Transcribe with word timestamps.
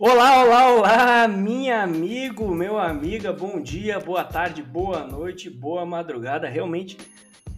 Olá, 0.00 0.44
olá, 0.44 0.70
olá, 0.70 1.28
minha 1.28 1.82
amigo, 1.82 2.54
meu 2.54 2.78
amiga, 2.78 3.32
bom 3.32 3.60
dia, 3.60 3.98
boa 3.98 4.22
tarde, 4.22 4.62
boa 4.62 5.04
noite, 5.04 5.50
boa 5.50 5.84
madrugada. 5.84 6.48
Realmente 6.48 6.96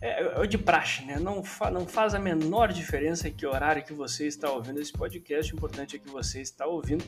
é, 0.01 0.43
é 0.43 0.47
de 0.47 0.57
praxe, 0.57 1.05
né? 1.05 1.19
Não, 1.19 1.45
fa 1.45 1.71
não 1.71 1.87
faz 1.87 2.15
a 2.15 2.19
menor 2.19 2.73
diferença 2.73 3.31
que 3.31 3.45
horário 3.45 3.85
que 3.85 3.93
você 3.93 4.27
está 4.27 4.51
ouvindo 4.51 4.81
esse 4.81 4.91
podcast, 4.91 5.53
o 5.53 5.57
importante 5.57 5.97
é 5.97 5.99
que 5.99 6.09
você 6.09 6.41
está 6.41 6.65
ouvindo. 6.67 7.05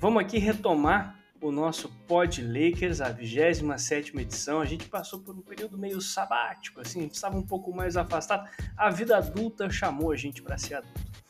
Vamos 0.00 0.20
aqui 0.20 0.38
retomar 0.38 1.16
o 1.40 1.52
nosso 1.52 1.88
Pod 2.08 2.42
Lakers, 2.42 3.00
a 3.00 3.10
27 3.10 4.18
edição. 4.18 4.60
A 4.60 4.66
gente 4.66 4.88
passou 4.88 5.20
por 5.20 5.32
um 5.32 5.42
período 5.42 5.78
meio 5.78 6.00
sabático, 6.00 6.80
assim, 6.80 7.06
estava 7.06 7.38
um 7.38 7.46
pouco 7.46 7.72
mais 7.72 7.96
afastado. 7.96 8.50
A 8.76 8.90
vida 8.90 9.16
adulta 9.16 9.70
chamou 9.70 10.10
a 10.10 10.16
gente 10.16 10.42
para 10.42 10.58
ser 10.58 10.74
adulto. 10.74 11.25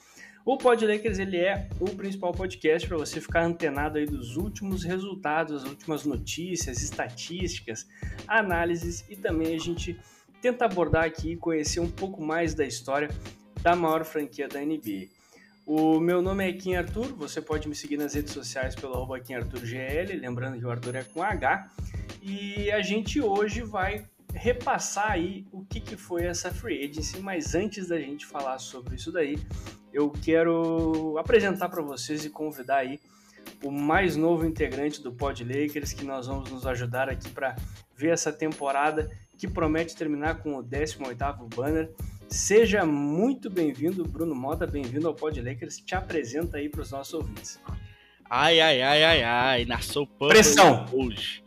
O 0.47 0.57
Pod 0.57 0.87
Lakers 0.87 1.19
ele 1.19 1.39
é 1.39 1.69
o 1.81 1.87
principal 1.87 2.31
podcast 2.31 2.87
para 2.87 2.97
você 2.97 3.21
ficar 3.21 3.43
antenado 3.43 3.99
aí 3.99 4.07
dos 4.07 4.37
últimos 4.37 4.85
resultados, 4.85 5.65
as 5.65 5.69
últimas 5.69 6.05
notícias, 6.05 6.81
estatísticas, 6.81 7.85
análises 8.29 9.05
e 9.11 9.17
também 9.17 9.57
a 9.57 9.59
gente 9.59 9.99
tenta 10.41 10.65
abordar 10.65 11.03
aqui 11.03 11.33
e 11.33 11.37
conhecer 11.37 11.81
um 11.81 11.91
pouco 11.91 12.23
mais 12.23 12.55
da 12.55 12.65
história 12.65 13.11
da 13.61 13.75
maior 13.75 14.05
franquia 14.05 14.47
da 14.47 14.61
NBA. 14.61 15.09
O 15.67 15.99
meu 15.99 16.23
nome 16.23 16.49
é 16.49 16.53
Kim 16.53 16.77
Arthur, 16.77 17.13
você 17.17 17.43
pode 17.43 17.69
me 17.69 17.75
seguir 17.75 17.97
nas 17.97 18.15
redes 18.15 18.33
sociais 18.33 18.77
pelo 18.77 18.95
arroba 18.95 19.19
KimArthurGL, 19.19 20.17
lembrando 20.21 20.61
que 20.61 20.65
o 20.65 20.71
Arthur 20.71 20.95
é 20.95 21.03
com 21.03 21.25
H, 21.25 21.73
e 22.23 22.71
a 22.71 22.81
gente 22.83 23.21
hoje 23.21 23.63
vai 23.63 24.07
repassar 24.37 25.13
aí 25.13 25.47
o 25.51 25.65
que, 25.65 25.81
que 25.81 25.97
foi 25.97 26.25
essa 26.25 26.51
free 26.53 26.85
agency, 26.85 27.19
mas 27.21 27.55
antes 27.55 27.89
da 27.89 27.99
gente 27.99 28.27
falar 28.27 28.59
sobre 28.59 28.95
isso 28.97 29.11
daí, 29.11 29.39
eu 29.93 30.11
quero 30.11 31.17
apresentar 31.19 31.69
para 31.69 31.83
vocês 31.83 32.25
e 32.25 32.31
convidar 32.31 32.79
aí 32.79 33.01
o 33.63 33.71
mais 33.71 34.17
novo 34.17 34.45
integrante 34.45 35.03
do 35.03 35.11
Pod 35.13 35.43
Lakers, 35.43 35.93
que 35.93 36.05
nós 36.05 36.27
vamos 36.27 36.51
nos 36.51 36.67
ajudar 36.67 37.09
aqui 37.09 37.31
para 37.31 37.57
ver 37.97 38.11
essa 38.11 38.31
temporada 38.31 39.11
que 39.39 39.49
promete 39.49 39.97
terminar 39.97 40.43
com 40.43 40.57
o 40.57 40.63
18º 40.63 41.55
banner. 41.55 41.91
Seja 42.29 42.85
muito 42.85 43.49
bem-vindo, 43.49 44.05
Bruno 44.05 44.35
Mota, 44.35 44.67
bem-vindo 44.67 45.09
ao 45.09 45.15
Pod 45.15 45.41
Lakers. 45.41 45.79
Te 45.79 45.95
apresenta 45.95 46.59
aí 46.59 46.69
para 46.69 46.83
os 46.83 46.91
nossos 46.91 47.15
ouvintes. 47.15 47.61
Ai, 48.29 48.61
ai, 48.61 48.83
ai, 48.83 49.05
ai, 49.05 49.23
ai, 49.23 49.65
na 49.65 49.81
sopa 49.81 50.29
Pressão! 50.29 50.85
hoje. 50.93 51.43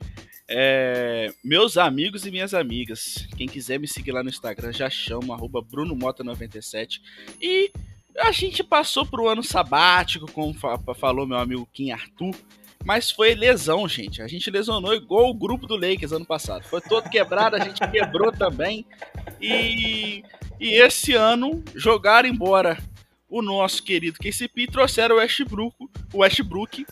É, 0.52 1.32
meus 1.44 1.78
amigos 1.78 2.26
e 2.26 2.32
minhas 2.32 2.56
amigas, 2.56 3.28
quem 3.38 3.48
quiser 3.48 3.80
me 3.80 3.88
seguir 3.88 4.12
lá 4.12 4.24
no 4.24 4.30
Instagram 4.30 4.74
já 4.74 4.90
chama, 4.90 5.36
arroba 5.36 5.62
BrunoMota97. 5.62 7.02
E 7.40 7.72
a 8.18 8.32
gente 8.32 8.64
passou 8.64 9.06
pro 9.06 9.30
ano 9.30 9.44
sabático, 9.44 10.30
como 10.32 10.56
falou 10.96 11.28
meu 11.28 11.38
amigo 11.38 11.70
Kim 11.72 11.92
Arthur, 11.92 12.36
mas 12.84 13.12
foi 13.12 13.36
lesão, 13.36 13.88
gente. 13.88 14.24
A 14.24 14.28
gente 14.28 14.50
lesionou 14.50 14.96
igual 14.96 15.30
o 15.30 15.36
grupo 15.36 15.68
do 15.68 15.76
Lakers 15.76 16.14
ano 16.14 16.26
passado. 16.26 16.64
Foi 16.64 16.82
todo 16.82 17.10
quebrado, 17.10 17.56
a 17.56 17.60
gente 17.60 17.80
quebrou 17.92 18.32
também. 18.32 18.86
E, 19.40 20.24
e 20.60 20.82
esse 20.82 21.14
ano 21.14 21.64
jogaram 21.76 22.28
embora 22.28 22.76
o 23.30 23.44
nosso 23.44 23.84
querido 23.84 24.18
KCP 24.18 24.64
e 24.64 24.68
trouxeram 24.68 25.18
o 25.18 25.20
Westbrook, 25.20 25.76
o 26.12 26.20
Westbrook 26.20 26.86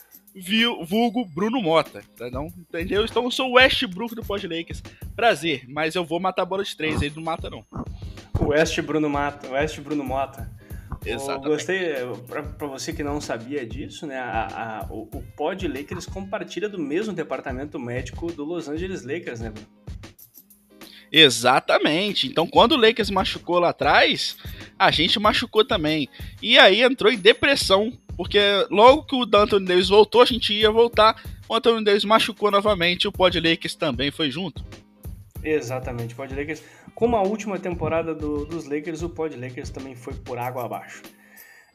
vulgo 0.85 1.25
Bruno 1.25 1.61
Mota, 1.61 2.03
tá 2.15 2.29
não? 2.29 2.47
Entendeu? 2.47 3.03
Então 3.05 3.23
eu 3.23 3.31
sou 3.31 3.49
o 3.49 3.53
Westbrook 3.53 4.15
do 4.15 4.23
Pod 4.23 4.47
Lakers. 4.47 4.81
Prazer, 5.15 5.65
mas 5.67 5.95
eu 5.95 6.05
vou 6.05 6.19
matar 6.19 6.43
a 6.43 6.45
bola 6.45 6.63
de 6.63 6.75
três, 6.75 7.01
ele 7.01 7.15
não 7.15 7.23
mata 7.23 7.49
não. 7.49 7.65
O 8.39 8.49
West 8.49 8.79
Bruno 8.81 9.09
Mata, 9.09 9.47
o 9.47 9.51
West 9.51 9.79
Bruno 9.79 10.03
Mota. 10.03 10.49
Exatamente. 11.05 11.45
Eu 11.45 11.51
gostei, 11.51 11.93
para 12.57 12.67
você 12.67 12.93
que 12.93 13.03
não 13.03 13.19
sabia 13.21 13.65
disso, 13.65 14.05
né, 14.05 14.17
a, 14.17 14.81
a, 14.81 14.93
o, 14.93 15.03
o 15.03 15.23
Pod 15.35 15.67
Lakers 15.67 16.05
compartilha 16.05 16.67
do 16.67 16.77
mesmo 16.77 17.13
departamento 17.13 17.79
médico 17.79 18.31
do 18.31 18.43
Los 18.43 18.67
Angeles 18.67 19.03
Lakers, 19.03 19.39
né, 19.39 19.49
Bruno? 19.49 19.67
Exatamente. 21.11 22.27
Então, 22.27 22.45
quando 22.45 22.73
o 22.73 22.77
Lakers 22.77 23.09
machucou 23.09 23.59
lá 23.59 23.69
atrás, 23.69 24.37
a 24.77 24.91
gente 24.91 25.19
machucou 25.19 25.65
também. 25.65 26.09
E 26.41 26.57
aí 26.59 26.81
entrou 26.81 27.11
em 27.11 27.17
depressão, 27.17 27.91
porque 28.17 28.39
logo 28.71 29.03
que 29.03 29.15
o 29.15 29.23
Anthony 29.23 29.65
Davis 29.65 29.89
voltou, 29.89 30.23
a 30.23 30.25
gente 30.25 30.51
ia 30.51 30.71
voltar. 30.71 31.21
O 31.47 31.53
Anthony 31.53 31.85
Davis 31.85 32.03
machucou 32.03 32.49
novamente, 32.49 33.07
o 33.07 33.11
Pod 33.11 33.39
Lakers 33.39 33.75
também 33.75 34.09
foi 34.09 34.31
junto. 34.31 34.65
Exatamente, 35.43 36.15
o 36.15 36.17
Pod 36.17 36.33
Lakers. 36.33 36.63
Como 36.95 37.15
a 37.15 37.21
última 37.21 37.59
temporada 37.59 38.15
do, 38.15 38.43
dos 38.43 38.65
Lakers, 38.65 39.03
o 39.03 39.09
Pod 39.09 39.35
Lakers 39.35 39.69
também 39.69 39.95
foi 39.95 40.15
por 40.15 40.39
água 40.39 40.65
abaixo. 40.65 41.03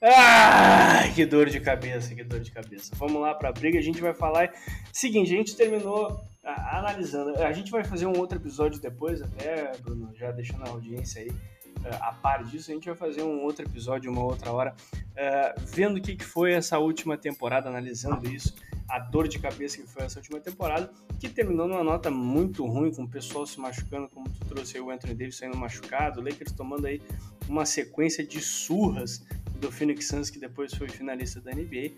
Ah, 0.02 1.08
que 1.14 1.24
dor 1.24 1.48
de 1.48 1.60
cabeça, 1.60 2.12
que 2.12 2.24
dor 2.24 2.40
de 2.40 2.50
cabeça. 2.50 2.92
Vamos 2.96 3.22
lá 3.22 3.32
para 3.34 3.50
a 3.50 3.52
briga, 3.52 3.78
a 3.78 3.82
gente 3.82 4.00
vai 4.00 4.12
falar. 4.12 4.52
Seguinte, 4.92 5.32
a 5.32 5.36
gente 5.36 5.54
terminou 5.54 6.20
ah, 6.42 6.78
analisando. 6.78 7.40
A 7.40 7.52
gente 7.52 7.70
vai 7.70 7.84
fazer 7.84 8.06
um 8.06 8.18
outro 8.18 8.36
episódio 8.36 8.80
depois, 8.80 9.22
até, 9.22 9.70
Bruno, 9.78 10.12
já 10.16 10.32
deixando 10.32 10.64
a 10.64 10.70
audiência 10.70 11.22
aí 11.22 11.30
a 12.00 12.12
par 12.12 12.44
disso, 12.44 12.70
a 12.70 12.74
gente 12.74 12.86
vai 12.86 12.94
fazer 12.94 13.22
um 13.22 13.42
outro 13.42 13.64
episódio 13.64 14.10
uma 14.10 14.24
outra 14.24 14.52
hora, 14.52 14.74
uh, 14.92 15.60
vendo 15.66 15.96
o 15.96 16.00
que, 16.00 16.16
que 16.16 16.24
foi 16.24 16.52
essa 16.52 16.78
última 16.78 17.16
temporada, 17.16 17.68
analisando 17.68 18.28
isso 18.28 18.54
a 18.88 18.98
dor 18.98 19.26
de 19.26 19.38
cabeça 19.38 19.78
que 19.78 19.86
foi 19.86 20.04
essa 20.04 20.18
última 20.18 20.38
temporada, 20.38 20.92
que 21.18 21.26
terminou 21.26 21.66
numa 21.66 21.82
nota 21.82 22.10
muito 22.10 22.66
ruim, 22.66 22.92
com 22.92 23.04
o 23.04 23.08
pessoal 23.08 23.46
se 23.46 23.58
machucando, 23.58 24.06
como 24.08 24.28
tu 24.28 24.44
trouxe 24.46 24.76
aí 24.76 24.82
o 24.82 24.90
Anthony 24.90 25.14
Davis 25.14 25.36
saindo 25.36 25.56
machucado, 25.56 26.20
o 26.20 26.22
Lakers 26.22 26.52
tomando 26.52 26.86
aí 26.86 27.00
uma 27.48 27.64
sequência 27.64 28.22
de 28.22 28.38
surras 28.40 29.24
do 29.58 29.72
Phoenix 29.72 30.08
Suns, 30.08 30.28
que 30.28 30.38
depois 30.38 30.74
foi 30.74 30.88
finalista 30.88 31.40
da 31.40 31.52
NBA, 31.52 31.92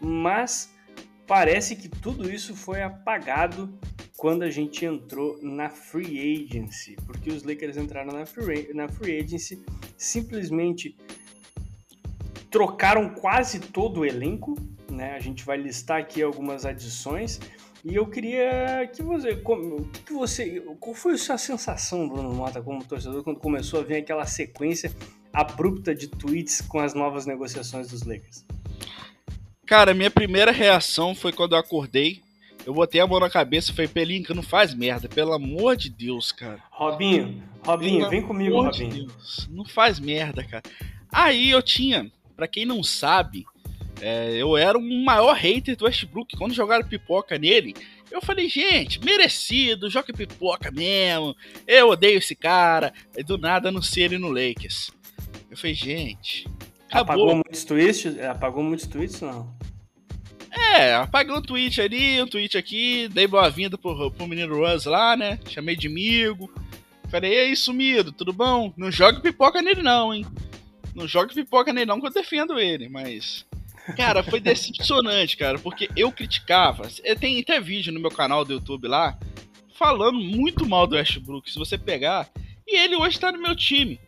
mas 0.00 0.72
parece 1.28 1.76
que 1.76 1.88
tudo 1.88 2.28
isso 2.28 2.56
foi 2.56 2.82
apagado 2.82 3.78
quando 4.16 4.42
a 4.42 4.50
gente 4.50 4.84
entrou 4.84 5.38
na 5.40 5.68
free 5.68 6.48
agency, 6.48 6.96
porque 7.06 7.30
os 7.30 7.44
Lakers 7.44 7.76
entraram 7.76 8.12
na 8.12 8.26
free, 8.26 8.72
na 8.74 8.88
free 8.88 9.20
agency 9.20 9.62
simplesmente 9.96 10.96
trocaram 12.50 13.10
quase 13.10 13.60
todo 13.60 14.00
o 14.00 14.04
elenco, 14.06 14.56
né? 14.90 15.14
A 15.14 15.20
gente 15.20 15.44
vai 15.44 15.58
listar 15.58 16.00
aqui 16.00 16.22
algumas 16.22 16.64
adições 16.64 17.38
e 17.84 17.94
eu 17.94 18.06
queria 18.06 18.90
que 18.92 19.02
você, 19.02 19.36
como, 19.36 19.84
que 19.84 20.12
você, 20.12 20.60
qual 20.80 20.94
foi 20.94 21.12
a 21.12 21.18
sua 21.18 21.38
sensação, 21.38 22.08
Bruno 22.08 22.34
Mota, 22.34 22.60
como 22.60 22.82
torcedor, 22.82 23.22
quando 23.22 23.38
começou 23.38 23.80
a 23.80 23.84
vir 23.84 23.96
aquela 23.96 24.26
sequência 24.26 24.90
abrupta 25.32 25.94
de 25.94 26.08
tweets 26.08 26.60
com 26.62 26.80
as 26.80 26.94
novas 26.94 27.26
negociações 27.26 27.88
dos 27.88 28.02
Lakers? 28.02 28.44
Cara, 29.68 29.92
minha 29.92 30.10
primeira 30.10 30.50
reação 30.50 31.14
foi 31.14 31.30
quando 31.30 31.52
eu 31.52 31.58
acordei. 31.58 32.22
Eu 32.64 32.72
botei 32.72 33.02
a 33.02 33.06
mão 33.06 33.20
na 33.20 33.28
cabeça 33.28 33.70
e 33.70 33.74
falei, 33.74 33.88
Pelinka, 33.88 34.32
não 34.32 34.42
faz 34.42 34.72
merda, 34.72 35.08
pelo 35.10 35.34
amor 35.34 35.76
de 35.76 35.90
Deus, 35.90 36.32
cara. 36.32 36.58
Robinho, 36.70 37.42
Robinho, 37.64 37.98
pelo 37.98 38.10
vem 38.10 38.22
comigo, 38.22 38.62
Robinho. 38.62 38.90
De 38.90 39.06
Deus, 39.06 39.46
não 39.50 39.66
faz 39.66 40.00
merda, 40.00 40.42
cara. 40.42 40.62
Aí 41.12 41.50
eu 41.50 41.62
tinha, 41.62 42.10
para 42.34 42.48
quem 42.48 42.64
não 42.64 42.82
sabe, 42.82 43.44
é, 44.00 44.36
eu 44.36 44.56
era 44.56 44.78
um 44.78 45.04
maior 45.04 45.34
hater 45.34 45.76
do 45.76 45.84
Westbrook. 45.84 46.34
Quando 46.36 46.54
jogaram 46.54 46.88
pipoca 46.88 47.38
nele, 47.38 47.74
eu 48.10 48.22
falei, 48.22 48.48
gente, 48.48 49.04
merecido, 49.04 49.90
joga 49.90 50.14
pipoca 50.14 50.70
mesmo. 50.70 51.36
Eu 51.66 51.90
odeio 51.90 52.18
esse 52.18 52.34
cara. 52.34 52.92
E 53.14 53.22
do 53.22 53.36
nada 53.36 53.68
anunciei 53.68 54.06
ele 54.06 54.18
no 54.18 54.30
Lakers. 54.30 54.90
Eu 55.50 55.56
falei, 55.58 55.74
gente. 55.74 56.46
Acabou. 56.90 57.14
Apagou 57.14 57.34
muitos 57.34 57.64
tweets? 57.64 58.18
Apagou 58.20 58.62
muitos 58.62 58.86
tweets, 58.86 59.20
não? 59.20 59.57
É, 60.50 60.94
apaguei 60.94 61.34
um 61.34 61.42
tweet 61.42 61.80
ali, 61.80 62.22
um 62.22 62.26
tweet 62.26 62.56
aqui, 62.56 63.08
dei 63.08 63.26
boa-vinda 63.26 63.76
pro, 63.76 64.10
pro 64.10 64.26
menino 64.26 64.56
Russ 64.56 64.84
lá, 64.84 65.16
né? 65.16 65.38
Chamei 65.48 65.76
de 65.76 65.86
amigo. 65.86 66.50
Falei, 67.10 67.32
e 67.32 67.38
aí, 67.40 67.56
sumido, 67.56 68.12
tudo 68.12 68.32
bom? 68.32 68.72
Não 68.76 68.90
joga 68.90 69.20
pipoca 69.20 69.62
nele 69.62 69.82
não, 69.82 70.12
hein? 70.12 70.26
Não 70.94 71.08
joga 71.08 71.32
pipoca 71.32 71.72
nele 71.72 71.86
não 71.86 72.00
que 72.00 72.06
eu 72.06 72.12
defendo 72.12 72.58
ele, 72.58 72.88
mas 72.88 73.46
Cara, 73.96 74.22
foi 74.22 74.40
decepcionante, 74.40 75.36
cara, 75.36 75.58
porque 75.58 75.88
eu 75.96 76.12
criticava. 76.12 76.88
Tem 77.18 77.40
até 77.40 77.60
vídeo 77.60 77.92
no 77.92 78.00
meu 78.00 78.10
canal 78.10 78.44
do 78.44 78.52
YouTube 78.52 78.86
lá 78.86 79.18
falando 79.78 80.18
muito 80.18 80.68
mal 80.68 80.86
do 80.86 80.96
Westbrook, 80.96 81.50
se 81.50 81.58
você 81.58 81.78
pegar. 81.78 82.28
E 82.66 82.76
ele 82.76 82.96
hoje 82.96 83.18
tá 83.18 83.32
no 83.32 83.40
meu 83.40 83.54
time. 83.56 83.98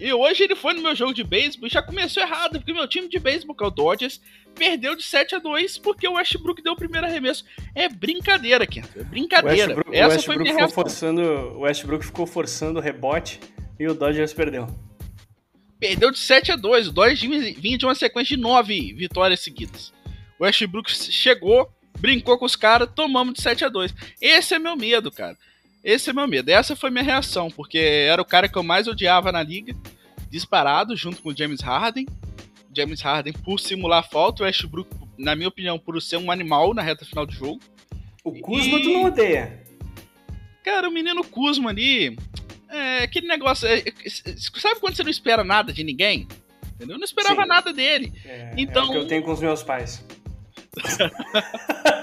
E 0.00 0.12
hoje 0.12 0.44
ele 0.44 0.54
foi 0.54 0.74
no 0.74 0.82
meu 0.82 0.94
jogo 0.94 1.12
de 1.12 1.24
beisebol 1.24 1.66
e 1.66 1.70
já 1.70 1.82
começou 1.82 2.22
errado, 2.22 2.58
porque 2.58 2.72
meu 2.72 2.86
time 2.86 3.08
de 3.08 3.18
beisebol, 3.18 3.54
que 3.54 3.64
é 3.64 3.66
o 3.66 3.70
Dodgers, 3.70 4.20
perdeu 4.54 4.94
de 4.94 5.02
7 5.02 5.34
a 5.34 5.38
2 5.38 5.78
porque 5.78 6.06
o 6.06 6.14
Westbrook 6.14 6.62
deu 6.62 6.72
o 6.72 6.76
primeiro 6.76 7.06
arremesso. 7.06 7.44
É 7.74 7.88
brincadeira, 7.88 8.66
Kento. 8.66 9.00
É 9.00 9.04
brincadeira. 9.04 9.74
Westbrook, 9.74 9.96
Essa 9.96 10.08
Westbrook 10.08 10.36
foi 10.36 10.42
minha 10.42 10.54
ficou 10.54 10.68
forçando, 10.68 11.22
O 11.22 11.60
Westbrook 11.60 12.04
ficou 12.04 12.26
forçando 12.26 12.78
o 12.78 12.82
rebote 12.82 13.40
e 13.78 13.86
o 13.86 13.94
Dodgers 13.94 14.32
perdeu. 14.32 14.68
Perdeu 15.80 16.10
de 16.10 16.18
7 16.18 16.52
a 16.52 16.56
2. 16.56 16.88
O 16.88 16.92
Dodgers 16.92 17.20
vinha 17.20 17.78
de 17.78 17.84
uma 17.84 17.94
sequência 17.94 18.36
de 18.36 18.42
9 18.42 18.94
vitórias 18.94 19.40
seguidas. 19.40 19.92
O 20.38 20.44
Westbrook 20.44 20.90
chegou, 20.90 21.68
brincou 21.98 22.38
com 22.38 22.44
os 22.44 22.56
caras, 22.56 22.88
tomamos 22.94 23.34
de 23.34 23.42
7 23.42 23.64
a 23.64 23.68
2. 23.68 23.94
Esse 24.20 24.54
é 24.54 24.58
meu 24.58 24.76
medo, 24.76 25.10
cara. 25.10 25.36
Esse 25.82 26.10
é 26.10 26.12
meu 26.12 26.26
medo. 26.26 26.50
Essa 26.50 26.76
foi 26.76 26.90
minha 26.90 27.04
reação, 27.04 27.50
porque 27.50 27.78
era 27.78 28.20
o 28.20 28.24
cara 28.24 28.48
que 28.48 28.58
eu 28.58 28.62
mais 28.62 28.88
odiava 28.88 29.32
na 29.32 29.42
liga, 29.42 29.74
disparado, 30.30 30.96
junto 30.96 31.22
com 31.22 31.30
o 31.30 31.36
James 31.36 31.60
Harden. 31.60 32.06
James 32.76 33.00
Harden 33.00 33.32
por 33.32 33.58
simular 33.58 34.08
falta, 34.08 34.42
o 34.42 34.46
Westbrook 34.46 34.88
na 35.18 35.34
minha 35.34 35.48
opinião, 35.48 35.78
por 35.78 36.00
ser 36.00 36.16
um 36.16 36.30
animal 36.30 36.72
na 36.72 36.80
reta 36.80 37.04
final 37.04 37.26
do 37.26 37.32
jogo. 37.32 37.60
O 38.22 38.40
Kuzma 38.40 38.78
e... 38.78 38.82
tu 38.82 38.90
não 38.90 39.04
odeia. 39.04 39.64
Cara, 40.64 40.88
o 40.88 40.92
menino 40.92 41.24
Kuzma 41.24 41.70
ali. 41.70 42.16
É 42.70 43.02
aquele 43.02 43.26
negócio. 43.26 43.66
É, 43.66 43.82
sabe 44.06 44.78
quando 44.78 44.94
você 44.94 45.02
não 45.02 45.10
espera 45.10 45.42
nada 45.42 45.72
de 45.72 45.82
ninguém? 45.82 46.28
Entendeu? 46.74 46.94
Eu 46.94 46.98
não 46.98 47.04
esperava 47.04 47.42
Sim. 47.42 47.48
nada 47.48 47.72
dele. 47.72 48.12
É, 48.24 48.52
então... 48.56 48.84
é 48.84 48.88
o 48.88 48.90
que 48.92 48.98
eu 48.98 49.06
tenho 49.06 49.22
com 49.22 49.32
os 49.32 49.40
meus 49.40 49.62
pais. 49.62 50.04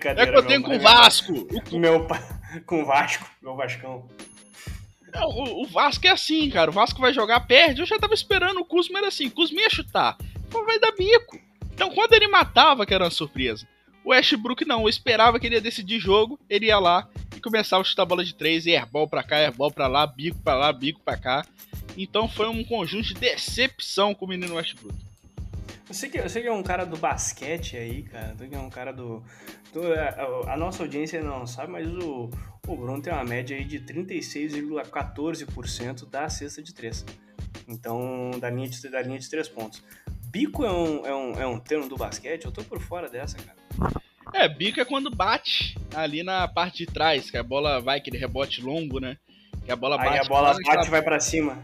Brincadeira. 0.00 0.30
É 0.30 0.32
que 0.32 0.38
eu 0.38 0.46
tenho 0.46 0.62
com 0.62 0.74
o 0.74 0.80
Vasco. 0.80 1.32
Meu 1.72 2.06
pai. 2.06 2.20
Com 2.66 2.82
o 2.82 2.84
Vasco, 2.84 3.30
meu 3.40 3.54
Vascão. 3.54 4.08
Não, 5.14 5.28
o, 5.28 5.62
o, 5.62 5.66
Vasco 5.68 6.04
é 6.04 6.10
assim, 6.10 6.50
cara. 6.50 6.68
O 6.68 6.72
Vasco 6.72 7.00
vai 7.00 7.12
jogar, 7.12 7.38
perde. 7.46 7.80
Eu 7.80 7.86
já 7.86 7.96
tava 7.96 8.12
esperando 8.12 8.58
o 8.58 8.64
Kuzma 8.64 8.98
era 8.98 9.06
assim. 9.06 9.30
Kuzma 9.30 9.60
ia 9.60 9.70
chutar. 9.70 10.16
Então 10.48 10.66
vai 10.66 10.80
dar 10.80 10.90
bico. 10.90 11.38
Então 11.72 11.90
quando 11.90 12.12
ele 12.14 12.26
matava, 12.26 12.84
que 12.84 12.92
era 12.92 13.04
uma 13.04 13.10
surpresa. 13.10 13.68
O 14.04 14.10
Westbrook 14.10 14.64
não, 14.64 14.82
eu 14.82 14.88
esperava 14.88 15.38
que 15.38 15.46
ele 15.46 15.54
ia 15.56 15.60
decidir 15.60 16.00
jogo, 16.00 16.40
ele 16.48 16.66
ia 16.66 16.78
lá 16.80 17.06
e 17.36 17.40
começava 17.40 17.82
a 17.82 17.84
chutar 17.84 18.04
bola 18.04 18.24
de 18.24 18.34
três, 18.34 18.66
e 18.66 18.74
airball 18.74 19.06
pra 19.06 19.22
cá, 19.22 19.36
airball 19.36 19.70
pra 19.70 19.86
lá, 19.86 20.06
bico 20.06 20.38
pra 20.42 20.54
lá, 20.54 20.72
bico 20.72 21.00
pra 21.04 21.16
cá. 21.16 21.46
Então 21.96 22.26
foi 22.26 22.48
um 22.48 22.64
conjunto 22.64 23.08
de 23.08 23.14
decepção 23.14 24.12
com 24.12 24.24
o 24.24 24.28
menino 24.28 24.56
Westbrook. 24.56 25.09
Eu 25.90 25.94
sei, 25.94 26.08
que, 26.08 26.18
eu 26.18 26.28
sei 26.28 26.42
que 26.42 26.46
é 26.46 26.52
um 26.52 26.62
cara 26.62 26.86
do 26.86 26.96
basquete 26.96 27.76
aí, 27.76 28.04
cara. 28.04 28.36
Eu 28.38 28.48
que 28.48 28.54
é 28.54 28.58
um 28.60 28.70
cara 28.70 28.92
do. 28.92 29.24
do 29.72 29.92
a, 29.92 30.52
a, 30.52 30.56
nossa 30.56 30.84
audiência 30.84 31.20
não 31.20 31.44
sabe, 31.48 31.72
mas 31.72 31.84
o, 31.88 32.30
o 32.68 32.76
Bruno 32.76 33.02
tem 33.02 33.12
uma 33.12 33.24
média 33.24 33.56
aí 33.56 33.64
de 33.64 33.80
36,14% 33.80 36.08
da 36.08 36.28
cesta 36.28 36.62
de 36.62 36.72
três. 36.72 37.04
Então, 37.66 38.30
da 38.38 38.48
linha 38.48 38.68
de, 38.68 38.88
da 38.88 39.02
linha 39.02 39.18
de 39.18 39.28
três 39.28 39.48
pontos. 39.48 39.82
Bico 40.26 40.64
é 40.64 40.70
um, 40.70 41.04
é, 41.04 41.12
um, 41.12 41.32
é 41.40 41.46
um 41.48 41.58
termo 41.58 41.88
do 41.88 41.96
basquete? 41.96 42.44
Eu 42.44 42.52
tô 42.52 42.62
por 42.62 42.78
fora 42.78 43.08
dessa, 43.08 43.36
cara. 43.38 43.56
É, 44.32 44.48
bico 44.48 44.80
é 44.80 44.84
quando 44.84 45.10
bate 45.10 45.76
ali 45.92 46.22
na 46.22 46.46
parte 46.46 46.86
de 46.86 46.92
trás, 46.92 47.32
que 47.32 47.36
a 47.36 47.42
bola 47.42 47.80
vai, 47.80 47.98
aquele 47.98 48.16
rebote 48.16 48.62
longo, 48.62 49.00
né? 49.00 49.16
Que 49.64 49.72
a 49.72 49.76
bola 49.76 49.98
bate. 49.98 50.10
Aí 50.10 50.20
a 50.20 50.24
bola 50.28 50.54
bate 50.64 50.86
e 50.86 50.90
vai 50.90 51.02
para 51.02 51.18
cima. 51.18 51.58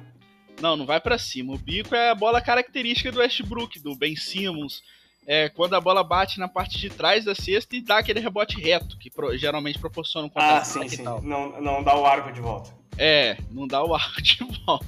Não, 0.61 0.77
não 0.77 0.87
vai 0.87 1.01
para 1.01 1.19
cima. 1.19 1.55
O 1.55 1.59
bico 1.59 1.95
é 1.95 2.11
a 2.11 2.15
bola 2.15 2.41
característica 2.41 3.13
do 3.13 3.19
Westbrook, 3.19 3.79
do 3.81 3.95
Ben 3.95 4.17
Simmons. 4.17 4.83
É 5.27 5.49
quando 5.49 5.75
a 5.75 5.81
bola 5.81 6.05
bate 6.05 6.39
na 6.39 6.47
parte 6.47 6.79
de 6.79 6.89
trás 6.89 7.25
da 7.25 7.35
cesta 7.35 7.75
e 7.75 7.81
dá 7.81 7.99
aquele 7.99 8.21
rebote 8.21 8.61
reto, 8.61 8.97
que 8.97 9.11
pro, 9.11 9.37
geralmente 9.37 9.79
proporciona 9.79 10.29
um 10.29 10.31
contato. 10.31 10.63
Ah, 10.63 10.65
sim, 10.65 10.89
sim. 10.89 11.03
Não, 11.03 11.61
não 11.61 11.83
dá 11.83 11.99
o 11.99 12.07
arco 12.07 12.33
de 12.33 12.41
volta. 12.41 12.71
É, 12.97 13.37
não 13.51 13.67
dá 13.67 13.83
o 13.85 13.93
arco 13.95 14.23
de 14.23 14.39
volta. 14.65 14.87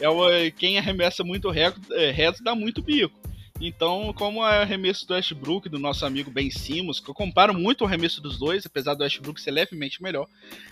É 0.00 0.08
o, 0.08 0.52
quem 0.56 0.78
arremessa 0.78 1.24
muito 1.24 1.50
reto, 1.50 1.80
é, 1.92 2.10
reto 2.10 2.42
dá 2.42 2.54
muito 2.54 2.82
bico. 2.82 3.19
Então, 3.60 4.12
como 4.14 4.38
é 4.38 4.58
o 4.58 4.62
arremesso 4.62 5.06
do 5.06 5.12
Westbrook, 5.12 5.68
do 5.68 5.78
nosso 5.78 6.06
amigo 6.06 6.30
Ben 6.30 6.50
Simmons, 6.50 6.98
que 6.98 7.10
eu 7.10 7.14
comparo 7.14 7.52
muito 7.52 7.82
o 7.82 7.86
arremesso 7.86 8.22
dos 8.22 8.38
dois, 8.38 8.64
apesar 8.64 8.94
do 8.94 9.02
Westbrook 9.02 9.38
ser 9.38 9.50
levemente 9.50 10.02
melhor, 10.02 10.26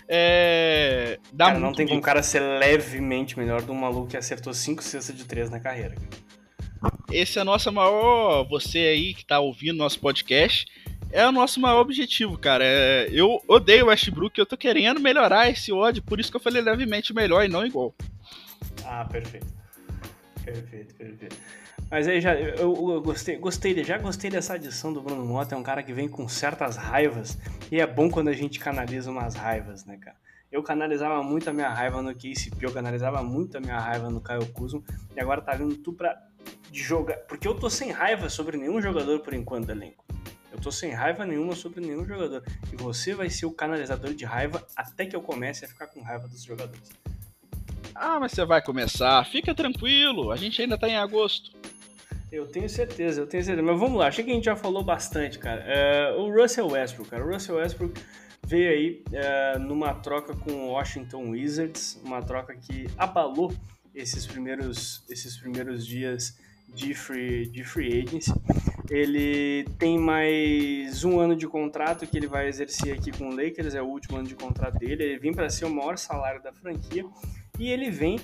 é... 0.07 1.19
dá 1.31 1.47
cara, 1.47 1.59
não 1.59 1.71
tem 1.71 1.85
como 1.85 1.99
um 1.99 2.01
cara 2.01 2.23
ser 2.23 2.39
levemente 2.39 3.37
melhor 3.37 3.61
um 3.69 3.75
maluco 3.75 4.07
que 4.07 4.17
acertou 4.17 4.51
5 4.53 4.81
cestas 4.81 5.15
de 5.15 5.23
3 5.23 5.51
na 5.51 5.59
carreira. 5.59 5.95
Esse 7.11 7.37
é 7.37 7.41
a 7.41 7.45
nossa 7.45 7.71
maior... 7.71 8.43
Você 8.49 8.79
aí 8.79 9.13
que 9.13 9.23
tá 9.23 9.39
ouvindo 9.39 9.77
nosso 9.77 9.99
podcast, 9.99 10.65
é 11.11 11.27
o 11.27 11.31
nosso 11.31 11.59
maior 11.59 11.81
objetivo, 11.81 12.39
cara. 12.39 12.65
É... 12.65 13.07
Eu 13.11 13.39
odeio 13.47 13.85
o 13.85 13.87
Westbrook, 13.89 14.39
eu 14.39 14.47
tô 14.47 14.57
querendo 14.57 14.99
melhorar 14.99 15.47
esse 15.47 15.71
ódio, 15.71 16.01
por 16.01 16.19
isso 16.19 16.31
que 16.31 16.37
eu 16.37 16.41
falei 16.41 16.59
levemente 16.59 17.13
melhor 17.13 17.45
e 17.45 17.47
não 17.47 17.63
igual. 17.63 17.93
Ah, 18.83 19.05
perfeito. 19.05 19.45
Perfeito, 20.43 20.95
perfeito. 20.95 21.37
Mas 21.89 22.07
aí 22.07 22.21
já 22.21 22.35
eu, 22.35 22.57
eu, 22.57 23.01
gostei, 23.01 23.37
gostei, 23.37 23.83
já 23.83 23.97
gostei 23.97 24.29
dessa 24.29 24.53
adição 24.53 24.93
do 24.93 25.01
Bruno 25.01 25.25
Mota, 25.25 25.55
é 25.55 25.57
um 25.57 25.63
cara 25.63 25.81
que 25.81 25.91
vem 25.91 26.07
com 26.07 26.27
certas 26.27 26.77
raivas 26.77 27.37
e 27.71 27.79
é 27.79 27.87
bom 27.87 28.09
quando 28.11 28.27
a 28.27 28.33
gente 28.33 28.59
canaliza 28.59 29.09
umas 29.09 29.33
raivas, 29.33 29.85
né, 29.85 29.97
cara? 29.97 30.15
Eu 30.51 30.61
canalizava 30.61 31.21
muito 31.23 31.49
a 31.49 31.53
minha 31.53 31.69
raiva 31.69 32.01
no 32.01 32.13
KCP, 32.13 32.57
eu 32.65 32.71
canalizava 32.71 33.23
muito 33.23 33.57
a 33.57 33.59
minha 33.59 33.79
raiva 33.79 34.09
no 34.09 34.21
Caio 34.21 34.45
Kuzma 34.53 34.83
e 35.15 35.19
agora 35.19 35.41
tá 35.41 35.53
vindo 35.55 35.75
tu 35.77 35.93
pra 35.93 36.15
jogar, 36.71 37.17
porque 37.27 37.47
eu 37.47 37.55
tô 37.55 37.69
sem 37.69 37.91
raiva 37.91 38.29
sobre 38.29 38.57
nenhum 38.57 38.79
jogador 38.81 39.19
por 39.19 39.33
enquanto 39.33 39.65
do 39.65 39.71
elenco. 39.71 40.05
Eu 40.51 40.59
tô 40.59 40.71
sem 40.71 40.91
raiva 40.91 41.25
nenhuma 41.25 41.55
sobre 41.55 41.79
nenhum 41.79 42.03
jogador. 42.05 42.43
E 42.73 42.75
você 42.75 43.13
vai 43.13 43.29
ser 43.29 43.45
o 43.45 43.51
canalizador 43.51 44.15
de 44.15 44.25
raiva 44.25 44.65
até 44.75 45.05
que 45.05 45.15
eu 45.15 45.21
comece 45.21 45.63
a 45.63 45.67
ficar 45.67 45.85
com 45.87 46.01
raiva 46.01 46.27
dos 46.27 46.43
jogadores. 46.43 46.89
Ah, 47.93 48.19
mas 48.19 48.31
você 48.31 48.43
vai 48.45 48.61
começar. 48.61 49.23
Fica 49.25 49.53
tranquilo, 49.53 50.31
a 50.31 50.35
gente 50.35 50.59
ainda 50.59 50.77
tá 50.77 50.89
em 50.89 50.97
agosto. 50.97 51.51
Eu 52.31 52.47
tenho 52.47 52.69
certeza, 52.69 53.21
eu 53.21 53.27
tenho 53.27 53.43
certeza. 53.43 53.65
Mas 53.65 53.79
vamos 53.79 53.97
lá, 53.97 54.07
achei 54.07 54.23
que 54.23 54.31
a 54.31 54.33
gente 54.33 54.45
já 54.45 54.55
falou 54.55 54.83
bastante, 54.83 55.39
cara. 55.39 55.63
É, 55.65 56.15
o 56.15 56.31
Russell 56.31 56.67
Westbrook, 56.67 57.09
cara. 57.09 57.25
O 57.25 57.31
Russell 57.31 57.55
Westbrook 57.55 57.99
veio 58.45 58.69
aí 58.69 59.03
é, 59.11 59.57
numa 59.57 59.93
troca 59.95 60.35
com 60.35 60.51
o 60.51 60.67
Washington 60.69 61.29
Wizards, 61.29 61.99
uma 62.03 62.21
troca 62.21 62.55
que 62.55 62.87
abalou 62.97 63.51
esses 63.93 64.27
primeiros, 64.27 65.03
esses 65.09 65.37
primeiros 65.37 65.85
dias 65.85 66.37
de 66.67 66.93
free, 66.93 67.47
de 67.47 67.63
free 67.63 68.01
agency. 68.01 68.31
Ele 68.89 69.65
tem 69.77 69.97
mais 69.97 71.03
um 71.03 71.19
ano 71.19 71.35
de 71.35 71.47
contrato 71.47 72.07
que 72.07 72.17
ele 72.17 72.27
vai 72.27 72.47
exercer 72.47 72.93
aqui 72.93 73.11
com 73.11 73.29
o 73.29 73.35
Lakers, 73.35 73.75
é 73.75 73.81
o 73.81 73.85
último 73.85 74.17
ano 74.17 74.27
de 74.27 74.35
contrato 74.35 74.77
dele. 74.77 75.03
Ele 75.03 75.19
vem 75.19 75.33
para 75.33 75.49
ser 75.49 75.65
o 75.65 75.69
maior 75.69 75.97
salário 75.97 76.41
da 76.41 76.53
franquia 76.53 77.05
e 77.59 77.69
ele 77.69 77.89
vem 77.89 78.19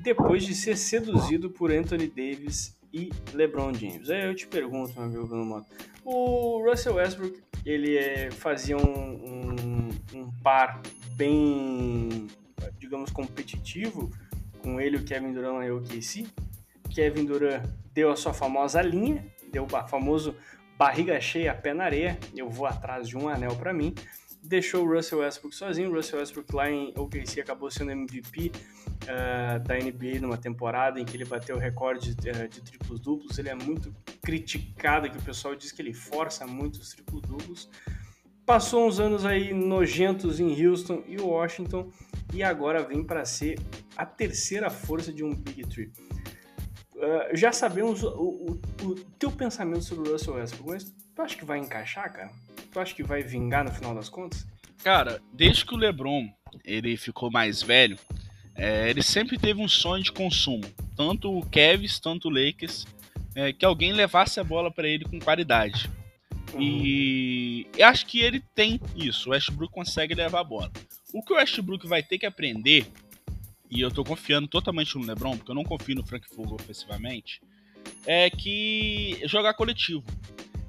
depois 0.00 0.44
de 0.44 0.54
ser 0.54 0.76
seduzido 0.76 1.50
por 1.50 1.70
Anthony 1.72 2.08
Davis 2.08 2.77
e 2.92 3.10
LeBron 3.32 3.72
James. 3.74 4.08
Eu 4.08 4.34
te 4.34 4.46
pergunto, 4.46 4.92
meu 4.94 5.04
amigo 5.04 5.26
Bruno 5.26 5.66
o 6.04 6.62
Russell 6.64 6.94
Westbrook, 6.94 7.42
ele 7.66 7.98
é, 7.98 8.30
fazia 8.30 8.76
um, 8.76 8.80
um, 8.80 9.88
um, 10.14 10.30
par 10.42 10.80
bem, 11.16 12.26
digamos, 12.78 13.10
competitivo 13.10 14.10
com 14.62 14.80
ele, 14.80 14.96
o 14.96 15.04
Kevin 15.04 15.32
Durant 15.32 15.66
e 15.66 15.70
o 15.70 15.78
OKC. 15.78 16.26
Kevin 16.88 17.26
Durant 17.26 17.62
deu 17.92 18.10
a 18.10 18.16
sua 18.16 18.32
famosa 18.32 18.80
linha, 18.80 19.24
deu 19.52 19.64
o 19.64 19.88
famoso 19.88 20.34
barriga 20.78 21.20
cheia, 21.20 21.54
pé 21.54 21.74
na 21.74 21.84
areia, 21.84 22.18
eu 22.34 22.48
vou 22.48 22.66
atrás 22.66 23.08
de 23.08 23.16
um 23.16 23.28
anel 23.28 23.54
para 23.56 23.72
mim 23.72 23.94
deixou 24.42 24.86
o 24.86 24.94
Russell 24.94 25.20
Westbrook 25.20 25.54
sozinho. 25.54 25.90
O 25.90 25.94
Russell 25.94 26.18
Westbrook 26.18 26.54
lá 26.54 26.70
em 26.70 26.92
OKC 26.96 27.40
acabou 27.40 27.70
sendo 27.70 27.90
MVP 27.90 28.52
uh, 29.04 29.60
da 29.60 29.74
NBA 29.76 30.20
numa 30.20 30.36
temporada 30.36 31.00
em 31.00 31.04
que 31.04 31.16
ele 31.16 31.24
bateu 31.24 31.56
o 31.56 31.58
recorde 31.58 32.14
de, 32.14 32.30
uh, 32.30 32.48
de 32.48 32.60
triplos 32.60 33.00
duplos. 33.00 33.38
Ele 33.38 33.48
é 33.48 33.54
muito 33.54 33.94
criticado, 34.22 35.10
que 35.10 35.18
o 35.18 35.22
pessoal 35.22 35.54
diz 35.54 35.72
que 35.72 35.82
ele 35.82 35.92
força 35.92 36.46
muito 36.46 36.76
os 36.76 36.90
triplos 36.90 37.22
duplos. 37.22 37.68
Passou 38.44 38.86
uns 38.86 38.98
anos 38.98 39.26
aí 39.26 39.52
nojentos 39.52 40.40
em 40.40 40.66
Houston 40.66 41.04
e 41.06 41.20
Washington 41.20 41.92
e 42.32 42.42
agora 42.42 42.82
vem 42.82 43.04
para 43.04 43.24
ser 43.24 43.58
a 43.96 44.06
terceira 44.06 44.70
força 44.70 45.12
de 45.12 45.22
um 45.22 45.34
Big 45.34 45.66
Three. 45.66 45.92
Uh, 46.94 47.36
já 47.36 47.52
sabemos 47.52 48.02
o, 48.02 48.08
o, 48.08 48.60
o, 48.82 48.94
teu 49.18 49.30
pensamento 49.30 49.84
sobre 49.84 50.08
o 50.08 50.12
Russell 50.12 50.34
Westbrook, 50.34 50.70
mas 50.70 50.84
tu 51.14 51.22
acha 51.22 51.36
que 51.36 51.44
vai 51.44 51.58
encaixar, 51.58 52.12
cara? 52.12 52.32
Tu 52.70 52.80
acha 52.80 52.94
que 52.94 53.02
vai 53.02 53.22
vingar 53.22 53.64
no 53.64 53.72
final 53.72 53.94
das 53.94 54.08
contas? 54.08 54.46
Cara, 54.82 55.20
desde 55.32 55.64
que 55.64 55.74
o 55.74 55.78
LeBron 55.78 56.28
ele 56.64 56.96
ficou 56.96 57.30
mais 57.30 57.62
velho, 57.62 57.98
é, 58.54 58.90
ele 58.90 59.02
sempre 59.02 59.38
teve 59.38 59.60
um 59.60 59.68
sonho 59.68 60.02
de 60.02 60.12
consumo. 60.12 60.64
Tanto 60.96 61.36
o 61.36 61.46
Kevs, 61.46 61.98
tanto 61.98 62.28
o 62.28 62.30
Lakers, 62.30 62.86
é, 63.34 63.52
que 63.52 63.64
alguém 63.64 63.92
levasse 63.92 64.40
a 64.40 64.44
bola 64.44 64.70
para 64.70 64.88
ele 64.88 65.04
com 65.04 65.18
qualidade. 65.18 65.90
Uhum. 66.52 66.60
E 66.60 67.66
eu 67.76 67.86
acho 67.86 68.06
que 68.06 68.20
ele 68.20 68.42
tem 68.54 68.80
isso. 68.96 69.28
O 69.28 69.32
Westbrook 69.32 69.72
consegue 69.72 70.14
levar 70.14 70.40
a 70.40 70.44
bola. 70.44 70.70
O 71.12 71.22
que 71.22 71.32
o 71.32 71.36
Westbrook 71.36 71.86
vai 71.86 72.02
ter 72.02 72.18
que 72.18 72.26
aprender, 72.26 72.86
e 73.70 73.80
eu 73.80 73.90
tô 73.90 74.04
confiando 74.04 74.48
totalmente 74.48 74.96
no 74.96 75.06
LeBron, 75.06 75.36
porque 75.36 75.50
eu 75.50 75.54
não 75.54 75.64
confio 75.64 75.94
no 75.94 76.06
Frank 76.06 76.26
Vogel 76.34 76.56
ofensivamente, 76.56 77.40
é 78.06 78.28
que 78.28 79.20
jogar 79.24 79.54
coletivo. 79.54 80.04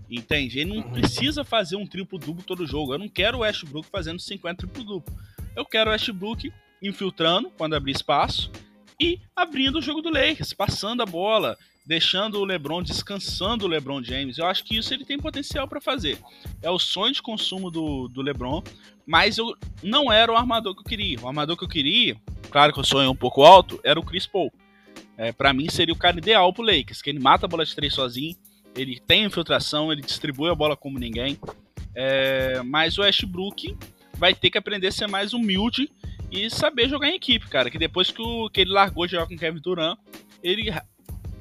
Entende? 0.10 0.60
Ele 0.60 0.70
não 0.70 0.84
uhum. 0.84 0.92
precisa 0.92 1.44
fazer 1.44 1.75
um 1.75 1.86
triplo-duplo 1.86 2.44
todo 2.44 2.66
jogo. 2.66 2.94
Eu 2.94 3.00
não 3.00 3.08
quero 3.08 3.38
o 3.38 3.42
Westbrook 3.42 3.88
fazendo 3.92 4.20
50 4.20 4.66
triplo-duplo. 4.66 5.16
Eu 5.56 5.66
quero 5.66 5.89
o 5.89 5.94
Westbrook 5.94 6.51
infiltrando 6.82 7.51
quando 7.51 7.75
abrir 7.75 7.92
espaço 7.92 8.51
e 9.00 9.20
abrindo 9.36 9.78
o 9.78 9.82
jogo 9.82 10.01
do 10.01 10.10
Lakers, 10.10 10.54
passando 10.54 11.01
a 11.01 11.06
bola, 11.06 11.58
deixando 11.86 12.39
o 12.39 12.46
LeBron 12.46 12.84
descansando 12.84 13.66
o 13.66 13.68
LeBron 13.68 14.04
James. 14.04 14.38
Eu 14.38 14.46
acho 14.46 14.63
que 14.63 14.78
isso 14.78 14.94
ele 14.94 15.06
tem 15.06 15.18
potencial 15.18 15.68
para 15.68 15.80
fazer. 15.80 16.18
É 16.62 16.70
o 16.70 16.80
sonho 16.80 17.13
de 17.13 17.22
consumo 17.22 17.72
do, 17.72 18.08
do 18.08 18.22
LeBron, 18.22 18.62
mas 19.06 19.38
eu 19.38 19.56
não 19.82 20.12
era 20.12 20.32
o 20.32 20.36
armador 20.36 20.75
que 20.75 20.82
eu 20.82 20.86
queria. 20.86 21.20
O 21.20 21.28
armador 21.28 21.58
que 21.58 21.63
eu 21.63 21.70
queria, 21.70 22.16
claro 22.50 22.74
que 22.74 22.80
o 22.80 22.84
sonho 22.84 23.08
é 23.08 23.10
um 23.10 23.16
pouco 23.16 23.44
alto, 23.44 23.80
era 23.84 24.00
o 24.00 24.06
Chris 24.06 24.28
Paul. 24.28 24.51
É, 25.18 25.32
para 25.32 25.54
mim 25.54 25.70
seria 25.70 25.94
o 25.94 25.98
cara 25.98 26.18
ideal 26.18 26.54
pro 26.54 26.63
Lakers, 26.63 27.01
que 27.01 27.10
ele 27.10 27.20
mata 27.20 27.46
a 27.46 27.50
bola 27.50 27.66
de 27.66 27.75
três 27.75 27.94
sozinho, 27.94 28.36
ele 28.76 29.00
tem 29.00 29.26
infiltração, 29.26 29.92
ele 29.92 30.02
distribui 30.02 30.50
a 30.50 30.56
bola 30.56 30.76
como 30.76 31.00
ninguém. 31.00 31.38
É, 31.96 32.62
mas 32.64 32.98
o 32.98 33.02
Westbrook 33.02 33.76
vai 34.16 34.34
ter 34.34 34.50
que 34.50 34.58
aprender 34.58 34.88
a 34.88 34.92
ser 34.92 35.08
mais 35.08 35.34
humilde 35.34 35.92
e 36.32 36.50
saber 36.50 36.88
jogar 36.88 37.10
em 37.10 37.16
equipe, 37.16 37.48
cara. 37.48 37.70
Que 37.70 37.78
depois 37.78 38.12
que, 38.12 38.22
o, 38.22 38.50
que 38.50 38.62
ele 38.62 38.72
largou 38.72 39.06
de 39.06 39.14
jogar 39.14 39.28
com 39.28 39.34
o 39.34 39.38
Kevin 39.38 39.60
Durant, 39.60 39.98
ele 40.44 40.72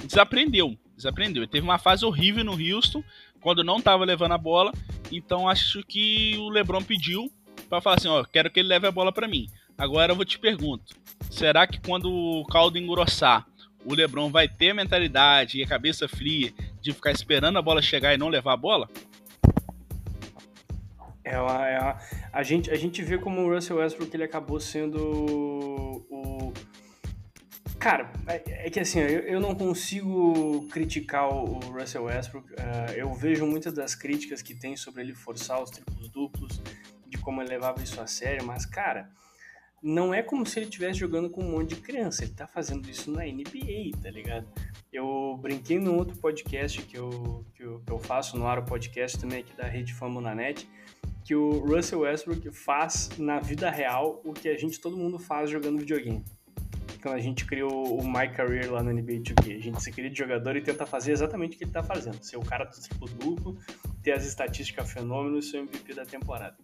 desaprendeu. 0.05 0.77
Desaprendeu. 0.97 1.43
Ele 1.43 1.51
teve 1.51 1.65
uma 1.65 1.79
fase 1.79 2.05
horrível 2.05 2.45
no 2.45 2.53
Houston, 2.53 3.05
quando 3.41 3.63
não 3.65 3.79
estava 3.79 4.05
levando 4.05 4.33
a 4.33 4.39
bola. 4.39 4.73
Então 5.13 5.49
acho 5.49 5.83
que 5.85 6.37
o 6.39 6.49
LeBron 6.49 6.83
pediu 6.83 7.31
para 7.69 7.81
falar 7.81 7.97
assim, 7.97 8.09
ó, 8.09 8.25
quero 8.25 8.51
que 8.51 8.61
ele 8.61 8.69
leve 8.69 8.87
a 8.87 8.93
bola 8.93 9.13
para 9.13 9.29
mim. 9.29 9.49
Agora 9.77 10.13
eu 10.13 10.17
vou 10.17 10.25
te 10.25 10.39
pergunto, 10.39 10.97
será 11.31 11.67
que 11.67 11.81
quando 11.81 12.11
o 12.11 12.45
caldo 12.47 12.79
engrossar, 12.79 13.47
o 13.89 13.95
LeBron 13.95 14.31
vai 14.31 14.47
ter 14.47 14.71
a 14.71 14.75
mentalidade 14.75 15.59
e 15.59 15.63
a 15.63 15.67
cabeça 15.67 16.07
fria 16.07 16.53
de 16.81 16.93
ficar 16.93 17.11
esperando 17.11 17.59
a 17.59 17.63
bola 17.63 17.81
chegar 17.81 18.15
e 18.15 18.19
não 18.19 18.29
levar 18.29 18.53
a 18.53 18.57
bola? 18.57 18.89
É, 21.25 21.35
é 21.35 21.97
a, 22.33 22.43
gente, 22.43 22.71
a 22.71 22.77
gente 22.77 23.03
vê 23.03 23.19
como 23.19 23.41
o 23.41 23.55
Russell 23.55 23.77
Westbrook 23.77 24.15
ele 24.15 24.25
acabou 24.25 24.61
sendo 24.61 24.99
o. 26.11 26.53
Cara, 27.79 28.13
é, 28.27 28.67
é 28.67 28.71
que 28.71 28.81
assim, 28.81 28.99
eu, 28.99 29.21
eu, 29.21 29.41
não 29.41 29.55
consigo 29.55 30.67
criticar 30.69 31.29
o, 31.29 31.59
o 31.59 31.59
Russell 31.71 32.05
Westbrook. 32.05 32.53
Uh, 32.53 32.93
eu 32.97 33.13
vejo 33.15 33.47
muitas 33.47 33.73
das 33.73 33.95
críticas 33.95 34.43
que 34.43 34.55
tem 34.55 34.77
sobre 34.77 35.03
ele 35.03 35.15
forçar 35.15 35.63
os 35.63 35.71
triplos 35.71 36.09
duplos, 36.09 36.61
de 37.07 37.17
como 37.19 37.41
ele 37.41 37.51
levava 37.51 37.83
isso 37.83 38.01
a 38.01 38.07
sério, 38.07 38.45
mas, 38.45 38.67
cara, 38.67 39.11
não 39.83 40.13
é 40.13 40.23
como 40.23 40.45
se 40.45 40.59
ele 40.59 40.67
estivesse 40.67 40.99
jogando 40.99 41.31
com 41.31 41.43
um 41.43 41.53
monte 41.53 41.75
de 41.75 41.81
criança. 41.81 42.25
Ele 42.25 42.33
tá 42.33 42.47
fazendo 42.47 42.89
isso 42.89 43.11
na 43.11 43.25
NBA, 43.25 43.97
tá 44.03 44.11
ligado? 44.11 44.47
Eu 44.93 45.39
brinquei 45.41 45.79
num 45.79 45.97
outro 45.97 46.17
podcast 46.17 46.83
que 46.83 46.99
eu, 46.99 47.45
que 47.55 47.63
eu, 47.63 47.81
que 47.81 47.93
eu 47.93 47.99
faço 47.99 48.37
no 48.37 48.47
ar, 48.47 48.59
o 48.59 48.65
podcast 48.65 49.19
também 49.19 49.41
aqui 49.41 49.57
da 49.57 49.65
Rede 49.65 49.95
Fama 49.95 50.21
na 50.21 50.35
Net, 50.35 50.69
que 51.25 51.35
o 51.35 51.61
Russell 51.61 52.01
Westbrook 52.01 52.51
faz 52.51 53.11
na 53.19 53.39
vida 53.39 53.71
real 53.71 54.21
o 54.25 54.33
que 54.33 54.49
a 54.49 54.57
gente, 54.57 54.81
todo 54.81 54.97
mundo 54.97 55.19
faz 55.19 55.51
jogando 55.51 55.79
videogame. 55.79 56.25
Quando 57.01 57.15
a 57.15 57.21
gente 57.21 57.45
criou 57.45 58.01
o 58.01 58.05
My 58.05 58.29
Career 58.29 58.73
lá 58.73 58.83
no 58.83 58.93
NBA 58.93 59.21
2K, 59.21 59.57
a 59.57 59.61
gente 59.61 59.81
se 59.81 59.93
cria 59.93 60.11
de 60.11 60.19
jogador 60.19 60.57
e 60.57 60.61
tenta 60.61 60.85
fazer 60.85 61.13
exatamente 61.13 61.55
o 61.55 61.59
que 61.59 61.65
ele 61.65 61.71
tá 61.71 61.83
fazendo. 61.83 62.21
Ser 62.25 62.37
o 62.37 62.45
cara 62.45 62.65
do 62.65 62.73
triplo 62.73 63.09
duplo, 63.09 63.59
ter 64.03 64.13
as 64.13 64.27
estatísticas 64.27 64.91
fenômenos 64.91 65.47
e 65.47 65.51
ser 65.51 65.59
o 65.59 65.61
MVP 65.61 65.95
da 65.95 66.05
temporada. 66.05 66.57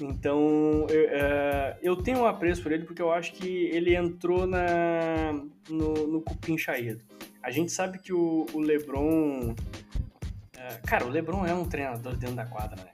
Então, 0.00 0.86
eu, 0.88 1.04
uh, 1.04 1.78
eu, 1.82 1.96
tenho 1.96 2.20
um 2.20 2.26
apreço 2.26 2.62
por 2.62 2.72
ele 2.72 2.84
porque 2.84 3.02
eu 3.02 3.12
acho 3.12 3.32
que 3.32 3.66
ele 3.66 3.94
entrou 3.94 4.46
na, 4.46 5.32
no, 5.68 6.06
no 6.06 6.20
cupim 6.20 6.56
chaído. 6.56 7.02
A 7.42 7.50
gente 7.50 7.70
sabe 7.72 7.98
que 7.98 8.12
o, 8.12 8.46
o 8.52 8.60
LeBron... 8.60 9.50
Uh, 9.52 10.86
cara, 10.86 11.06
o 11.06 11.08
LeBron 11.08 11.46
é 11.46 11.54
um 11.54 11.64
treinador 11.64 12.16
dentro 12.16 12.36
da 12.36 12.46
quadra, 12.46 12.82
né? 12.82 12.90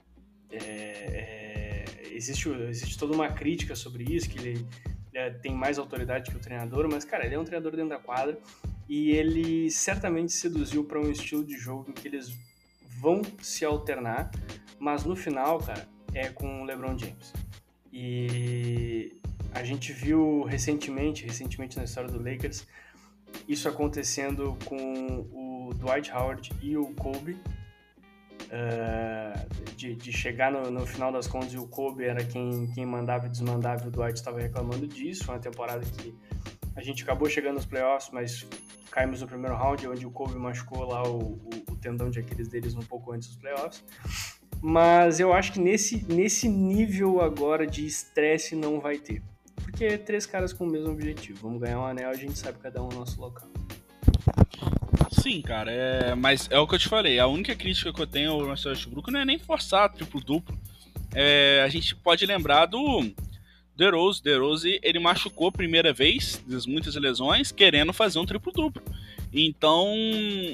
É, 0.51 0.57
é, 0.59 1.85
existe, 2.11 2.49
existe 2.49 2.97
toda 2.97 3.13
uma 3.13 3.29
crítica 3.29 3.75
sobre 3.75 4.03
isso, 4.03 4.29
que 4.29 4.39
ele 4.39 4.65
é, 5.13 5.29
tem 5.29 5.53
mais 5.53 5.77
autoridade 5.77 6.29
que 6.29 6.37
o 6.37 6.39
treinador, 6.39 6.87
mas, 6.91 7.03
cara, 7.03 7.25
ele 7.25 7.35
é 7.35 7.39
um 7.39 7.43
treinador 7.43 7.75
dentro 7.75 7.89
da 7.89 7.99
quadra 7.99 8.37
e 8.87 9.11
ele 9.11 9.69
certamente 9.69 10.31
seduziu 10.31 10.83
para 10.83 10.99
um 10.99 11.11
estilo 11.11 11.43
de 11.43 11.57
jogo 11.57 11.89
em 11.89 11.93
que 11.93 12.07
eles 12.07 12.37
vão 12.99 13.21
se 13.41 13.65
alternar, 13.65 14.31
mas 14.79 15.03
no 15.03 15.15
final, 15.15 15.59
cara, 15.59 15.87
é 16.17 16.29
com 16.29 16.61
o 16.61 16.65
LeBron 16.65 16.97
James. 16.97 17.33
E 17.91 19.17
a 19.53 19.63
gente 19.63 19.93
viu 19.93 20.43
recentemente, 20.43 21.25
recentemente 21.25 21.77
na 21.77 21.83
história 21.83 22.09
do 22.09 22.17
Lakers, 22.17 22.67
isso 23.47 23.67
acontecendo 23.67 24.57
com 24.65 25.27
o 25.31 25.73
Dwight 25.75 26.11
Howard 26.11 26.51
e 26.61 26.77
o 26.77 26.93
Kobe, 26.95 27.33
uh, 28.43 29.75
de, 29.75 29.95
de, 29.95 30.11
chegar 30.11 30.51
no, 30.51 30.71
no, 30.71 30.85
final 30.85 31.11
das 31.11 31.27
contas 31.27 31.53
e 31.53 31.57
o 31.57 31.67
Kobe 31.67 32.03
era 32.05 32.23
quem, 32.23 32.67
quem 32.73 32.85
mandava 32.85 33.27
e 33.27 33.29
desmandava 33.29 33.85
e 33.85 33.87
o 33.87 33.91
Dwight 33.91 34.17
estava 34.17 34.39
reclamando 34.39 34.87
disso, 34.87 35.31
uma 35.31 35.39
temporada 35.39 35.85
que 35.85 36.13
a 36.75 36.81
gente 36.81 37.03
acabou 37.03 37.29
chegando 37.29 37.55
nos 37.55 37.65
playoffs, 37.65 38.09
mas 38.11 38.45
caímos 38.91 39.21
no 39.21 39.27
primeiro 39.27 39.55
round, 39.55 39.87
onde 39.87 40.05
o 40.05 40.11
Kobe 40.11 40.35
machucou 40.35 40.83
lá 40.83 41.03
o, 41.03 41.17
o, 41.17 41.49
o 41.71 41.75
tendão 41.77 42.09
de 42.09 42.19
Aquiles 42.19 42.47
deles 42.47 42.75
um 42.75 42.81
pouco 42.81 43.11
antes 43.11 43.27
dos 43.27 43.37
playoffs. 43.37 43.83
Mas 44.61 45.19
eu 45.19 45.33
acho 45.33 45.53
que 45.53 45.59
nesse, 45.59 46.03
nesse 46.11 46.47
nível 46.47 47.21
agora 47.21 47.65
de 47.65 47.85
estresse 47.85 48.55
não 48.55 48.79
vai 48.79 48.97
ter. 48.97 49.21
Porque 49.55 49.85
é 49.85 49.97
três 49.97 50.25
caras 50.25 50.53
com 50.53 50.65
o 50.65 50.67
mesmo 50.67 50.91
objetivo. 50.91 51.39
Vamos 51.43 51.61
ganhar 51.61 51.79
um 51.79 51.85
anel, 51.85 52.09
a 52.09 52.15
gente 52.15 52.37
sabe 52.37 52.57
cada 52.59 52.81
um 52.81 52.89
no 52.89 52.99
nosso 52.99 53.19
local. 53.19 53.47
Sim, 55.11 55.41
cara, 55.41 55.71
é... 55.71 56.15
mas 56.15 56.47
é 56.49 56.57
o 56.57 56.67
que 56.67 56.75
eu 56.75 56.79
te 56.79 56.87
falei. 56.87 57.19
A 57.19 57.27
única 57.27 57.55
crítica 57.55 57.93
que 57.93 58.01
eu 58.01 58.07
tenho 58.07 58.31
ao 58.31 58.45
Russell 58.45 58.71
Westbrook 58.71 59.11
não 59.11 59.19
é 59.19 59.25
nem 59.25 59.37
forçar 59.37 59.91
triplo-duplo. 59.91 60.57
É... 61.13 61.61
A 61.63 61.69
gente 61.69 61.95
pode 61.95 62.25
lembrar 62.25 62.65
do 62.65 63.03
DeRozan. 63.75 64.21
DeRozan, 64.23 64.79
ele 64.81 64.99
machucou 64.99 65.49
a 65.49 65.51
primeira 65.51 65.93
vez, 65.93 66.41
das 66.47 66.65
muitas 66.65 66.95
lesões, 66.95 67.51
querendo 67.51 67.93
fazer 67.93 68.19
um 68.19 68.25
triplo-duplo. 68.25 68.81
Então, 69.33 69.93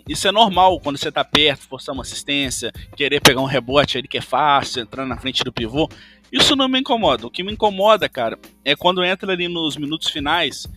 isso 0.08 0.28
é 0.28 0.32
normal 0.32 0.80
quando 0.80 0.98
você 0.98 1.12
tá 1.12 1.24
perto, 1.24 1.68
forçar 1.68 1.94
uma 1.94 2.02
assistência, 2.02 2.72
querer 2.96 3.22
pegar 3.22 3.42
um 3.42 3.46
rebote 3.46 3.98
ali 3.98 4.08
que 4.08 4.18
é 4.18 4.22
fácil, 4.22 4.82
entrar 4.82 5.06
na 5.06 5.18
frente 5.18 5.44
do 5.44 5.54
pivô. 5.54 5.90
Isso 6.32 6.56
não 6.56 6.68
me 6.68 6.80
incomoda. 6.80 7.28
O 7.28 7.32
que 7.32 7.44
me 7.44 7.52
incomoda, 7.52 8.10
cara, 8.10 8.40
é 8.66 8.76
quando 8.76 9.04
entra 9.04 9.32
ali 9.32 9.48
nos 9.48 9.78
minutos 9.78 10.10
finais. 10.10 10.68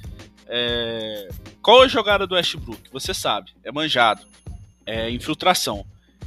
É... 0.47 1.29
Qual 1.63 1.83
é 1.83 1.87
a 1.87 1.89
jogada 1.89 2.27
do 2.27 2.35
Westbrook? 2.35 2.91
Você 2.93 3.15
sabe, 3.15 3.53
é 3.65 3.73
manjado. 3.73 4.27
É 4.85 5.11
infiltração. 5.11 5.85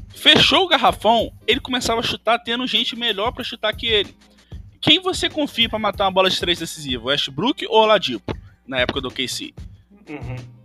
Fechou 0.10 0.66
o 0.66 0.68
garrafão, 0.68 1.32
ele 1.48 1.60
começava 1.60 2.02
a 2.02 2.04
chutar 2.04 2.40
tendo 2.40 2.66
gente 2.66 2.96
melhor 2.96 3.32
para 3.32 3.44
chutar 3.44 3.74
que 3.74 3.86
ele. 3.86 4.16
Quem 4.82 5.00
você 5.00 5.30
confia 5.30 5.70
para 5.70 5.78
matar 5.78 6.06
uma 6.06 6.12
bola 6.12 6.30
de 6.30 6.40
três 6.40 6.58
decisiva? 6.58 7.06
Westbrook 7.06 7.66
ou 7.68 7.84
Oladipo? 7.84 8.36
Na 8.68 8.80
época 8.80 9.00
do 9.00 9.12
KC. 9.12 9.54
Uhum. 10.10 10.59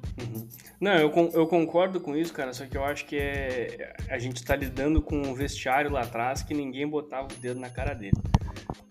Não, 0.85 0.93
eu, 0.97 1.11
eu 1.33 1.47
concordo 1.47 1.99
com 1.99 2.15
isso, 2.15 2.31
cara, 2.35 2.53
só 2.53 2.67
que 2.67 2.77
eu 2.77 2.85
acho 2.85 3.07
que 3.07 3.17
é, 3.17 3.97
a 4.07 4.19
gente 4.19 4.45
tá 4.45 4.55
lidando 4.55 5.01
com 5.01 5.17
um 5.17 5.33
vestiário 5.33 5.91
lá 5.91 6.03
atrás 6.03 6.43
que 6.43 6.53
ninguém 6.53 6.87
botava 6.87 7.27
o 7.27 7.37
dedo 7.39 7.59
na 7.59 7.71
cara 7.71 7.95
dele. 7.95 8.21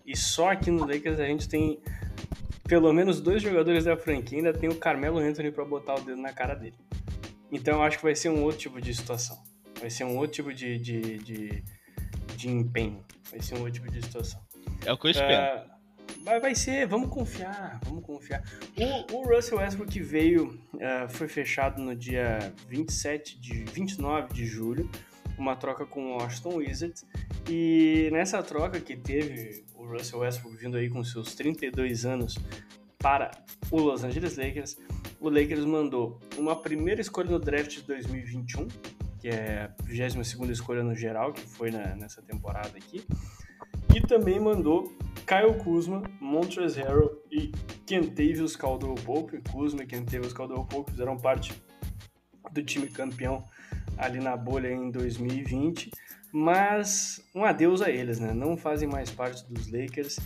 E 0.04 0.16
só 0.16 0.50
aqui 0.50 0.72
no 0.72 0.84
Lakers 0.84 1.20
a 1.20 1.26
gente 1.26 1.48
tem 1.48 1.80
pelo 2.64 2.92
menos 2.92 3.20
dois 3.20 3.40
jogadores 3.40 3.84
da 3.84 3.96
franquia, 3.96 4.38
ainda 4.38 4.52
tem 4.52 4.68
o 4.68 4.74
Carmelo 4.74 5.20
Anthony 5.20 5.52
para 5.52 5.64
botar 5.64 5.94
o 5.94 6.00
dedo 6.00 6.20
na 6.20 6.32
cara 6.32 6.56
dele. 6.56 6.74
Então 7.52 7.74
eu 7.74 7.82
acho 7.84 7.98
que 7.98 8.02
vai 8.02 8.16
ser 8.16 8.28
um 8.28 8.42
outro 8.42 8.58
tipo 8.58 8.80
de 8.80 8.92
situação. 8.92 9.40
Vai 9.78 9.88
ser 9.88 10.02
um 10.02 10.16
outro 10.16 10.32
tipo 10.32 10.52
de, 10.52 10.76
de, 10.80 11.18
de, 11.18 11.64
de 12.36 12.48
empenho. 12.48 13.04
Vai 13.30 13.40
ser 13.40 13.54
um 13.54 13.58
outro 13.58 13.74
tipo 13.74 13.88
de 13.88 14.02
situação. 14.02 14.40
É 14.84 14.92
o 14.92 14.98
que 14.98 15.06
eu 15.06 15.10
espero. 15.12 15.60
Uh, 15.60 15.73
Vai, 16.24 16.40
vai 16.40 16.54
ser, 16.54 16.86
vamos 16.86 17.10
confiar, 17.10 17.78
vamos 17.84 18.02
confiar. 18.02 18.42
O, 19.10 19.18
o 19.18 19.28
Russell 19.28 19.58
Westbrook 19.58 20.00
veio, 20.00 20.58
uh, 20.72 21.06
foi 21.10 21.28
fechado 21.28 21.82
no 21.82 21.94
dia 21.94 22.50
27 22.66 23.38
de 23.38 23.64
29 23.64 24.32
de 24.32 24.46
julho, 24.46 24.90
uma 25.36 25.54
troca 25.54 25.84
com 25.84 26.12
o 26.12 26.16
Washington 26.16 26.54
Wizards. 26.56 27.04
E 27.46 28.08
nessa 28.10 28.42
troca 28.42 28.80
que 28.80 28.96
teve 28.96 29.66
o 29.74 29.84
Russell 29.84 30.20
Westbrook 30.20 30.56
vindo 30.56 30.78
aí 30.78 30.88
com 30.88 31.04
seus 31.04 31.34
32 31.34 32.06
anos 32.06 32.38
para 32.98 33.30
o 33.70 33.78
Los 33.82 34.02
Angeles 34.02 34.38
Lakers, 34.38 34.78
o 35.20 35.28
Lakers 35.28 35.66
mandou 35.66 36.18
uma 36.38 36.56
primeira 36.56 37.02
escolha 37.02 37.30
no 37.30 37.38
draft 37.38 37.76
de 37.76 37.82
2021, 37.82 38.66
que 39.20 39.28
é 39.28 39.64
a 39.64 39.84
22 39.84 40.32
escolha 40.48 40.82
no 40.82 40.94
geral, 40.94 41.34
que 41.34 41.42
foi 41.42 41.70
na, 41.70 41.94
nessa 41.96 42.22
temporada 42.22 42.78
aqui, 42.78 43.04
e 43.92 44.00
também 44.00 44.38
mandou 44.38 44.92
Kyle 45.26 45.54
Kuzma, 45.62 46.02
Montrezl 46.20 46.80
Harrell 46.80 47.22
e 47.30 47.50
Kentavious 47.86 48.54
Caldwell 48.54 48.94
Pope. 48.94 49.40
Kuzma 49.50 49.82
e 49.82 49.86
Kentavious 49.86 50.32
Caldwell 50.32 50.64
Pope 50.64 50.90
fizeram 50.92 51.16
parte 51.16 51.54
do 52.52 52.62
time 52.62 52.86
campeão 52.88 53.44
ali 53.96 54.20
na 54.20 54.36
bolha 54.36 54.70
em 54.70 54.90
2020, 54.90 55.90
mas 56.32 57.22
um 57.34 57.44
adeus 57.44 57.80
a 57.80 57.90
eles, 57.90 58.20
né? 58.20 58.32
Não 58.32 58.56
fazem 58.56 58.88
mais 58.88 59.10
parte 59.10 59.44
dos 59.50 59.70
Lakers. 59.70 60.18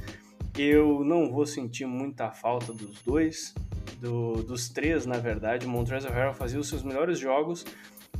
Eu 0.56 1.04
não 1.04 1.30
vou 1.30 1.46
sentir 1.46 1.86
muita 1.86 2.30
falta 2.32 2.72
dos 2.72 3.00
dois, 3.02 3.54
do, 4.00 4.42
dos 4.42 4.68
três, 4.68 5.06
na 5.06 5.18
verdade. 5.18 5.66
Montrezl 5.66 6.08
Harrell 6.08 6.34
fazia 6.34 6.58
os 6.58 6.68
seus 6.68 6.82
melhores 6.82 7.18
jogos 7.18 7.64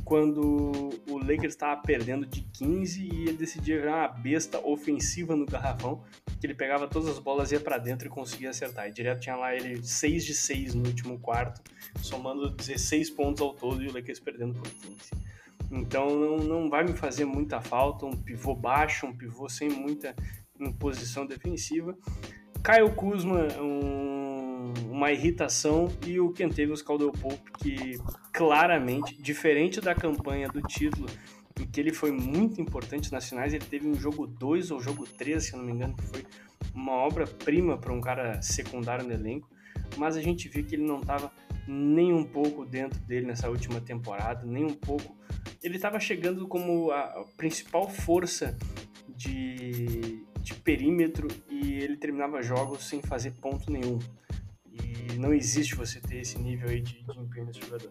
quando 0.09 0.89
o 1.07 1.19
Lakers 1.19 1.53
estava 1.53 1.79
perdendo 1.79 2.25
de 2.25 2.41
15 2.41 2.99
e 3.03 3.27
ele 3.27 3.33
decidia 3.33 3.79
virar 3.79 3.95
uma 3.95 4.07
besta 4.07 4.57
ofensiva 4.57 5.35
no 5.35 5.45
garrafão, 5.45 6.03
que 6.41 6.47
ele 6.47 6.55
pegava 6.55 6.87
todas 6.87 7.07
as 7.07 7.19
bolas, 7.19 7.51
ia 7.51 7.59
para 7.59 7.77
dentro 7.77 8.07
e 8.07 8.09
conseguia 8.09 8.49
acertar. 8.49 8.87
E 8.87 8.91
direto 8.91 9.19
tinha 9.19 9.35
lá 9.35 9.55
ele 9.55 9.83
6 9.83 10.25
de 10.25 10.33
6 10.33 10.73
no 10.73 10.87
último 10.87 11.19
quarto, 11.19 11.61
somando 12.01 12.49
16 12.49 13.11
pontos 13.11 13.39
ao 13.39 13.53
todo 13.53 13.83
e 13.83 13.87
o 13.87 13.93
Lakers 13.93 14.19
perdendo 14.19 14.55
por 14.55 14.67
15. 14.67 14.97
Então 15.71 16.09
não, 16.09 16.37
não 16.37 16.69
vai 16.71 16.83
me 16.83 16.93
fazer 16.93 17.25
muita 17.25 17.61
falta, 17.61 18.07
um 18.07 18.17
pivô 18.17 18.55
baixo, 18.55 19.05
um 19.05 19.15
pivô 19.15 19.47
sem 19.47 19.69
muita 19.69 20.15
imposição 20.59 21.23
defensiva. 21.23 21.95
Caio 22.63 22.95
Kuzma, 22.95 23.47
um, 23.61 24.08
uma 24.99 25.13
irritação, 25.13 25.87
e 26.05 26.19
o 26.19 26.33
Kentavious 26.33 26.81
Caldwell 26.81 27.13
Pope, 27.13 27.51
que 27.57 27.97
claramente, 28.33 29.15
diferente 29.21 29.79
da 29.79 29.95
campanha 29.95 30.49
do 30.49 30.61
título, 30.61 31.07
em 31.57 31.65
que 31.65 31.79
ele 31.79 31.93
foi 31.93 32.11
muito 32.11 32.59
importante 32.59 33.09
nas 33.09 33.29
finais, 33.29 33.53
ele 33.53 33.63
teve 33.63 33.87
um 33.87 33.95
jogo 33.95 34.27
2 34.27 34.71
ou 34.71 34.81
jogo 34.81 35.07
3, 35.07 35.41
se 35.41 35.53
eu 35.53 35.59
não 35.59 35.65
me 35.65 35.71
engano, 35.71 35.95
que 35.95 36.03
foi 36.03 36.25
uma 36.75 36.91
obra-prima 36.91 37.77
para 37.77 37.93
um 37.93 38.01
cara 38.01 38.41
secundário 38.41 39.07
no 39.07 39.13
elenco, 39.13 39.49
mas 39.95 40.17
a 40.17 40.21
gente 40.21 40.49
viu 40.49 40.65
que 40.65 40.75
ele 40.75 40.85
não 40.85 40.99
estava 40.99 41.31
nem 41.65 42.13
um 42.13 42.25
pouco 42.25 42.65
dentro 42.65 42.99
dele 42.99 43.25
nessa 43.25 43.49
última 43.49 43.79
temporada, 43.79 44.45
nem 44.45 44.65
um 44.65 44.73
pouco. 44.73 45.15
Ele 45.63 45.77
estava 45.77 45.97
chegando 45.97 46.45
como 46.45 46.91
a 46.91 47.23
principal 47.37 47.89
força 47.89 48.57
de, 49.07 50.25
de 50.41 50.53
perímetro 50.55 51.29
e 51.49 51.75
ele 51.75 51.95
terminava 51.95 52.41
jogos 52.41 52.85
sem 52.85 53.01
fazer 53.01 53.31
ponto 53.31 53.71
nenhum. 53.71 53.97
Não 55.17 55.33
existe 55.33 55.75
você 55.75 55.99
ter 55.99 56.21
esse 56.21 56.37
nível 56.37 56.69
aí 56.69 56.81
de, 56.81 57.01
de 57.01 57.19
empenho 57.19 57.45
nesse 57.45 57.61
jogador. 57.61 57.89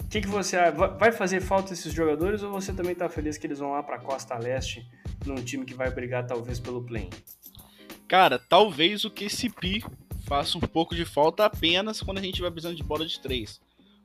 O 0.00 0.08
que, 0.08 0.20
que 0.20 0.28
você 0.28 0.56
vai 0.98 1.10
fazer 1.10 1.40
falta 1.40 1.72
esses 1.72 1.92
jogadores 1.92 2.42
ou 2.42 2.52
você 2.52 2.72
também 2.72 2.92
está 2.92 3.08
feliz 3.08 3.38
que 3.38 3.46
eles 3.46 3.58
vão 3.58 3.72
lá 3.72 3.82
para 3.82 3.98
Costa 3.98 4.36
Leste 4.36 4.86
num 5.24 5.36
time 5.36 5.64
que 5.64 5.74
vai 5.74 5.90
brigar 5.90 6.26
talvez 6.26 6.60
pelo 6.60 6.82
play? 6.82 7.08
Cara, 8.06 8.38
talvez 8.38 9.06
o 9.06 9.10
KCP 9.10 9.82
faça 10.26 10.58
um 10.58 10.60
pouco 10.60 10.94
de 10.94 11.04
falta 11.04 11.46
apenas 11.46 12.02
quando 12.02 12.18
a 12.18 12.22
gente 12.22 12.42
vai 12.42 12.50
precisando 12.50 12.76
de 12.76 12.82
bola 12.82 13.06
de 13.06 13.18
três. 13.20 13.60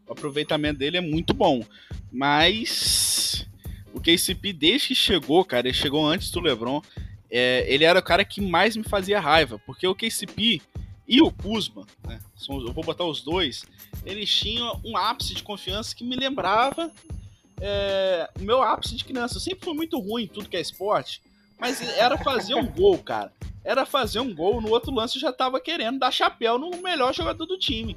O 0.08 0.14
aproveitamento 0.14 0.80
dele 0.80 0.98
é 0.98 1.02
muito 1.02 1.34
bom, 1.34 1.62
mas 2.10 3.46
o 3.94 4.00
KCP 4.00 4.54
desde 4.54 4.90
que 4.90 4.96
chegou, 4.96 5.44
cara, 5.44 5.68
ele 5.68 5.78
chegou 5.78 6.06
antes 6.06 6.32
do 6.32 6.40
LeBron, 6.40 6.82
é, 7.30 7.66
ele 7.68 7.84
era 7.84 8.00
o 8.00 8.04
cara 8.04 8.24
que 8.24 8.40
mais 8.40 8.78
me 8.78 8.84
fazia 8.84 9.20
raiva, 9.20 9.60
porque 9.66 9.86
o 9.86 9.94
KCP 9.94 10.62
e 11.08 11.22
o 11.22 11.32
Kuzma, 11.32 11.86
né, 12.06 12.20
eu 12.50 12.74
vou 12.74 12.84
botar 12.84 13.06
os 13.06 13.22
dois, 13.22 13.64
eles 14.06 14.30
tinham 14.30 14.80
um 14.84 14.98
ápice 14.98 15.34
de 15.34 15.42
confiança 15.42 15.96
que 15.96 16.04
me 16.04 16.16
lembrava 16.16 16.92
é, 17.62 18.30
o 18.38 18.44
meu 18.44 18.62
ápice 18.62 18.96
de 18.96 19.06
criança. 19.06 19.38
Eu 19.38 19.42
sempre 19.42 19.64
fui 19.64 19.74
muito 19.74 19.98
ruim 20.00 20.24
em 20.24 20.28
tudo 20.28 20.50
que 20.50 20.58
é 20.58 20.62
esporte, 20.62 21.22
mas 21.58 21.82
era 21.98 22.18
fazer 22.18 22.56
um 22.56 22.68
gol, 22.68 22.98
cara. 22.98 23.32
Era 23.64 23.86
fazer 23.86 24.20
um 24.20 24.34
gol, 24.34 24.62
no 24.62 24.70
outro 24.70 24.92
lance 24.92 25.16
eu 25.16 25.22
já 25.22 25.32
tava 25.32 25.60
querendo 25.60 26.00
dar 26.00 26.12
chapéu 26.12 26.58
no 26.58 26.82
melhor 26.82 27.14
jogador 27.14 27.46
do 27.46 27.58
time. 27.58 27.96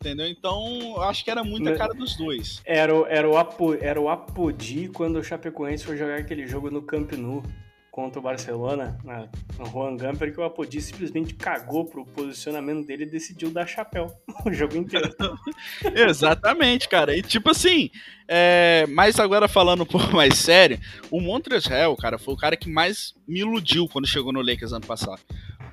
Entendeu? 0.00 0.26
Então, 0.26 0.94
eu 0.96 1.02
acho 1.02 1.22
que 1.22 1.30
era 1.30 1.44
muita 1.44 1.76
cara 1.76 1.94
dos 1.94 2.16
dois. 2.16 2.60
Era, 2.64 2.92
era, 3.08 3.28
o, 3.28 3.36
Apo, 3.36 3.74
era 3.74 4.00
o 4.00 4.08
Apodi 4.08 4.88
quando 4.88 5.16
o 5.16 5.22
Chapecoense 5.22 5.84
foi 5.84 5.96
jogar 5.96 6.18
aquele 6.18 6.44
jogo 6.44 6.72
no 6.72 6.82
Camp 6.82 7.12
Nou 7.12 7.42
contra 7.92 8.18
o 8.18 8.22
Barcelona, 8.22 8.98
na, 9.04 9.28
no 9.58 9.66
Juan 9.66 9.98
Gamper, 9.98 10.32
que 10.32 10.40
o 10.40 10.42
Apodi 10.42 10.80
simplesmente 10.80 11.34
cagou 11.34 11.84
pro 11.84 12.06
posicionamento 12.06 12.86
dele 12.86 13.02
e 13.02 13.06
decidiu 13.06 13.50
dar 13.50 13.66
chapéu 13.66 14.10
o 14.46 14.50
jogo 14.50 14.78
inteiro. 14.78 15.14
Exatamente, 15.94 16.88
cara. 16.88 17.14
E 17.14 17.20
tipo 17.20 17.50
assim, 17.50 17.90
é... 18.26 18.86
mas 18.88 19.20
agora 19.20 19.46
falando 19.46 19.82
um 19.82 19.86
pouco 19.86 20.16
mais 20.16 20.38
sério, 20.38 20.80
o 21.10 21.20
Montrezl, 21.20 21.94
cara, 22.00 22.16
foi 22.16 22.32
o 22.32 22.36
cara 22.36 22.56
que 22.56 22.70
mais 22.70 23.14
me 23.28 23.40
iludiu 23.40 23.86
quando 23.86 24.08
chegou 24.08 24.32
no 24.32 24.40
Lakers 24.40 24.72
ano 24.72 24.86
passado. 24.86 25.20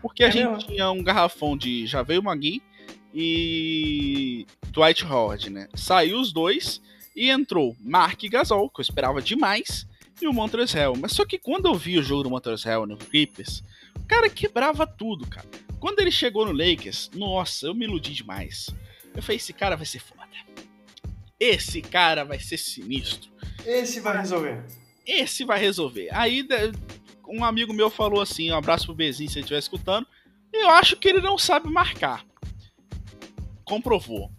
Porque 0.01 0.25
a 0.25 0.27
é 0.27 0.31
gente 0.31 0.49
mesmo? 0.49 0.67
tinha 0.67 0.91
um 0.91 1.01
garrafão 1.01 1.57
de 1.57 1.87
Javeio 1.87 2.21
Magui 2.21 2.61
e 3.13 4.45
Dwight 4.71 5.05
Howard, 5.05 5.49
né? 5.49 5.69
Saiu 5.73 6.19
os 6.19 6.33
dois 6.33 6.81
e 7.15 7.29
entrou 7.29 7.77
Mark 7.79 8.21
Gasol, 8.29 8.69
que 8.69 8.81
eu 8.81 8.83
esperava 8.83 9.21
demais, 9.21 9.87
e 10.21 10.27
o 10.27 10.33
Montrezl. 10.33 10.93
Mas 10.99 11.13
só 11.13 11.25
que 11.25 11.37
quando 11.37 11.67
eu 11.67 11.75
vi 11.75 11.97
o 11.97 12.03
jogo 12.03 12.23
do 12.23 12.29
Montrezl 12.29 12.85
no 12.87 12.97
Clippers, 12.97 13.63
o 13.95 14.05
cara 14.05 14.29
quebrava 14.29 14.85
tudo, 14.85 15.27
cara. 15.27 15.47
Quando 15.79 15.99
ele 15.99 16.11
chegou 16.11 16.45
no 16.45 16.51
Lakers, 16.51 17.09
nossa, 17.13 17.67
eu 17.67 17.73
me 17.73 17.85
iludi 17.85 18.13
demais. 18.13 18.69
Eu 19.15 19.21
falei, 19.21 19.37
esse 19.37 19.53
cara 19.53 19.75
vai 19.75 19.85
ser 19.85 19.99
foda. 19.99 20.19
Esse 21.39 21.81
cara 21.81 22.25
vai 22.25 22.37
ser 22.37 22.57
sinistro. 22.57 23.31
Esse 23.65 24.01
vai 24.01 24.17
resolver. 24.17 24.65
Esse 25.05 25.45
vai 25.45 25.59
resolver. 25.59 26.09
Aí 26.11 26.45
um 27.27 27.43
amigo 27.43 27.73
meu 27.73 27.89
falou 27.89 28.21
assim, 28.21 28.51
um 28.51 28.55
abraço 28.55 28.87
pro 28.87 28.95
Bezinho 28.95 29.29
se 29.29 29.37
ele 29.37 29.41
estiver 29.41 29.59
escutando. 29.59 30.05
Eu 30.51 30.69
acho 30.71 30.97
que 30.97 31.07
ele 31.07 31.21
não 31.21 31.37
sabe 31.37 31.69
marcar. 31.69 32.25
Comprovou. 33.63 34.31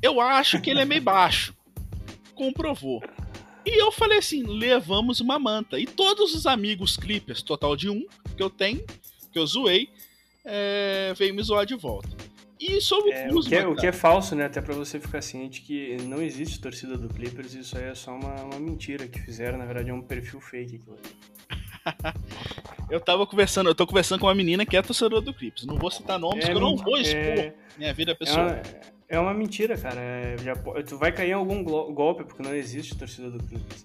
Eu 0.00 0.20
acho 0.20 0.60
que 0.60 0.70
ele 0.70 0.80
é 0.80 0.84
meio 0.84 1.02
baixo. 1.02 1.54
Comprovou. 2.34 3.02
E 3.66 3.82
eu 3.82 3.90
falei 3.90 4.18
assim: 4.18 4.44
levamos 4.44 5.20
uma 5.20 5.38
manta. 5.38 5.78
E 5.78 5.86
todos 5.86 6.34
os 6.34 6.46
amigos 6.46 6.96
Clippers, 6.96 7.42
total 7.42 7.76
de 7.76 7.90
um, 7.90 8.06
que 8.36 8.42
eu 8.42 8.48
tenho, 8.48 8.84
que 9.32 9.38
eu 9.38 9.44
zoei, 9.44 9.90
é, 10.44 11.12
veio 11.18 11.34
me 11.34 11.42
zoar 11.42 11.66
de 11.66 11.74
volta. 11.74 12.08
E 12.58 12.80
sobre 12.80 13.10
é, 13.10 13.28
o 13.28 13.38
o, 13.38 13.42
que 13.42 13.54
é, 13.54 13.66
o 13.66 13.76
que 13.76 13.86
é 13.86 13.92
falso, 13.92 14.34
né? 14.34 14.46
Até 14.46 14.62
pra 14.62 14.74
você 14.74 14.98
ficar 14.98 15.20
ciente 15.20 15.60
que 15.60 15.96
não 16.04 16.22
existe 16.22 16.60
torcida 16.60 16.96
do 16.96 17.08
Clippers, 17.08 17.54
isso 17.54 17.76
aí 17.76 17.84
é 17.84 17.94
só 17.94 18.12
uma, 18.12 18.34
uma 18.44 18.58
mentira 18.58 19.06
que 19.06 19.20
fizeram, 19.20 19.58
na 19.58 19.66
verdade 19.66 19.90
é 19.90 19.92
um 19.92 20.00
perfil 20.00 20.40
fake 20.40 20.76
aquilo. 20.76 20.98
eu 22.88 22.98
tava 22.98 23.26
conversando, 23.26 23.68
eu 23.68 23.74
tô 23.74 23.86
conversando 23.86 24.20
com 24.20 24.26
uma 24.26 24.34
menina 24.34 24.64
que 24.64 24.76
é 24.76 24.80
torcedora 24.80 25.20
do 25.20 25.34
Clippers. 25.34 25.66
Não 25.66 25.76
vou 25.76 25.90
citar 25.90 26.18
nomes, 26.18 26.44
é, 26.44 26.46
porque 26.46 26.56
eu 26.56 26.60
não 26.60 26.76
vou 26.76 26.96
expor 26.96 27.20
é, 27.20 27.54
minha 27.76 27.92
vida 27.92 28.14
pessoal. 28.14 28.48
É 28.48 28.52
uma, 28.52 28.95
é 29.08 29.18
uma 29.18 29.34
mentira, 29.34 29.76
cara. 29.76 30.00
É, 30.00 30.36
já, 30.38 30.54
tu 30.86 30.98
vai 30.98 31.12
cair 31.12 31.30
em 31.30 31.34
algum 31.34 31.62
golpe, 31.62 32.24
porque 32.24 32.42
não 32.42 32.54
existe 32.54 32.96
torcida 32.96 33.30
do 33.30 33.42
Clippers. 33.42 33.84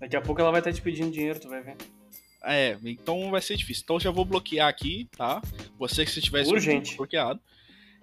Daqui 0.00 0.16
a 0.16 0.20
pouco 0.20 0.40
ela 0.40 0.50
vai 0.50 0.60
estar 0.60 0.72
te 0.72 0.82
pedindo 0.82 1.10
dinheiro, 1.10 1.40
tu 1.40 1.48
vai 1.48 1.62
ver. 1.62 1.76
É, 2.42 2.76
então 2.84 3.30
vai 3.30 3.40
ser 3.40 3.56
difícil. 3.56 3.82
Então 3.84 3.98
já 3.98 4.10
vou 4.10 4.24
bloquear 4.24 4.68
aqui, 4.68 5.08
tá? 5.16 5.40
Você 5.78 6.04
que 6.04 6.10
se 6.10 6.20
tiver 6.20 6.46
Urgente. 6.46 6.96
bloqueado. 6.96 7.40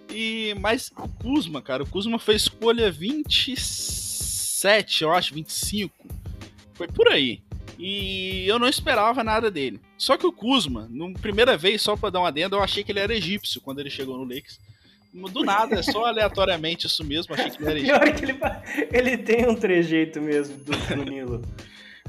E, 0.09 0.55
mas 0.59 0.91
o 0.97 1.07
Kuzma, 1.07 1.61
cara, 1.61 1.83
o 1.83 1.87
Kuzma 1.87 2.17
fez 2.17 2.43
escolha 2.43 2.91
27, 2.91 5.03
eu 5.03 5.13
acho, 5.13 5.33
25. 5.33 5.93
Foi 6.73 6.87
por 6.87 7.07
aí. 7.07 7.41
E 7.77 8.45
eu 8.47 8.59
não 8.59 8.67
esperava 8.67 9.23
nada 9.23 9.49
dele. 9.49 9.79
Só 9.97 10.17
que 10.17 10.25
o 10.25 10.31
Kuzma, 10.31 10.87
na 10.89 11.11
primeira 11.19 11.57
vez, 11.57 11.81
só 11.81 11.95
pra 11.95 12.09
dar 12.09 12.19
uma 12.19 12.27
adenda, 12.27 12.55
eu 12.55 12.63
achei 12.63 12.83
que 12.83 12.91
ele 12.91 12.99
era 12.99 13.15
egípcio 13.15 13.61
quando 13.61 13.79
ele 13.79 13.89
chegou 13.89 14.17
no 14.17 14.23
Lakers. 14.23 14.59
Do 15.13 15.43
nada, 15.43 15.79
é 15.79 15.83
só 15.83 16.05
aleatoriamente 16.05 16.87
isso 16.87 17.03
mesmo. 17.03 17.33
Achei 17.33 17.51
que 17.51 17.63
ele 17.63 17.89
era. 17.89 17.99
Pior 17.99 18.15
que 18.15 18.25
ele, 18.25 18.39
ele 18.91 19.17
tem 19.17 19.47
um 19.47 19.55
trejeito 19.55 20.21
mesmo 20.21 20.57
do, 20.57 20.71
do 20.71 21.03
Nilo. 21.03 21.41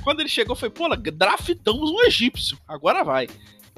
Quando 0.03 0.21
ele 0.21 0.29
chegou, 0.29 0.55
foi, 0.55 0.71
pô, 0.71 0.88
draftamos 0.97 1.91
um 1.91 2.01
egípcio. 2.03 2.57
Agora 2.67 3.03
vai. 3.03 3.29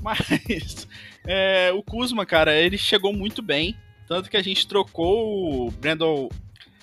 Mas 0.02 0.87
é, 1.26 1.72
o 1.72 1.82
Kuzma, 1.82 2.26
cara, 2.26 2.54
ele 2.54 2.76
chegou 2.76 3.12
muito 3.12 3.42
bem. 3.42 3.76
Tanto 4.06 4.28
que 4.28 4.37
a 4.37 4.42
gente 4.42 4.66
trocou 4.66 5.66
o 5.66 5.70
Brandon, 5.70 6.28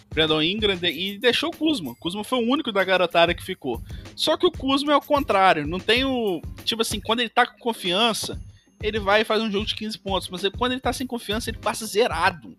Brandon 0.10 0.42
Ingram 0.42 0.78
e 0.84 1.20
deixou 1.20 1.50
o 1.50 1.56
Kuzma. 1.56 1.92
O 1.92 1.96
Kuzma 1.96 2.24
foi 2.24 2.40
o 2.40 2.50
único 2.50 2.72
da 2.72 2.84
garotada 2.84 3.34
que 3.34 3.44
ficou. 3.44 3.82
Só 4.16 4.36
que 4.36 4.46
o 4.48 4.52
Kuzma 4.52 4.94
é 4.94 4.96
o 4.96 5.02
contrário. 5.02 5.68
Não 5.68 5.80
tem 5.80 6.04
o. 6.04 6.42
Tipo 6.64 6.82
assim, 6.82 7.00
quando 7.00 7.20
ele 7.20 7.30
tá 7.30 7.46
com 7.46 7.60
confiança, 7.60 8.42
ele 8.82 9.00
vai 9.00 9.22
e 9.22 9.26
faz 9.26 9.42
um 9.42 9.52
jogo 9.52 9.66
de 9.66 9.76
15 9.76 9.98
pontos. 10.00 10.30
Mas 10.30 10.42
quando 10.58 10.74
ele 10.74 10.82
tá 10.82 10.94
sem 10.94 11.08
confiança, 11.08 11.50
ele 11.50 11.58
passa 11.58 11.86
zerado. 11.86 12.58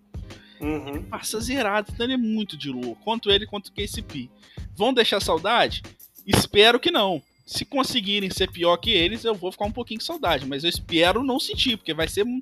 Uhum. 0.61 0.89
Ele 0.89 1.01
passa 1.01 1.41
zerado. 1.41 1.91
Então 1.93 2.07
ele 2.07 2.15
é 2.15 2.19
muito 2.19 2.57
de 2.57 2.71
lua. 2.71 2.97
Quanto 3.05 3.31
ele, 3.31 3.47
quanto 3.47 3.69
o 3.69 3.73
KCP. 3.73 4.31
Vão 4.75 4.93
deixar 4.93 5.21
saudade? 5.21 5.83
Espero 6.27 6.79
que 6.79 6.91
não. 6.91 7.23
Se 7.45 7.65
conseguirem 7.65 8.31
ser 8.31 8.51
pior 8.51 8.77
que 8.77 8.91
eles, 8.91 9.25
eu 9.25 9.35
vou 9.35 9.51
ficar 9.51 9.65
um 9.65 9.73
pouquinho 9.73 10.01
com 10.01 10.07
saudade. 10.07 10.47
Mas 10.47 10.65
eu 10.65 10.71
espero 10.71 11.25
não 11.25 11.41
sentir, 11.41 11.77
porque 11.77 11.93
vai 11.93 12.09
ser 12.09 12.25
um 12.25 12.41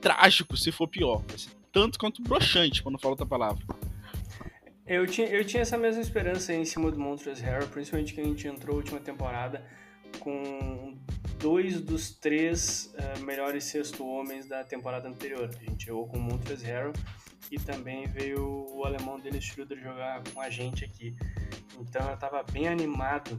trágico 0.00 0.56
se 0.56 0.72
for 0.72 0.88
pior. 0.88 1.22
Vai 1.28 1.38
ser 1.38 1.50
tanto 1.72 1.98
quanto 1.98 2.22
broxante, 2.22 2.82
quando 2.82 2.98
falo 2.98 3.12
outra 3.12 3.26
palavra. 3.26 3.64
Eu 4.86 5.06
tinha, 5.06 5.28
eu 5.28 5.44
tinha 5.44 5.62
essa 5.62 5.78
mesma 5.78 6.02
esperança 6.02 6.52
em 6.52 6.64
cima 6.64 6.90
do 6.90 6.98
Montrezl 6.98 7.44
Harrell, 7.44 7.68
principalmente 7.68 8.12
que 8.12 8.20
a 8.20 8.24
gente 8.24 8.48
entrou 8.48 8.74
na 8.74 8.78
última 8.78 8.98
temporada 8.98 9.64
com 10.18 10.96
dois 11.40 11.80
dos 11.80 12.10
três 12.10 12.94
uh, 12.94 13.24
melhores 13.24 13.64
sexto 13.64 14.06
homens 14.06 14.46
da 14.46 14.62
temporada 14.62 15.08
anterior. 15.08 15.50
A 15.58 15.70
gente 15.70 15.86
jogou 15.86 16.06
com 16.06 16.18
o 16.18 16.20
Montrezl 16.20 16.66
Harrell 16.66 16.92
e 17.50 17.58
também 17.58 18.06
veio 18.06 18.66
o 18.74 18.84
alemão 18.84 19.18
Dennis 19.18 19.44
Schroeder 19.44 19.78
jogar 19.82 20.22
com 20.32 20.40
a 20.40 20.50
gente 20.50 20.84
aqui. 20.84 21.16
Então 21.80 22.06
eu 22.08 22.14
estava 22.14 22.42
bem 22.42 22.68
animado 22.68 23.38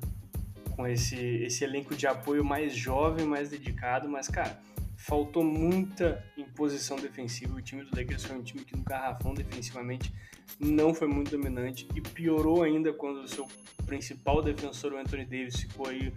com 0.75 0.87
esse, 0.87 1.15
esse 1.15 1.63
elenco 1.63 1.95
de 1.95 2.07
apoio 2.07 2.43
mais 2.43 2.75
jovem, 2.75 3.25
mais 3.25 3.49
dedicado, 3.49 4.09
mas 4.09 4.27
cara, 4.27 4.59
faltou 4.97 5.43
muita 5.43 6.25
imposição 6.35 6.97
defensiva. 6.97 7.55
O 7.55 7.61
time 7.61 7.83
do 7.83 7.95
Lakers 7.95 8.23
foi 8.23 8.35
um 8.35 8.43
time 8.43 8.65
que 8.65 8.75
no 8.75 8.83
garrafão 8.83 9.33
defensivamente 9.33 10.11
não 10.59 10.93
foi 10.93 11.07
muito 11.07 11.31
dominante 11.31 11.87
e 11.95 12.01
piorou 12.01 12.63
ainda 12.63 12.91
quando 12.91 13.21
o 13.21 13.27
seu 13.27 13.47
principal 13.85 14.41
defensor, 14.41 14.93
o 14.93 14.97
Anthony 14.97 15.25
Davis, 15.25 15.59
ficou 15.61 15.87
aí 15.87 16.11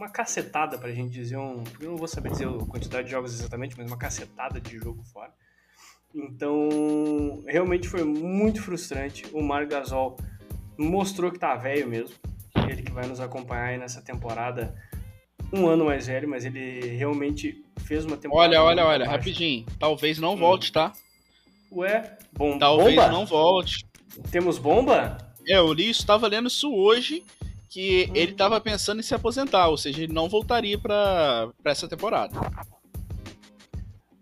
uma 0.00 0.08
cacetada 0.08 0.78
pra 0.78 0.90
gente 0.92 1.12
dizer 1.12 1.36
um. 1.36 1.62
Eu 1.78 1.90
não 1.90 1.96
vou 1.96 2.08
saber 2.08 2.30
dizer 2.30 2.48
a 2.48 2.66
quantidade 2.66 3.04
de 3.04 3.10
jogos 3.10 3.34
exatamente, 3.34 3.76
mas 3.76 3.86
uma 3.86 3.98
cacetada 3.98 4.58
de 4.58 4.78
jogo 4.78 5.02
fora. 5.04 5.30
Então, 6.14 7.44
realmente 7.46 7.86
foi 7.86 8.02
muito 8.02 8.62
frustrante. 8.62 9.26
O 9.32 9.42
Mar 9.42 9.66
Gasol 9.66 10.16
mostrou 10.78 11.30
que 11.30 11.38
tá 11.38 11.54
velho 11.54 11.86
mesmo. 11.86 12.16
Ele 12.66 12.82
que 12.82 12.90
vai 12.90 13.06
nos 13.06 13.20
acompanhar 13.20 13.66
aí 13.66 13.78
nessa 13.78 14.00
temporada 14.00 14.74
um 15.52 15.68
ano 15.68 15.84
mais 15.84 16.06
velho, 16.06 16.28
mas 16.28 16.46
ele 16.46 16.80
realmente 16.96 17.62
fez 17.80 18.04
uma 18.06 18.16
temporada. 18.16 18.48
Olha, 18.48 18.62
olha, 18.62 18.86
olha, 18.86 19.06
rapidinho. 19.06 19.66
Talvez 19.78 20.18
não 20.18 20.32
hum. 20.32 20.38
volte, 20.38 20.72
tá? 20.72 20.92
Ué, 21.70 22.16
bom, 22.32 22.58
Talvez 22.58 22.96
bomba? 22.96 23.08
não 23.08 23.26
volte. 23.26 23.84
Temos 24.30 24.58
bomba? 24.58 25.18
É, 25.46 25.58
eu 25.58 25.72
li 25.72 25.90
isso, 25.90 26.06
tava 26.06 26.26
lendo 26.26 26.48
isso 26.48 26.74
hoje, 26.74 27.22
que 27.70 28.08
hum. 28.10 28.12
ele 28.14 28.32
tava 28.32 28.60
pensando 28.60 28.98
em 28.98 29.02
se 29.02 29.14
aposentar, 29.14 29.68
ou 29.68 29.78
seja, 29.78 30.02
ele 30.02 30.12
não 30.12 30.28
voltaria 30.28 30.76
pra 30.76 31.50
essa 31.64 31.88
temporada. 31.88 32.34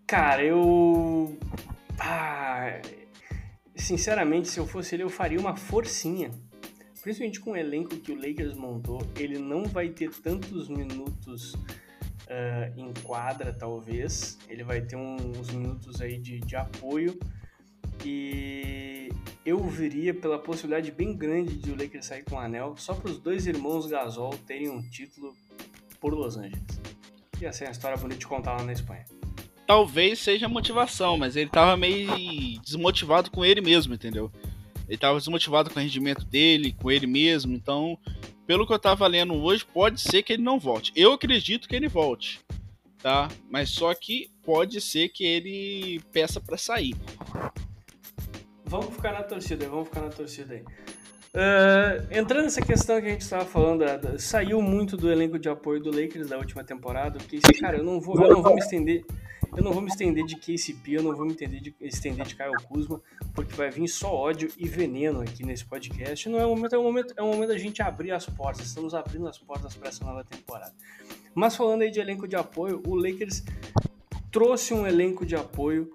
Cara, 0.05 0.43
eu. 0.43 1.37
Ah, 1.99 2.79
sinceramente, 3.75 4.47
se 4.47 4.59
eu 4.59 4.67
fosse 4.67 4.95
ele, 4.95 5.03
eu 5.03 5.09
faria 5.09 5.39
uma 5.39 5.55
forcinha. 5.57 6.31
Principalmente 7.01 7.39
com 7.39 7.51
o 7.51 7.55
elenco 7.55 7.95
que 7.97 8.11
o 8.11 8.15
Lakers 8.15 8.53
montou, 8.55 9.01
ele 9.17 9.39
não 9.39 9.63
vai 9.63 9.89
ter 9.89 10.11
tantos 10.11 10.67
minutos 10.67 11.53
uh, 11.53 12.73
em 12.75 12.93
quadra, 13.03 13.53
talvez. 13.53 14.37
Ele 14.47 14.63
vai 14.63 14.81
ter 14.81 14.95
uns 14.95 15.49
minutos 15.49 16.01
aí 16.01 16.19
de, 16.19 16.39
de 16.39 16.55
apoio. 16.55 17.17
E 18.05 19.09
eu 19.45 19.61
viria 19.67 20.13
pela 20.13 20.39
possibilidade 20.39 20.91
bem 20.91 21.15
grande 21.15 21.55
de 21.55 21.71
o 21.71 21.77
Lakers 21.77 22.05
sair 22.05 22.23
com 22.23 22.35
o 22.35 22.39
anel, 22.39 22.75
só 22.77 22.93
para 22.93 23.11
os 23.11 23.17
dois 23.17 23.47
irmãos 23.47 23.87
Gasol 23.87 24.33
terem 24.45 24.69
um 24.69 24.81
título 24.81 25.33
por 25.99 26.13
Los 26.13 26.37
Angeles. 26.37 26.81
Ia 27.41 27.51
ser 27.51 27.65
uma 27.65 27.71
história 27.71 27.97
bonita 27.97 28.19
de 28.19 28.27
contar 28.27 28.57
lá 28.57 28.63
na 28.63 28.73
Espanha. 28.73 29.05
Talvez 29.65 30.19
seja 30.19 30.47
motivação, 30.47 31.17
mas 31.17 31.35
ele 31.35 31.49
tava 31.49 31.77
meio 31.77 32.09
desmotivado 32.61 33.29
com 33.29 33.45
ele 33.45 33.61
mesmo, 33.61 33.93
entendeu? 33.93 34.31
Ele 34.87 34.97
tava 34.97 35.19
desmotivado 35.19 35.69
com 35.69 35.79
o 35.79 35.83
rendimento 35.83 36.25
dele, 36.25 36.73
com 36.73 36.89
ele 36.89 37.05
mesmo, 37.05 37.53
então 37.53 37.97
pelo 38.49 38.65
que 38.65 38.73
eu 38.73 38.79
tava 38.79 39.05
lendo 39.05 39.35
hoje, 39.35 39.63
pode 39.63 40.01
ser 40.01 40.23
que 40.23 40.33
ele 40.33 40.41
não 40.41 40.59
volte. 40.59 40.91
Eu 40.95 41.13
acredito 41.13 41.69
que 41.69 41.75
ele 41.75 41.87
volte, 41.87 42.39
tá? 42.97 43.29
Mas 43.47 43.69
só 43.69 43.93
que 43.93 44.31
pode 44.43 44.81
ser 44.81 45.09
que 45.09 45.23
ele 45.23 46.01
peça 46.11 46.41
para 46.41 46.57
sair. 46.57 46.95
Vamos 48.69 48.93
ficar 48.93 49.11
na 49.11 49.23
torcida, 49.23 49.67
vamos 49.67 49.87
ficar 49.87 50.01
na 50.01 50.09
torcida 50.09 50.53
aí. 50.53 50.61
Uh, 50.61 52.07
entrando 52.11 52.45
nessa 52.45 52.61
questão 52.61 53.01
que 53.01 53.07
a 53.07 53.09
gente 53.09 53.21
estava 53.21 53.45
falando, 53.45 53.83
saiu 54.19 54.61
muito 54.61 54.95
do 54.95 55.11
elenco 55.11 55.37
de 55.37 55.49
apoio 55.49 55.81
do 55.81 55.89
Lakers 55.89 56.29
da 56.29 56.37
última 56.37 56.63
temporada, 56.63 57.19
porque, 57.19 57.39
cara, 57.59 57.77
eu 57.77 57.83
não 57.83 57.99
vou, 57.99 58.15
eu 58.21 58.29
não 58.29 58.41
vou 58.41 58.53
me 58.53 58.61
estender 58.61 59.03
eu 59.55 59.63
não 59.63 59.73
vou 59.73 59.81
me 59.81 59.89
estender 59.89 60.25
de 60.25 60.35
KCP, 60.35 60.93
eu 60.93 61.03
não 61.03 61.15
vou 61.15 61.25
me 61.25 61.31
estender 61.31 61.59
de, 61.59 61.75
estender 61.81 62.25
de 62.25 62.35
Kyle 62.35 62.55
Kuzma, 62.67 63.01
porque 63.33 63.53
vai 63.55 63.69
vir 63.69 63.87
só 63.87 64.13
ódio 64.13 64.49
e 64.57 64.67
veneno 64.67 65.21
aqui 65.21 65.43
nesse 65.43 65.65
podcast. 65.65 66.29
Não 66.29 66.39
é 66.39 66.45
um 66.45 66.55
momento, 66.55 66.75
é 66.75 66.79
um 66.79 66.83
momento, 66.83 67.13
é 67.17 67.23
um 67.23 67.31
momento 67.31 67.49
da 67.49 67.57
gente 67.57 67.81
abrir 67.81 68.11
as 68.11 68.25
portas. 68.25 68.67
Estamos 68.67 68.93
abrindo 68.93 69.27
as 69.27 69.37
portas 69.37 69.75
para 69.75 69.89
essa 69.89 70.05
nova 70.05 70.23
temporada. 70.23 70.73
Mas 71.33 71.55
falando 71.55 71.81
aí 71.81 71.91
de 71.91 71.99
elenco 71.99 72.27
de 72.27 72.35
apoio, 72.35 72.81
o 72.85 72.95
Lakers 72.95 73.43
trouxe 74.31 74.73
um 74.73 74.85
elenco 74.85 75.25
de 75.25 75.35
apoio 75.35 75.91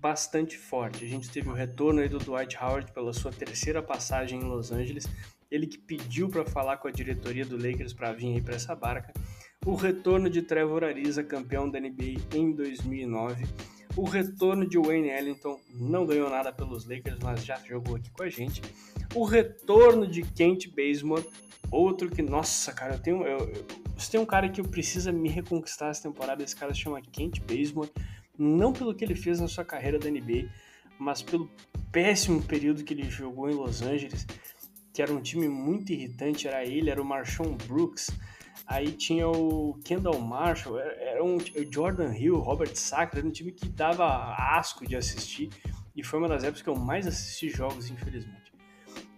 bastante 0.00 0.56
forte. 0.56 1.04
A 1.04 1.08
gente 1.08 1.30
teve 1.30 1.48
o 1.48 1.52
retorno 1.52 2.00
aí 2.00 2.08
do 2.08 2.18
Dwight 2.18 2.56
Howard 2.56 2.92
pela 2.92 3.12
sua 3.12 3.30
terceira 3.30 3.82
passagem 3.82 4.40
em 4.40 4.44
Los 4.44 4.72
Angeles. 4.72 5.06
Ele 5.50 5.66
que 5.66 5.78
pediu 5.78 6.28
para 6.28 6.44
falar 6.44 6.76
com 6.76 6.88
a 6.88 6.92
diretoria 6.92 7.44
do 7.44 7.56
Lakers 7.56 7.92
para 7.92 8.12
vir 8.12 8.34
aí 8.34 8.40
para 8.40 8.54
essa 8.54 8.74
barca 8.74 9.12
o 9.66 9.74
retorno 9.74 10.30
de 10.30 10.40
Trevor 10.40 10.84
Ariza, 10.84 11.22
campeão 11.22 11.68
da 11.68 11.78
NBA 11.78 12.20
em 12.34 12.52
2009, 12.52 13.44
o 13.94 14.04
retorno 14.04 14.66
de 14.66 14.78
Wayne 14.78 15.10
Ellington, 15.10 15.60
não 15.74 16.06
ganhou 16.06 16.30
nada 16.30 16.50
pelos 16.50 16.86
Lakers, 16.86 17.18
mas 17.22 17.44
já 17.44 17.56
jogou 17.68 17.96
aqui 17.96 18.10
com 18.10 18.22
a 18.22 18.30
gente, 18.30 18.62
o 19.14 19.24
retorno 19.24 20.06
de 20.06 20.22
Kent 20.22 20.68
Bazemore, 20.68 21.26
outro 21.70 22.08
que, 22.08 22.22
nossa, 22.22 22.72
cara, 22.72 22.94
eu 22.94 22.98
tenho, 22.98 23.22
eu, 23.22 23.38
eu, 23.38 23.66
se 23.98 24.10
tem 24.10 24.18
um 24.18 24.24
cara 24.24 24.48
que 24.48 24.62
eu 24.62 24.64
precisa 24.64 25.12
me 25.12 25.28
reconquistar 25.28 25.90
essa 25.90 26.04
temporada, 26.04 26.42
esse 26.42 26.56
cara 26.56 26.72
se 26.72 26.80
chama 26.80 27.02
Kent 27.02 27.40
Bazemore, 27.40 27.90
não 28.40 28.72
pelo 28.72 28.94
que 28.94 29.04
ele 29.04 29.14
fez 29.14 29.40
na 29.40 29.48
sua 29.48 29.64
carreira 29.64 29.98
da 29.98 30.10
NBA, 30.10 30.48
mas 30.98 31.22
pelo 31.22 31.50
péssimo 31.92 32.42
período 32.42 32.84
que 32.84 32.94
ele 32.94 33.08
jogou 33.10 33.50
em 33.50 33.54
Los 33.54 33.82
Angeles, 33.82 34.26
que 34.92 35.02
era 35.02 35.12
um 35.12 35.20
time 35.20 35.48
muito 35.48 35.92
irritante, 35.92 36.48
era 36.48 36.64
ele, 36.64 36.90
era 36.90 37.00
o 37.00 37.04
Marshawn 37.04 37.56
Brooks, 37.66 38.10
Aí 38.70 38.92
tinha 38.92 39.28
o 39.28 39.76
Kendall 39.84 40.20
Marshall, 40.20 40.78
era 40.78 41.24
um 41.24 41.38
Jordan 41.72 42.14
Hill, 42.14 42.38
Robert 42.38 42.76
Sacre, 42.76 43.18
era 43.18 43.26
um 43.26 43.32
time 43.32 43.50
que 43.50 43.68
dava 43.68 44.06
asco 44.56 44.86
de 44.86 44.94
assistir 44.94 45.50
e 45.96 46.04
foi 46.04 46.20
uma 46.20 46.28
das 46.28 46.44
épocas 46.44 46.62
que 46.62 46.68
eu 46.68 46.76
mais 46.76 47.04
assisti 47.04 47.48
jogos, 47.48 47.90
infelizmente. 47.90 48.52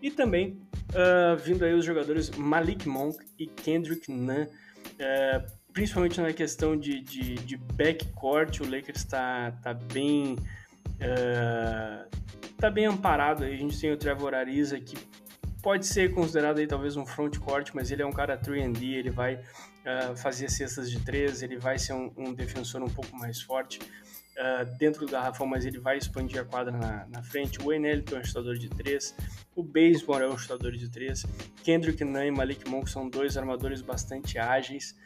E 0.00 0.10
também 0.10 0.58
uh, 0.90 1.36
vindo 1.36 1.66
aí 1.66 1.74
os 1.74 1.84
jogadores 1.84 2.30
Malik 2.30 2.88
Monk 2.88 3.18
e 3.38 3.46
Kendrick 3.46 4.10
Nunn, 4.10 4.44
uh, 4.44 5.52
principalmente 5.72 6.20
na 6.20 6.32
questão 6.32 6.76
de, 6.76 7.00
de, 7.00 7.34
de 7.34 7.56
backcourt, 7.56 8.60
o 8.60 8.64
Lakers 8.64 8.98
está 8.98 9.52
tá 9.62 9.74
bem 9.74 10.36
uh, 11.00 12.08
tá 12.58 12.70
bem 12.70 12.86
amparado. 12.86 13.44
A 13.44 13.50
gente 13.50 13.78
tem 13.80 13.92
o 13.92 13.96
Trevor 13.96 14.34
Ariza 14.34 14.78
que 14.78 14.96
pode 15.62 15.86
ser 15.86 16.12
considerado 16.12 16.58
aí 16.58 16.66
talvez 16.66 16.96
um 16.96 17.06
front 17.06 17.38
court, 17.38 17.70
mas 17.72 17.90
ele 17.90 18.02
é 18.02 18.06
um 18.06 18.12
cara 18.12 18.36
3D, 18.36 18.94
ele 18.94 19.10
vai 19.10 19.36
uh, 19.36 20.16
fazer 20.16 20.50
cestas 20.50 20.90
de 20.90 21.00
três, 21.00 21.42
ele 21.42 21.56
vai 21.56 21.78
ser 21.78 21.92
um, 21.92 22.12
um 22.16 22.34
defensor 22.34 22.82
um 22.82 22.88
pouco 22.88 23.16
mais 23.16 23.40
forte 23.40 23.78
uh, 23.78 24.64
dentro 24.76 25.06
do 25.06 25.12
garrafão, 25.12 25.46
mas 25.46 25.64
ele 25.64 25.78
vai 25.78 25.96
expandir 25.96 26.40
a 26.40 26.44
quadra 26.44 26.76
na, 26.76 27.06
na 27.06 27.22
frente. 27.22 27.62
O 27.62 27.72
Ellington 27.72 28.16
é 28.16 28.18
um 28.20 28.24
chutador 28.24 28.58
de 28.58 28.68
três, 28.68 29.14
o 29.54 29.62
Baseball 29.62 30.20
é 30.20 30.28
um 30.28 30.36
chutador 30.36 30.72
de 30.72 30.88
três, 30.88 31.24
Kendrick 31.62 32.02
Nunn 32.04 32.26
e 32.26 32.30
Malik 32.32 32.68
Monk 32.68 32.90
são 32.90 33.08
dois 33.08 33.36
armadores 33.36 33.80
bastante 33.80 34.38
ágeis. 34.38 34.96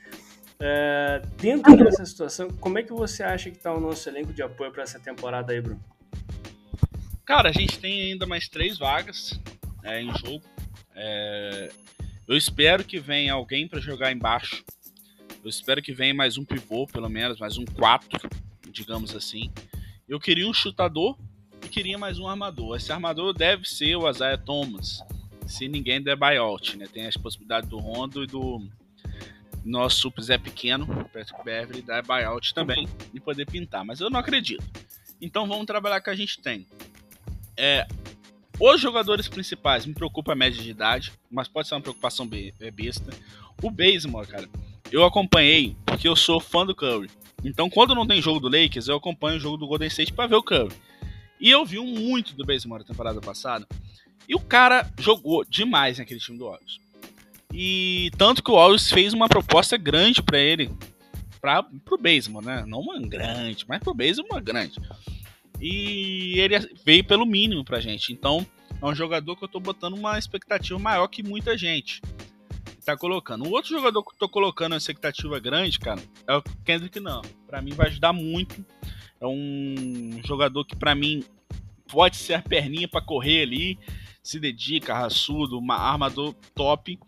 Uh, 0.56 1.26
dentro 1.36 1.76
dessa 1.76 2.04
situação, 2.06 2.48
como 2.48 2.78
é 2.78 2.82
que 2.82 2.92
você 2.92 3.22
acha 3.22 3.50
que 3.50 3.58
está 3.58 3.72
o 3.72 3.80
nosso 3.80 4.08
elenco 4.08 4.32
de 4.32 4.42
apoio 4.42 4.72
para 4.72 4.82
essa 4.82 4.98
temporada 4.98 5.52
aí, 5.52 5.60
Bruno? 5.60 5.82
Cara, 7.26 7.50
a 7.50 7.52
gente 7.52 7.78
tem 7.78 8.12
ainda 8.12 8.26
mais 8.26 8.48
três 8.48 8.78
vagas 8.78 9.38
é, 9.82 10.00
em 10.00 10.16
jogo. 10.16 10.44
É, 10.94 11.70
eu 12.26 12.36
espero 12.36 12.84
que 12.84 12.98
venha 12.98 13.34
alguém 13.34 13.68
para 13.68 13.80
jogar 13.80 14.12
embaixo. 14.12 14.64
Eu 15.44 15.50
espero 15.50 15.82
que 15.82 15.92
venha 15.92 16.14
mais 16.14 16.38
um 16.38 16.44
pivô, 16.44 16.86
pelo 16.86 17.08
menos, 17.08 17.38
mais 17.38 17.58
um 17.58 17.64
4, 17.64 18.28
digamos 18.70 19.14
assim. 19.14 19.52
Eu 20.08 20.18
queria 20.18 20.48
um 20.48 20.54
chutador 20.54 21.18
e 21.64 21.68
queria 21.68 21.98
mais 21.98 22.18
um 22.18 22.26
armador. 22.26 22.76
Esse 22.76 22.92
armador 22.92 23.32
deve 23.32 23.68
ser 23.68 23.96
o 23.96 24.08
Isaiah 24.08 24.38
Thomas, 24.38 25.02
se 25.46 25.68
ninguém 25.68 26.02
der 26.02 26.16
buyout, 26.16 26.76
né? 26.76 26.86
Tem 26.92 27.06
as 27.06 27.16
possibilidades 27.16 27.68
do 27.68 27.78
Rondo 27.78 28.24
e 28.24 28.26
do 28.26 28.66
nosso 29.66 30.12
Zé 30.20 30.38
Pequeno, 30.38 30.86
Patrick 31.12 31.44
Beverly, 31.44 31.82
dar 31.82 32.02
buyout 32.02 32.54
também 32.54 32.88
e 33.12 33.18
poder 33.18 33.46
pintar, 33.46 33.84
mas 33.84 34.00
eu 34.00 34.08
não 34.08 34.20
acredito. 34.20 34.64
Então 35.20 35.46
vamos 35.46 35.66
trabalhar 35.66 36.00
com 36.00 36.10
a 36.10 36.14
gente 36.14 36.40
tem. 36.40 36.66
É, 37.56 37.86
os 38.60 38.80
jogadores 38.80 39.28
principais 39.28 39.84
me 39.84 39.92
preocupa 39.92 40.32
a 40.32 40.36
média 40.36 40.62
de 40.62 40.70
idade, 40.70 41.12
mas 41.30 41.48
pode 41.48 41.68
ser 41.68 41.74
uma 41.74 41.80
preocupação 41.80 42.28
é, 42.60 42.70
besta. 42.70 43.12
O 43.62 43.70
Bazemore, 43.70 44.28
cara, 44.28 44.48
eu 44.92 45.04
acompanhei 45.04 45.76
porque 45.84 46.06
eu 46.06 46.14
sou 46.14 46.38
fã 46.38 46.64
do 46.64 46.74
Curry. 46.74 47.10
Então, 47.44 47.68
quando 47.68 47.94
não 47.94 48.06
tem 48.06 48.22
jogo 48.22 48.40
do 48.40 48.48
Lakers, 48.48 48.88
eu 48.88 48.96
acompanho 48.96 49.36
o 49.36 49.40
jogo 49.40 49.56
do 49.56 49.66
Golden 49.66 49.88
State 49.88 50.12
para 50.12 50.26
ver 50.26 50.36
o 50.36 50.42
Curry. 50.42 50.74
E 51.40 51.50
eu 51.50 51.64
vi 51.66 51.78
muito 51.78 52.34
do 52.34 52.44
Bazemore 52.44 52.82
na 52.82 52.88
temporada 52.88 53.20
passada. 53.20 53.66
E 54.28 54.34
o 54.34 54.40
cara 54.40 54.90
jogou 54.98 55.44
demais 55.44 55.98
naquele 55.98 56.18
time 56.18 56.38
do 56.38 56.46
Warriors. 56.46 56.80
E 57.58 58.10
tanto 58.18 58.42
que 58.42 58.50
o 58.50 58.54
Warriors 58.54 58.90
fez 58.90 59.14
uma 59.14 59.30
proposta 59.30 59.78
grande 59.78 60.22
para 60.22 60.38
ele, 60.38 60.70
para 61.40 61.62
pro 61.62 61.96
Bazemore, 61.96 62.44
né? 62.44 62.62
Não 62.66 62.80
uma 62.80 63.00
grande, 63.00 63.64
mas 63.66 63.82
pro 63.82 63.94
Bazemore 63.94 64.28
uma 64.30 64.40
grande. 64.42 64.78
E 65.58 66.38
ele 66.38 66.58
veio 66.84 67.02
pelo 67.02 67.24
mínimo 67.24 67.64
pra 67.64 67.80
gente. 67.80 68.12
Então, 68.12 68.46
é 68.78 68.84
um 68.84 68.94
jogador 68.94 69.34
que 69.36 69.44
eu 69.44 69.48
tô 69.48 69.58
botando 69.58 69.94
uma 69.94 70.18
expectativa 70.18 70.78
maior 70.78 71.08
que 71.08 71.22
muita 71.22 71.56
gente 71.56 72.02
tá 72.84 72.94
colocando. 72.94 73.46
O 73.46 73.50
outro 73.52 73.70
jogador 73.70 74.02
que 74.02 74.10
eu 74.10 74.18
tô 74.18 74.28
colocando 74.28 74.72
uma 74.72 74.78
expectativa 74.78 75.40
grande, 75.40 75.78
cara, 75.78 76.02
é 76.28 76.36
o 76.36 76.42
Kendrick 76.62 77.00
não. 77.00 77.22
Para 77.46 77.62
mim 77.62 77.72
vai 77.72 77.86
ajudar 77.86 78.12
muito. 78.12 78.62
É 79.18 79.26
um 79.26 80.20
jogador 80.26 80.62
que 80.66 80.76
para 80.76 80.94
mim 80.94 81.24
pode 81.88 82.16
ser 82.16 82.34
a 82.34 82.42
perninha 82.42 82.86
para 82.86 83.00
correr 83.00 83.40
ali, 83.40 83.78
se 84.22 84.38
dedica, 84.38 84.92
raçudo, 84.92 85.58
uma 85.58 85.76
armador 85.76 86.34
top. 86.54 86.98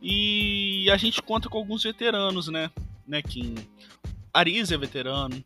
E 0.00 0.88
a 0.90 0.96
gente 0.96 1.20
conta 1.20 1.48
com 1.48 1.58
alguns 1.58 1.82
veteranos, 1.82 2.48
né? 2.48 2.70
né 3.06 3.20
Kim? 3.22 3.54
Ariza 4.32 4.74
é 4.74 4.78
veterano, 4.78 5.42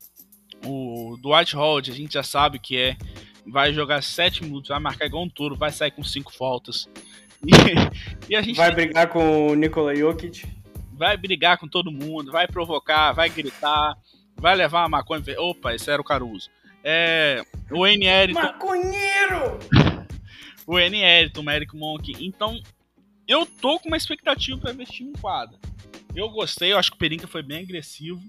o 0.65 1.17
Dwight 1.21 1.57
Howard, 1.57 1.91
a 1.91 1.95
gente 1.95 2.15
já 2.15 2.23
sabe 2.23 2.59
que 2.59 2.77
é. 2.77 2.97
Vai 3.45 3.73
jogar 3.73 4.03
7 4.03 4.45
minutos, 4.45 4.69
vai 4.69 4.79
marcar 4.79 5.07
igual 5.07 5.25
um 5.25 5.29
touro, 5.29 5.57
vai 5.57 5.73
sair 5.73 5.91
com 5.91 6.05
5 6.05 6.33
faltas. 6.33 6.89
E, 7.45 8.31
e, 8.31 8.37
a 8.37 8.41
gente. 8.41 8.55
Vai 8.55 8.73
brigar 8.73 9.09
com 9.09 9.49
o 9.49 9.55
Nikola 9.57 9.97
Jokic. 9.97 10.47
Vai 10.93 11.17
brigar 11.17 11.59
com 11.59 11.67
todo 11.67 11.91
mundo, 11.91 12.31
vai 12.31 12.47
provocar, 12.47 13.11
vai 13.11 13.29
gritar, 13.29 13.97
vai 14.37 14.55
levar 14.55 14.85
a 14.85 14.89
maconha. 14.89 15.21
Opa, 15.39 15.75
esse 15.75 15.91
era 15.91 16.01
o 16.01 16.05
Caruso. 16.05 16.49
É. 16.85 17.43
O 17.69 17.85
N. 17.85 18.07
Eriton. 18.07 18.41
Maconheiro! 18.41 19.59
o 20.65 20.79
N. 20.79 21.03
Eriton, 21.03 21.43
o 21.43 21.51
Eric 21.51 21.77
Monk. 21.77 22.15
Então, 22.21 22.63
eu 23.27 23.47
tô 23.47 23.79
com 23.79 23.89
uma 23.89 23.97
expectativa 23.97 24.59
para 24.59 24.73
ver 24.73 24.85
esse 24.85 24.93
time 24.93 25.11
em 25.11 25.21
quadra. 25.21 25.59
Eu 26.15 26.29
gostei, 26.29 26.73
eu 26.73 26.79
acho 26.79 26.91
que 26.91 26.97
o 26.97 26.99
Perinca 26.99 27.27
foi 27.27 27.43
bem 27.43 27.63
agressivo 27.63 28.23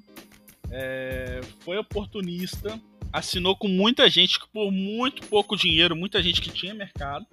é, 0.73 1.39
foi 1.59 1.77
oportunista, 1.77 2.81
assinou 3.11 3.55
com 3.55 3.67
muita 3.67 4.09
gente 4.09 4.39
por 4.51 4.71
muito 4.71 5.27
pouco 5.27 5.55
dinheiro, 5.55 5.95
muita 5.95 6.21
gente 6.21 6.41
que 6.41 6.49
tinha 6.49 6.73
mercado. 6.73 7.25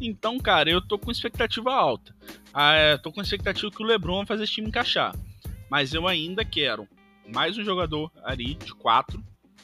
Então, 0.00 0.38
cara, 0.38 0.68
eu 0.68 0.80
tô 0.80 0.98
com 0.98 1.10
expectativa 1.10 1.72
alta. 1.72 2.14
Ah, 2.52 2.74
é, 2.74 2.96
tô 2.98 3.12
com 3.12 3.22
expectativa 3.22 3.70
que 3.70 3.80
o 3.80 3.86
LeBron 3.86 4.18
vai 4.18 4.26
fazer 4.26 4.42
esse 4.42 4.54
time 4.54 4.66
encaixar. 4.66 5.14
Mas 5.70 5.94
eu 5.94 6.08
ainda 6.08 6.44
quero 6.44 6.88
mais 7.32 7.56
um 7.56 7.64
jogador 7.64 8.10
ali 8.24 8.54
de 8.54 8.74
4. 8.74 9.22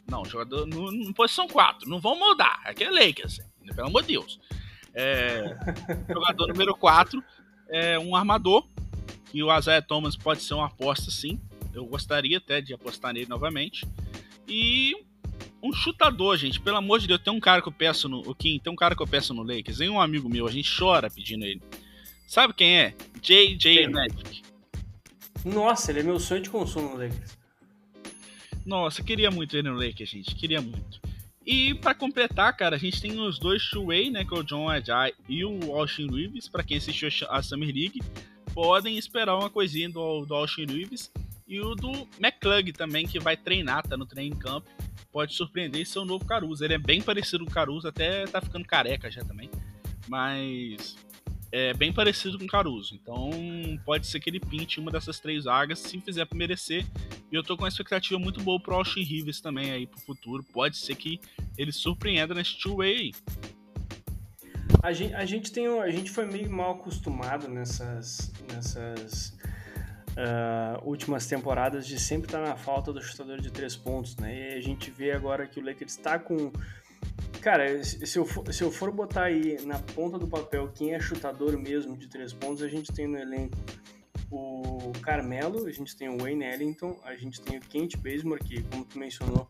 Não, 0.08 0.24
jogador 0.24 0.66
no, 0.66 1.12
posição 1.12 1.48
4. 1.48 1.88
Não 1.88 1.98
vão 1.98 2.16
mudar. 2.16 2.60
Aqui 2.64 2.84
é 2.84 2.90
Lakers. 2.90 3.40
pelo 3.74 3.88
amor 3.88 4.02
de 4.02 4.08
Deus. 4.08 4.38
É, 4.94 5.56
jogador 6.08 6.48
número 6.48 6.74
4 6.74 7.22
é 7.68 7.98
um 7.98 8.16
armador, 8.16 8.66
e 9.32 9.42
o 9.42 9.56
Isaiah 9.56 9.82
Thomas 9.82 10.16
pode 10.16 10.42
ser 10.42 10.54
uma 10.54 10.66
aposta 10.66 11.10
sim. 11.10 11.40
Eu 11.72 11.86
gostaria 11.86 12.38
até 12.38 12.60
de 12.60 12.74
apostar 12.74 13.12
nele 13.12 13.28
novamente. 13.28 13.86
E 14.48 14.94
um 15.62 15.72
chutador, 15.72 16.36
gente. 16.36 16.60
Pelo 16.60 16.78
amor 16.78 16.98
de 16.98 17.06
Deus, 17.06 17.20
tem 17.22 17.32
um 17.32 17.40
cara 17.40 17.62
que 17.62 17.68
eu 17.68 17.72
peço 17.72 18.08
no. 18.08 18.20
O 18.28 18.34
Kim, 18.34 18.58
tem 18.58 18.72
um 18.72 18.76
cara 18.76 18.96
que 18.96 19.02
eu 19.02 19.06
peço 19.06 19.32
no 19.32 19.42
Lakers. 19.42 19.78
Tem 19.78 19.88
um 19.88 20.00
amigo 20.00 20.28
meu, 20.28 20.46
a 20.46 20.50
gente 20.50 20.70
chora 20.76 21.08
pedindo 21.08 21.44
ele. 21.44 21.62
Sabe 22.26 22.54
quem 22.54 22.78
é? 22.78 22.94
JJ 23.20 23.88
Magic. 23.88 24.42
Nossa, 25.44 25.90
ele 25.90 26.00
é 26.00 26.02
meu 26.02 26.18
sonho 26.18 26.42
de 26.42 26.50
consumo 26.50 26.90
no 26.90 26.96
Lakers. 26.96 27.38
Nossa, 28.66 29.02
queria 29.02 29.30
muito 29.30 29.56
ele 29.56 29.68
no 29.68 29.76
Lakers, 29.76 30.10
gente. 30.10 30.34
Queria 30.34 30.60
muito. 30.60 31.00
E 31.52 31.74
para 31.74 31.96
completar, 31.96 32.56
cara, 32.56 32.76
a 32.76 32.78
gente 32.78 33.02
tem 33.02 33.18
os 33.18 33.36
dois 33.36 33.68
two-way, 33.68 34.08
né, 34.08 34.24
que 34.24 34.32
é 34.32 34.38
o 34.38 34.44
John 34.44 34.68
Ajay 34.68 35.12
e 35.28 35.44
o 35.44 35.74
Austin 35.74 36.08
Reeves, 36.08 36.48
para 36.48 36.62
quem 36.62 36.76
assistiu 36.76 37.08
a 37.28 37.42
Summer 37.42 37.74
League, 37.74 38.00
podem 38.54 38.96
esperar 38.96 39.36
uma 39.36 39.50
coisinha 39.50 39.90
do, 39.90 40.24
do 40.24 40.32
Austin 40.32 40.66
Reeves 40.66 41.10
e 41.48 41.60
o 41.60 41.74
do 41.74 42.06
McClug 42.20 42.72
também, 42.72 43.04
que 43.04 43.18
vai 43.18 43.36
treinar, 43.36 43.82
tá 43.82 43.96
no 43.96 44.06
training 44.06 44.38
camp, 44.38 44.64
pode 45.10 45.34
surpreender 45.34 45.84
ser 45.84 45.98
o 45.98 46.04
novo 46.04 46.24
Caruso. 46.24 46.64
Ele 46.64 46.74
é 46.74 46.78
bem 46.78 47.02
parecido 47.02 47.44
com 47.44 47.50
o 47.50 47.52
Caruso, 47.52 47.88
até 47.88 48.26
tá 48.26 48.40
ficando 48.40 48.64
careca 48.64 49.10
já 49.10 49.24
também, 49.24 49.50
mas 50.06 50.96
é 51.52 51.74
bem 51.74 51.92
parecido 51.92 52.38
com 52.38 52.46
Caruso. 52.46 52.94
Então 52.94 53.30
pode 53.84 54.06
ser 54.06 54.20
que 54.20 54.30
ele 54.30 54.40
pinte 54.40 54.78
uma 54.78 54.90
dessas 54.90 55.18
três 55.18 55.44
vagas 55.44 55.80
se 55.80 56.00
fizer 56.00 56.24
para 56.24 56.38
merecer. 56.38 56.84
E 57.30 57.34
eu 57.34 57.42
tô 57.42 57.56
com 57.56 57.64
uma 57.64 57.68
expectativa 57.68 58.18
muito 58.18 58.40
boa 58.42 58.60
pro 58.60 58.74
Austin 58.74 59.02
Rivers 59.02 59.40
também 59.40 59.70
aí 59.70 59.86
pro 59.86 60.00
futuro. 60.00 60.44
Pode 60.44 60.76
ser 60.76 60.94
que 60.94 61.20
ele 61.58 61.72
surpreenda 61.72 62.34
nesse 62.34 62.58
two-way. 62.58 63.12
A 64.82 64.92
gente, 64.92 65.14
a 65.14 65.24
gente 65.26 65.52
tem 65.52 65.66
a 65.66 65.90
gente 65.90 66.10
foi 66.10 66.24
meio 66.24 66.50
mal 66.50 66.72
acostumado 66.72 67.48
nessas 67.48 68.32
nessas 68.52 69.36
uh, 70.10 70.88
últimas 70.88 71.26
temporadas 71.26 71.86
de 71.86 71.98
sempre 71.98 72.26
estar 72.26 72.40
na 72.40 72.56
falta 72.56 72.92
do 72.92 73.02
chutador 73.02 73.40
de 73.40 73.50
três 73.50 73.76
pontos, 73.76 74.16
né? 74.16 74.54
E 74.54 74.58
a 74.58 74.60
gente 74.60 74.90
vê 74.90 75.12
agora 75.12 75.46
que 75.46 75.60
o 75.60 75.64
Lakers 75.64 75.92
está 75.92 76.18
com 76.18 76.52
Cara, 77.40 77.82
se 77.82 78.18
eu, 78.18 78.26
for, 78.26 78.52
se 78.52 78.62
eu 78.62 78.70
for 78.70 78.92
botar 78.92 79.24
aí 79.24 79.58
na 79.64 79.78
ponta 79.78 80.18
do 80.18 80.28
papel 80.28 80.70
quem 80.74 80.94
é 80.94 81.00
chutador 81.00 81.56
mesmo 81.58 81.96
de 81.96 82.06
três 82.06 82.34
pontos, 82.34 82.62
a 82.62 82.68
gente 82.68 82.92
tem 82.92 83.06
no 83.06 83.18
elenco 83.18 83.56
o 84.30 84.92
Carmelo, 85.02 85.66
a 85.66 85.72
gente 85.72 85.96
tem 85.96 86.08
o 86.08 86.18
Wayne 86.18 86.44
Ellington, 86.44 87.00
a 87.04 87.16
gente 87.16 87.40
tem 87.40 87.58
o 87.58 87.60
Kent 87.60 87.96
Bazemore, 87.96 88.42
que, 88.42 88.62
como 88.64 88.84
tu 88.84 88.98
mencionou, 88.98 89.48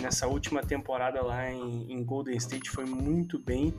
nessa 0.00 0.28
última 0.28 0.62
temporada 0.62 1.20
lá 1.20 1.50
em, 1.50 1.92
em 1.92 2.04
Golden 2.04 2.36
State 2.36 2.70
foi 2.70 2.84
muito 2.84 3.38
bem. 3.38 3.74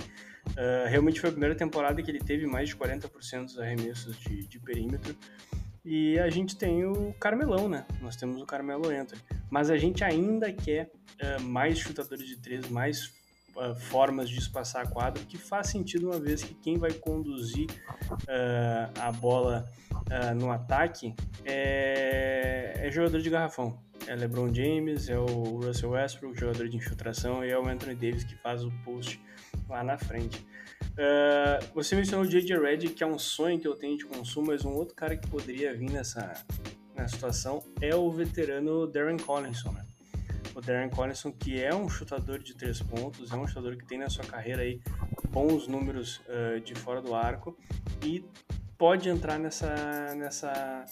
Uh, 0.49 0.89
realmente 0.89 1.21
foi 1.21 1.29
a 1.29 1.31
primeira 1.31 1.55
temporada 1.55 2.01
que 2.01 2.11
ele 2.11 2.19
teve 2.19 2.45
mais 2.45 2.69
de 2.69 2.75
40% 2.75 3.45
dos 3.45 3.59
arremessos 3.59 4.19
de, 4.19 4.45
de, 4.45 4.59
perímetro. 4.59 5.15
E 5.85 6.19
a 6.19 6.29
gente 6.29 6.57
tem 6.57 6.83
o 6.83 7.13
Carmelão, 7.13 7.69
né? 7.69 7.85
Nós 8.01 8.15
temos 8.15 8.41
o 8.41 8.45
Carmelo 8.45 8.89
Anthony. 8.89 9.21
Mas 9.49 9.69
a 9.69 9.77
gente 9.77 10.03
ainda 10.03 10.51
quer 10.51 10.91
uh, 11.21 11.41
mais 11.41 11.79
chutadores 11.79 12.27
de 12.27 12.37
três, 12.37 12.67
mais 12.67 13.13
uh, 13.55 13.75
formas 13.75 14.29
de 14.29 14.37
espaçar 14.37 14.83
a 14.83 14.87
quadra, 14.87 15.23
que 15.23 15.37
faz 15.37 15.67
sentido 15.67 16.09
uma 16.09 16.19
vez 16.19 16.43
que 16.43 16.53
quem 16.53 16.77
vai 16.77 16.91
conduzir 16.91 17.69
uh, 18.11 18.99
a 18.99 19.11
bola 19.11 19.69
uh, 19.91 20.35
no 20.35 20.51
ataque 20.51 21.13
é, 21.45 22.73
é, 22.77 22.91
jogador 22.91 23.21
de 23.21 23.29
garrafão. 23.29 23.79
É 24.07 24.15
LeBron 24.15 24.53
James, 24.53 25.09
é 25.09 25.17
o 25.17 25.59
Russell 25.63 25.91
Westbrook, 25.91 26.39
jogador 26.39 26.67
de 26.67 26.75
infiltração, 26.75 27.45
e 27.45 27.51
é 27.51 27.57
o 27.57 27.67
Anthony 27.67 27.95
Davis 27.95 28.23
que 28.23 28.35
faz 28.35 28.63
o 28.63 28.71
post 28.83 29.21
lá 29.69 29.83
na 29.83 29.95
frente. 29.95 30.43
você 31.73 31.95
mencionou 31.95 32.25
o 32.25 32.29
J.J. 32.29 32.59
Redick, 32.59 32.95
que 32.95 33.03
é 33.03 33.07
um 33.07 33.19
sonho 33.19 33.59
que 33.59 33.67
eu 33.67 33.75
tenho 33.75 33.95
de 33.95 34.05
consumo, 34.05 34.47
mas 34.47 34.65
um 34.65 34.71
outro 34.71 34.95
cara 34.95 35.15
que 35.15 35.27
poderia 35.29 35.75
vir 35.75 35.91
nessa, 35.91 36.33
nessa 36.95 37.13
situação 37.13 37.63
é 37.79 37.95
o 37.95 38.09
veterano 38.09 38.87
Darren 38.87 39.17
Collinson, 39.17 39.71
né? 39.71 39.85
O 40.55 40.61
Darren 40.61 40.89
Collison, 40.89 41.31
que 41.31 41.61
é 41.61 41.73
um 41.73 41.89
chutador 41.89 42.39
de 42.39 42.53
três 42.53 42.81
pontos, 42.81 43.31
é 43.31 43.35
um 43.35 43.47
chutador 43.47 43.75
que 43.77 43.85
tem 43.85 43.97
na 43.97 44.09
sua 44.09 44.25
carreira 44.25 44.61
aí 44.61 44.81
bons 45.29 45.67
números 45.67 46.21
uh, 46.27 46.59
de 46.59 46.75
fora 46.75 47.01
do 47.01 47.15
arco 47.15 47.57
e 48.03 48.23
pode 48.77 49.09
entrar 49.09 49.37
nessa, 49.39 50.13
nessa, 50.15 50.85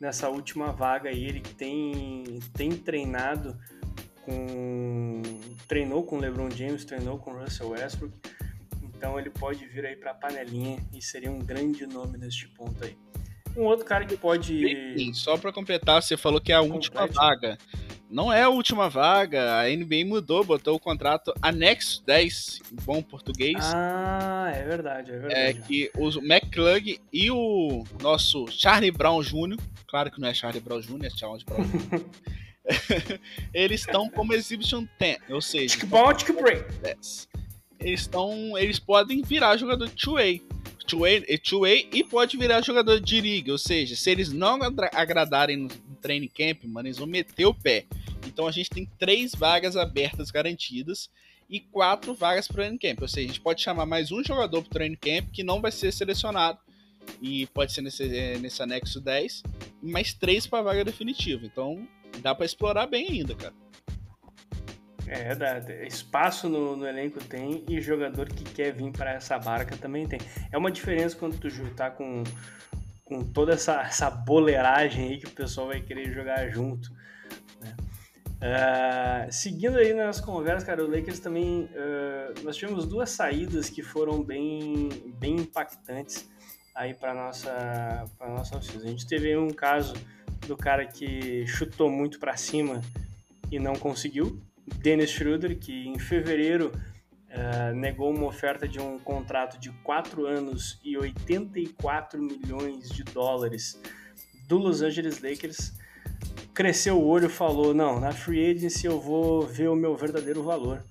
nessa 0.00 0.28
última 0.28 0.72
vaga 0.72 1.10
aí. 1.10 1.24
Ele 1.24 1.40
tem, 1.40 2.40
tem 2.54 2.70
treinado 2.70 3.58
com. 4.24 5.22
treinou 5.66 6.04
com 6.04 6.18
LeBron 6.18 6.50
James, 6.50 6.84
treinou 6.84 7.18
com 7.18 7.32
Russell 7.32 7.70
Westbrook, 7.70 8.14
então 8.82 9.18
ele 9.18 9.30
pode 9.30 9.66
vir 9.66 9.84
aí 9.84 9.96
para 9.96 10.12
a 10.12 10.14
panelinha 10.14 10.78
e 10.94 11.02
seria 11.02 11.30
um 11.30 11.38
grande 11.38 11.86
nome 11.86 12.16
neste 12.18 12.48
ponto 12.48 12.84
aí. 12.84 12.96
Um 13.56 13.64
outro 13.64 13.84
cara 13.84 14.04
que 14.04 14.16
pode. 14.16 14.96
Sim, 14.96 15.12
só 15.12 15.36
para 15.36 15.52
completar, 15.52 16.02
você 16.02 16.16
falou 16.16 16.40
que 16.40 16.52
é 16.52 16.54
a 16.54 16.60
última 16.60 17.06
vaga. 17.06 17.58
Não 18.10 18.32
é 18.32 18.42
a 18.42 18.48
última 18.48 18.88
vaga, 18.88 19.60
a 19.60 19.68
NBA 19.68 20.06
mudou, 20.06 20.42
botou 20.42 20.76
o 20.76 20.80
contrato 20.80 21.32
anexo 21.42 22.02
10, 22.06 22.60
em 22.72 22.76
bom 22.84 23.02
português. 23.02 23.58
Ah, 23.60 24.50
é 24.54 24.62
verdade, 24.62 25.12
é 25.12 25.18
verdade. 25.18 25.40
É 25.40 25.52
que 25.52 25.90
o 25.94 26.08
McClug 26.18 26.98
e 27.12 27.30
o 27.30 27.84
nosso 28.02 28.46
Charlie 28.48 28.90
Brown 28.90 29.20
Jr., 29.20 29.58
claro 29.86 30.10
que 30.10 30.20
não 30.20 30.28
é 30.28 30.32
Charlie 30.32 30.60
Brown 30.60 30.80
Jr., 30.80 31.04
é 31.04 31.10
Charles 31.10 31.42
Brown 31.42 31.64
Jr., 31.64 32.00
eles 33.52 33.80
estão 33.80 34.08
como 34.08 34.32
Exhibition 34.32 34.86
10, 34.98 35.18
ou 35.30 35.42
seja... 35.42 35.76
Bom, 35.86 36.10
eles 37.80 38.00
estão, 38.00 38.56
eles 38.56 38.78
podem 38.78 39.22
virar 39.22 39.56
jogador 39.58 39.86
de 39.86 39.94
two-way 39.94 40.42
two-way, 40.96 41.88
e 41.92 42.02
pode 42.02 42.36
virar 42.36 42.62
jogador 42.62 42.98
de 43.00 43.20
liga. 43.20 43.52
Ou 43.52 43.58
seja, 43.58 43.94
se 43.94 44.10
eles 44.10 44.32
não 44.32 44.58
agradarem 44.94 45.68
training 45.98 46.28
camp, 46.28 46.64
mano, 46.64 46.88
eles 46.88 46.98
vão 46.98 47.06
meter 47.06 47.46
o 47.46 47.54
pé. 47.54 47.86
Então 48.26 48.46
a 48.46 48.52
gente 48.52 48.70
tem 48.70 48.86
três 48.98 49.34
vagas 49.34 49.76
abertas 49.76 50.30
garantidas 50.30 51.10
e 51.48 51.60
quatro 51.60 52.14
vagas 52.14 52.46
para 52.46 52.54
o 52.54 52.56
training 52.56 52.78
camp. 52.78 53.02
Ou 53.02 53.08
seja, 53.08 53.24
a 53.24 53.28
gente 53.28 53.40
pode 53.40 53.62
chamar 53.62 53.86
mais 53.86 54.12
um 54.12 54.22
jogador 54.22 54.62
para 54.62 54.68
o 54.68 54.72
training 54.72 54.96
camp 54.96 55.30
que 55.32 55.42
não 55.42 55.60
vai 55.60 55.72
ser 55.72 55.92
selecionado 55.92 56.58
e 57.22 57.46
pode 57.46 57.72
ser 57.72 57.80
nesse, 57.80 58.04
é, 58.16 58.38
nesse 58.38 58.62
anexo 58.62 59.00
10 59.00 59.42
e 59.82 59.90
mais 59.90 60.12
três 60.12 60.46
para 60.46 60.62
vaga 60.62 60.84
definitiva. 60.84 61.44
Então 61.46 61.86
dá 62.20 62.34
para 62.34 62.46
explorar 62.46 62.86
bem 62.86 63.08
ainda, 63.08 63.34
cara. 63.34 63.54
É, 65.06 65.34
dá, 65.34 65.58
espaço 65.86 66.50
no, 66.50 66.76
no, 66.76 66.86
elenco 66.86 67.18
tem 67.24 67.64
e 67.66 67.80
jogador 67.80 68.28
que 68.28 68.44
quer 68.44 68.74
vir 68.74 68.92
para 68.92 69.12
essa 69.12 69.38
barca 69.38 69.74
também 69.74 70.06
tem. 70.06 70.20
É 70.52 70.58
uma 70.58 70.70
diferença 70.70 71.16
quando 71.16 71.38
tu 71.38 71.48
tá 71.74 71.90
com, 71.90 72.22
com 73.08 73.24
toda 73.24 73.54
essa, 73.54 73.80
essa 73.80 74.10
boleiragem 74.10 75.08
aí 75.08 75.18
que 75.18 75.26
o 75.26 75.30
pessoal 75.30 75.68
vai 75.68 75.80
querer 75.80 76.12
jogar 76.12 76.48
junto. 76.50 76.92
Né? 77.60 77.74
Uh, 78.38 79.32
seguindo 79.32 79.78
aí 79.78 79.94
nas 79.94 80.20
conversas, 80.20 80.64
cara, 80.64 80.84
o 80.84 80.90
Lakers 80.90 81.18
também. 81.18 81.64
Uh, 81.72 82.44
nós 82.44 82.56
tivemos 82.56 82.86
duas 82.86 83.10
saídas 83.10 83.70
que 83.70 83.82
foram 83.82 84.22
bem, 84.22 84.90
bem 85.18 85.36
impactantes 85.36 86.28
aí 86.74 86.94
para 86.94 87.14
nossa 87.14 88.04
para 88.18 88.28
nossa 88.28 88.58
oficina. 88.58 88.84
A 88.84 88.88
gente 88.88 89.06
teve 89.06 89.36
um 89.36 89.50
caso 89.50 89.94
do 90.46 90.56
cara 90.56 90.86
que 90.86 91.46
chutou 91.46 91.90
muito 91.90 92.20
para 92.20 92.36
cima 92.36 92.82
e 93.50 93.58
não 93.58 93.74
conseguiu, 93.74 94.40
Dennis 94.76 95.10
Schroeder, 95.10 95.58
que 95.58 95.88
em 95.88 95.98
fevereiro 95.98 96.70
uh, 97.30 97.74
negou 97.74 98.10
uma 98.10 98.26
oferta 98.26 98.66
de 98.66 98.80
um 98.80 98.98
contrato 98.98 99.58
de 99.58 99.70
4 99.82 100.26
anos 100.26 100.80
e 100.82 100.96
84 100.96 102.20
milhões 102.20 102.88
de 102.90 103.04
dólares 103.04 103.80
do 104.46 104.56
Los 104.56 104.82
Angeles 104.82 105.20
Lakers, 105.20 105.74
cresceu 106.54 106.98
o 106.98 107.06
olho 107.06 107.26
e 107.26 107.30
falou: 107.30 107.74
Não, 107.74 108.00
na 108.00 108.12
free 108.12 108.50
agency 108.50 108.86
eu 108.86 108.98
vou 108.98 109.42
ver 109.46 109.68
o 109.68 109.76
meu 109.76 109.94
verdadeiro 109.94 110.42
valor. 110.42 110.84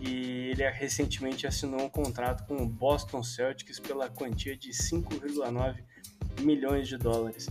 E 0.00 0.50
ele 0.50 0.66
recentemente 0.70 1.46
assinou 1.46 1.82
um 1.82 1.88
contrato 1.90 2.46
com 2.46 2.56
o 2.56 2.66
Boston 2.66 3.22
Celtics 3.22 3.78
pela 3.78 4.08
quantia 4.08 4.56
de 4.56 4.70
5,9 4.70 5.76
milhões 6.40 6.88
de 6.88 6.96
dólares. 6.96 7.48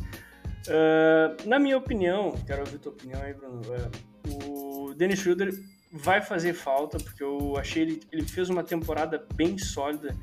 Uh, 0.67 1.47
na 1.47 1.60
minha 1.60 1.78
opinião, 1.78 2.32
quero 2.47 2.62
ouvir 2.62 2.80
tua 2.80 2.91
opinião 2.91 3.21
aí, 3.21 3.34
Bruno. 3.34 3.62
Uh, 3.62 4.89
o 4.89 4.93
Dennis 4.95 5.19
Schroeder 5.19 5.54
vai 5.91 6.21
fazer 6.21 6.54
falta, 6.54 6.97
porque 6.97 7.23
eu 7.23 7.58
achei 7.58 7.84
ele, 7.84 8.02
ele 8.12 8.25
fez 8.25 8.49
uma 8.49 8.63
temporada 8.63 9.25
bem 9.34 9.58
sólida 9.58 10.15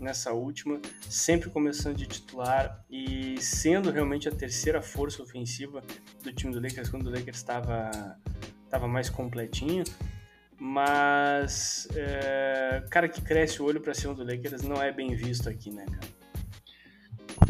nessa 0.00 0.32
última, 0.32 0.80
sempre 1.08 1.48
começando 1.48 1.96
de 1.96 2.06
titular 2.06 2.84
e 2.90 3.40
sendo 3.40 3.90
realmente 3.90 4.28
a 4.28 4.32
terceira 4.32 4.82
força 4.82 5.22
ofensiva 5.22 5.82
do 6.22 6.32
time 6.32 6.52
do 6.52 6.60
Lakers 6.60 6.88
quando 6.88 7.06
o 7.06 7.10
Lakers 7.10 7.36
estava 7.36 8.18
estava 8.64 8.88
mais 8.88 9.08
completinho. 9.08 9.84
Mas 10.58 11.88
é, 11.94 12.84
cara 12.88 13.08
que 13.08 13.20
cresce 13.20 13.60
o 13.60 13.64
olho 13.64 13.80
para 13.80 13.94
cima 13.94 14.14
do 14.14 14.24
Lakers 14.24 14.62
não 14.62 14.80
é 14.82 14.92
bem 14.92 15.14
visto 15.14 15.48
aqui, 15.48 15.70
né, 15.70 15.84
cara? 15.86 16.22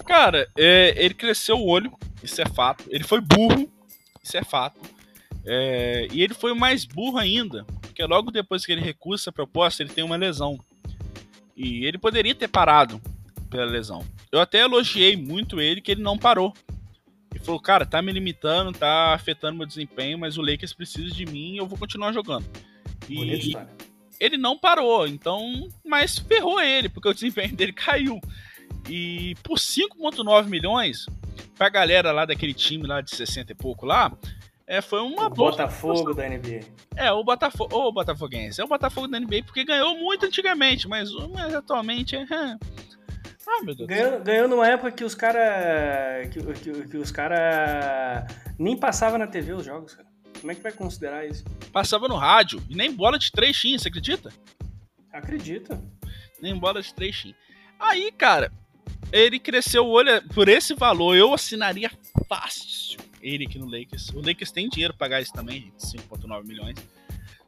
Cara, 0.04 0.48
é, 0.56 0.94
ele 0.96 1.14
cresceu 1.14 1.56
o 1.56 1.66
olho, 1.66 1.92
isso 2.22 2.40
é 2.40 2.46
fato. 2.46 2.84
Ele 2.88 3.04
foi 3.04 3.20
burro, 3.20 3.70
isso 4.22 4.36
é 4.36 4.42
fato. 4.42 4.80
É, 5.44 6.06
e 6.12 6.22
ele 6.22 6.34
foi 6.34 6.54
mais 6.54 6.84
burro 6.84 7.18
ainda, 7.18 7.64
porque 7.80 8.04
logo 8.04 8.30
depois 8.30 8.64
que 8.64 8.72
ele 8.72 8.80
recusa 8.80 9.30
a 9.30 9.32
proposta, 9.32 9.82
ele 9.82 9.92
tem 9.92 10.04
uma 10.04 10.16
lesão. 10.16 10.58
E 11.56 11.84
ele 11.84 11.98
poderia 11.98 12.34
ter 12.34 12.48
parado 12.48 13.00
pela 13.50 13.64
lesão. 13.64 14.04
Eu 14.30 14.40
até 14.40 14.60
elogiei 14.60 15.16
muito 15.16 15.60
ele 15.60 15.80
que 15.80 15.92
ele 15.92 16.02
não 16.02 16.16
parou. 16.16 16.54
Ele 17.34 17.44
falou, 17.44 17.60
cara, 17.60 17.84
tá 17.84 18.00
me 18.00 18.12
limitando, 18.12 18.72
tá 18.72 19.14
afetando 19.14 19.58
meu 19.58 19.66
desempenho, 19.66 20.18
mas 20.18 20.38
o 20.38 20.42
Lakers 20.42 20.72
precisa 20.72 21.14
de 21.14 21.26
mim 21.26 21.54
e 21.54 21.56
eu 21.58 21.66
vou 21.66 21.78
continuar 21.78 22.12
jogando. 22.12 22.46
E 23.08 23.56
ele 24.20 24.36
não 24.36 24.56
parou, 24.56 25.06
então, 25.06 25.68
mas 25.84 26.18
ferrou 26.18 26.60
ele, 26.60 26.88
porque 26.88 27.08
o 27.08 27.14
desempenho 27.14 27.54
dele 27.54 27.72
caiu. 27.74 28.20
E 28.88 29.34
por 29.42 29.58
5,9 29.58 30.46
milhões, 30.46 31.06
pra 31.56 31.68
galera 31.68 32.12
lá 32.12 32.24
daquele 32.24 32.54
time 32.54 32.86
lá 32.86 33.00
de 33.00 33.14
60 33.14 33.52
e 33.52 33.54
pouco 33.54 33.84
lá, 33.86 34.12
é, 34.72 34.80
foi 34.80 35.00
uma 35.02 35.26
o 35.26 35.28
Botafogo 35.28 36.14
da 36.14 36.26
NBA. 36.26 36.60
É, 36.96 37.12
o 37.12 37.22
Botafogo, 37.22 37.76
o 37.76 37.92
Botafoguense. 37.92 38.58
É 38.58 38.64
o 38.64 38.68
Botafogo 38.68 39.06
da 39.06 39.20
NBA 39.20 39.42
porque 39.44 39.66
ganhou 39.66 39.98
muito 39.98 40.24
antigamente, 40.24 40.88
mas, 40.88 41.12
mas 41.30 41.54
atualmente 41.54 42.16
é. 42.16 42.24
Ah, 42.26 43.62
meu 43.64 43.74
Deus. 43.74 43.86
Ganhou, 43.86 44.20
ganhou 44.20 44.48
numa 44.48 44.66
época 44.66 44.90
que 44.90 45.04
os 45.04 45.14
caras. 45.14 46.26
Que, 46.30 46.40
que, 46.54 46.88
que, 46.88 46.96
os 46.96 47.10
caras 47.10 48.24
nem 48.58 48.74
passavam 48.74 49.18
na 49.18 49.26
TV 49.26 49.52
os 49.52 49.62
jogos, 49.66 49.94
cara. 49.94 50.08
Como 50.40 50.50
é 50.50 50.54
que 50.54 50.62
vai 50.62 50.72
considerar 50.72 51.26
isso? 51.26 51.44
Passava 51.70 52.08
no 52.08 52.16
rádio 52.16 52.62
e 52.66 52.74
nem 52.74 52.90
bola 52.90 53.18
de 53.18 53.30
três 53.30 53.54
tinha, 53.54 53.78
você 53.78 53.88
acredita? 53.88 54.32
Acredito. 55.12 55.78
Nem 56.40 56.58
bola 56.58 56.80
de 56.80 56.94
três 56.94 57.14
tinha. 57.14 57.36
Aí, 57.78 58.10
cara, 58.10 58.50
ele 59.12 59.38
cresceu 59.38 59.84
o 59.84 59.90
olho 59.90 60.26
por 60.28 60.48
esse 60.48 60.72
valor. 60.72 61.14
Eu 61.14 61.34
assinaria 61.34 61.90
fácil 62.26 63.01
ele 63.22 63.46
aqui 63.46 63.58
no 63.58 63.66
Lakers. 63.66 64.10
O 64.10 64.20
Lakers 64.20 64.50
tem 64.50 64.68
dinheiro 64.68 64.92
para 64.94 65.06
pagar 65.06 65.22
isso 65.22 65.32
também, 65.32 65.72
5,9 65.78 66.44
milhões. 66.44 66.76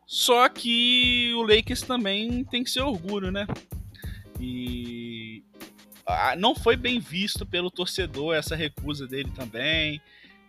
Só 0.07 0.49
que 0.49 1.33
o 1.35 1.43
Lakers 1.43 1.83
também 1.83 2.45
tem 2.45 2.63
que 2.63 2.71
ser 2.71 2.83
orgulho, 2.83 3.33
né? 3.33 3.47
E 4.39 5.43
não 6.39 6.55
foi 6.55 6.77
bem 6.77 7.01
visto 7.01 7.47
pelo 7.47 7.71
torcedor 7.71 8.35
essa 8.35 8.55
recusa 8.55 9.07
dele 9.07 9.31
também. 9.35 10.01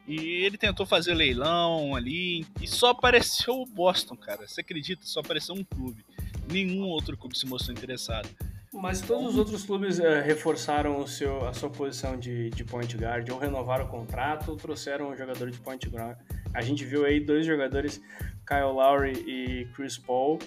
E 0.07 0.19
ele 0.43 0.57
tentou 0.57 0.85
fazer 0.85 1.15
leilão 1.15 1.95
ali 1.95 2.45
e 2.61 2.67
só 2.67 2.89
apareceu 2.89 3.61
o 3.61 3.65
Boston, 3.65 4.15
cara. 4.15 4.47
Você 4.47 4.61
acredita? 4.61 5.05
Só 5.05 5.21
apareceu 5.21 5.55
um 5.55 5.63
clube. 5.63 6.05
Nenhum 6.51 6.83
outro 6.83 7.17
clube 7.17 7.37
se 7.37 7.47
mostrou 7.47 7.75
interessado. 7.75 8.29
Mas 8.75 8.99
todos 8.99 9.31
os 9.31 9.37
outros 9.37 9.63
clubes 9.63 9.99
é, 9.99 10.21
reforçaram 10.21 10.99
o 10.99 11.07
seu, 11.07 11.47
a 11.47 11.53
sua 11.53 11.69
posição 11.69 12.17
de, 12.17 12.49
de 12.49 12.63
point 12.65 12.95
guard, 12.97 13.27
ou 13.29 13.39
renovaram 13.39 13.85
o 13.85 13.87
contrato, 13.87 14.51
ou 14.51 14.57
trouxeram 14.57 15.09
um 15.09 15.15
jogador 15.15 15.49
de 15.49 15.57
point 15.59 15.87
guard. 15.87 16.17
A 16.53 16.61
gente 16.61 16.83
viu 16.83 17.05
aí 17.05 17.21
dois 17.21 17.45
jogadores, 17.45 18.01
Kyle 18.45 18.73
Lowry 18.73 19.13
e 19.25 19.65
Chris 19.73 19.97
Paul, 19.97 20.39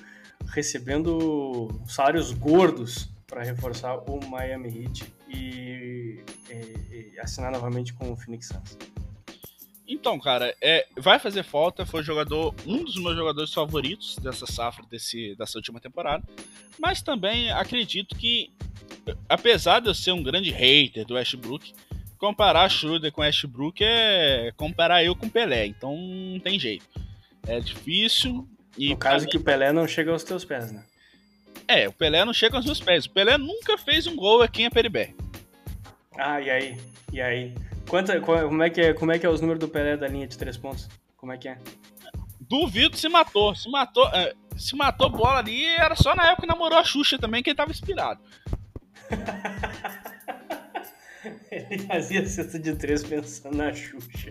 recebendo 0.48 1.68
salários 1.86 2.32
gordos 2.32 3.08
para 3.26 3.42
reforçar 3.42 3.96
o 3.96 4.24
Miami 4.28 4.84
Heat 4.84 5.12
e, 5.28 6.22
e, 6.50 7.12
e, 7.14 7.20
assinar 7.20 7.50
novamente 7.50 7.94
com 7.94 8.12
o 8.12 8.16
Phoenix 8.16 8.48
Suns. 8.48 8.76
Então, 9.88 10.20
cara, 10.20 10.54
é, 10.60 10.86
vai 10.98 11.18
fazer 11.18 11.42
falta. 11.42 11.86
Foi 11.86 12.02
jogador, 12.02 12.54
um 12.66 12.84
dos 12.84 12.96
meus 12.96 13.16
jogadores 13.16 13.54
favoritos 13.54 14.16
dessa 14.18 14.46
safra, 14.46 14.84
desse, 14.90 15.34
dessa 15.36 15.56
última 15.56 15.80
temporada. 15.80 16.22
Mas 16.78 17.00
também 17.00 17.50
acredito 17.50 18.14
que, 18.14 18.52
apesar 19.26 19.80
de 19.80 19.88
eu 19.88 19.94
ser 19.94 20.12
um 20.12 20.22
grande 20.22 20.50
hater 20.50 21.06
do 21.06 21.14
Westbrook, 21.14 21.72
comparar 22.18 22.68
Schroeder 22.68 23.10
com 23.10 23.22
Westbrook 23.22 23.82
é 23.82 24.52
comparar 24.56 25.02
eu 25.02 25.16
com 25.16 25.28
Pelé. 25.28 25.64
Então 25.64 25.96
não 25.96 26.38
tem 26.38 26.60
jeito. 26.60 26.86
É 27.46 27.58
difícil. 27.58 28.46
E 28.76 28.90
no 28.90 28.96
caso 28.98 29.26
que 29.26 29.38
o 29.38 29.42
Pelé 29.42 29.72
não 29.72 29.88
chega 29.88 30.12
aos 30.12 30.22
teus 30.22 30.44
pés, 30.44 30.70
né? 30.70 30.84
É, 31.66 31.88
o 31.88 31.92
Pelé 31.92 32.24
não 32.26 32.34
chega 32.34 32.56
aos 32.56 32.66
meus 32.66 32.80
pés. 32.80 33.06
O 33.06 33.10
Pelé 33.10 33.38
nunca 33.38 33.78
fez 33.78 34.06
um 34.06 34.14
gol 34.14 34.42
aqui 34.42 34.62
em 34.62 34.66
Aperibé. 34.66 35.14
Ah, 36.18 36.40
e 36.40 36.50
aí? 36.50 36.80
E 37.12 37.20
aí? 37.20 37.54
Quanta, 37.88 38.20
como, 38.20 38.62
é 38.62 38.70
que 38.70 38.80
é, 38.80 38.92
como 38.92 39.12
é 39.12 39.18
que 39.18 39.24
é 39.24 39.28
os 39.28 39.40
números 39.40 39.60
do 39.60 39.68
Pelé 39.68 39.96
da 39.96 40.06
linha 40.06 40.26
de 40.26 40.36
três 40.36 40.56
pontos? 40.56 40.88
Como 41.16 41.32
é 41.32 41.38
que 41.38 41.48
é? 41.48 41.58
Duvido 42.40 42.96
se 42.96 43.08
matou. 43.08 43.54
Se 43.54 43.70
matou, 43.70 44.06
é, 44.08 44.34
se 44.56 44.76
matou 44.76 45.08
bola 45.10 45.38
ali, 45.38 45.64
era 45.64 45.94
só 45.94 46.14
na 46.14 46.24
época 46.26 46.42
que 46.42 46.48
namorou 46.48 46.78
a 46.78 46.84
Xuxa 46.84 47.18
também, 47.18 47.42
que 47.42 47.50
ele 47.50 47.56
tava 47.56 47.70
inspirado. 47.70 48.20
ele 51.50 51.78
fazia 51.78 52.26
cesta 52.26 52.58
de 52.58 52.74
três 52.74 53.02
pensando 53.02 53.56
na 53.56 53.72
Xuxa. 53.72 54.28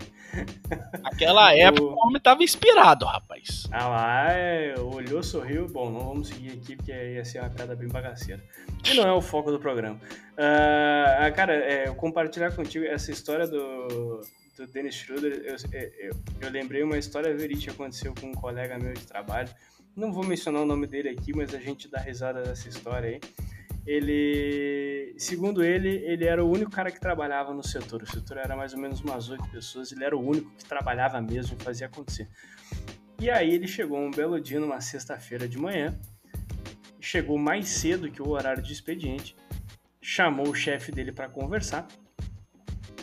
Aquela 1.04 1.52
época 1.56 1.82
o, 1.82 2.06
homem 2.06 2.20
tava 2.20 2.42
inspirado, 2.42 3.04
rapaz. 3.04 3.66
Ah 3.70 3.88
lá, 3.88 4.32
é, 4.32 4.74
olhou, 4.78 5.22
sorriu. 5.22 5.66
Bom, 5.68 5.90
não 5.90 6.00
vamos 6.00 6.28
seguir 6.28 6.52
aqui 6.52 6.76
porque 6.76 6.92
ia 6.92 7.24
ser 7.24 7.40
uma 7.40 7.50
piada 7.50 7.74
bem 7.76 7.88
bagaceira. 7.88 8.42
E 8.84 8.94
não 8.94 9.06
é 9.06 9.12
o 9.12 9.20
foco 9.20 9.50
do 9.50 9.58
programa. 9.58 10.00
Uh, 10.34 11.34
cara, 11.34 11.54
é, 11.54 11.88
eu 11.88 11.94
compartilhar 11.94 12.52
contigo 12.52 12.84
essa 12.84 13.10
história 13.10 13.46
do, 13.46 14.22
do 14.56 14.66
Dennis 14.66 14.94
Schroeder. 14.94 15.42
Eu, 15.44 15.56
eu, 15.72 16.16
eu 16.40 16.50
lembrei 16.50 16.82
uma 16.82 16.96
história 16.96 17.34
verídica 17.36 17.72
que 17.72 17.82
aconteceu 17.82 18.14
com 18.18 18.28
um 18.28 18.34
colega 18.34 18.78
meu 18.78 18.94
de 18.94 19.06
trabalho. 19.06 19.48
Não 19.94 20.12
vou 20.12 20.24
mencionar 20.24 20.62
o 20.62 20.66
nome 20.66 20.86
dele 20.86 21.08
aqui, 21.08 21.34
mas 21.34 21.52
a 21.52 21.58
gente 21.58 21.88
dá 21.88 21.98
risada 21.98 22.42
dessa 22.42 22.68
história 22.68 23.08
aí 23.08 23.20
ele, 23.88 25.14
segundo 25.16 25.64
ele, 25.64 25.88
ele 25.88 26.26
era 26.26 26.44
o 26.44 26.50
único 26.50 26.70
cara 26.70 26.90
que 26.90 27.00
trabalhava 27.00 27.54
no 27.54 27.66
setor. 27.66 28.02
O 28.02 28.06
setor 28.06 28.36
era 28.36 28.54
mais 28.54 28.74
ou 28.74 28.78
menos 28.78 29.00
umas 29.00 29.30
oito 29.30 29.48
pessoas, 29.48 29.90
ele 29.90 30.04
era 30.04 30.14
o 30.14 30.20
único 30.20 30.50
que 30.50 30.64
trabalhava 30.66 31.18
mesmo 31.22 31.56
e 31.58 31.64
fazia 31.64 31.86
acontecer. 31.86 32.28
E 33.18 33.30
aí 33.30 33.50
ele 33.50 33.66
chegou 33.66 33.98
um 33.98 34.10
belo 34.10 34.38
dia, 34.38 34.60
numa 34.60 34.78
sexta-feira 34.82 35.48
de 35.48 35.56
manhã, 35.56 35.98
chegou 37.00 37.38
mais 37.38 37.66
cedo 37.66 38.10
que 38.10 38.20
o 38.20 38.28
horário 38.28 38.62
de 38.62 38.74
expediente, 38.74 39.34
chamou 40.02 40.50
o 40.50 40.54
chefe 40.54 40.92
dele 40.92 41.10
para 41.10 41.26
conversar, 41.26 41.88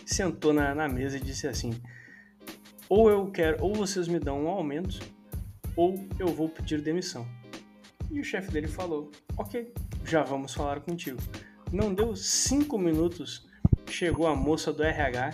sentou 0.05 0.53
na, 0.53 0.75
na 0.75 0.87
mesa 0.87 1.17
e 1.17 1.19
disse 1.19 1.47
assim: 1.47 1.81
ou 2.87 3.09
eu 3.09 3.31
quero, 3.31 3.57
ou 3.63 3.73
vocês 3.73 4.07
me 4.07 4.19
dão 4.19 4.43
um 4.43 4.49
aumento, 4.49 4.99
ou 5.75 5.95
eu 6.19 6.27
vou 6.27 6.47
pedir 6.47 6.79
demissão. 6.79 7.27
E 8.11 8.19
o 8.19 8.23
chefe 8.23 8.51
dele 8.51 8.67
falou: 8.67 9.11
Ok, 9.37 9.73
já 10.05 10.23
vamos 10.23 10.53
falar 10.53 10.79
contigo. 10.81 11.19
Não 11.71 11.93
deu 11.93 12.15
cinco 12.15 12.77
minutos, 12.77 13.47
chegou 13.89 14.27
a 14.27 14.35
moça 14.35 14.71
do 14.71 14.83
RH 14.83 15.33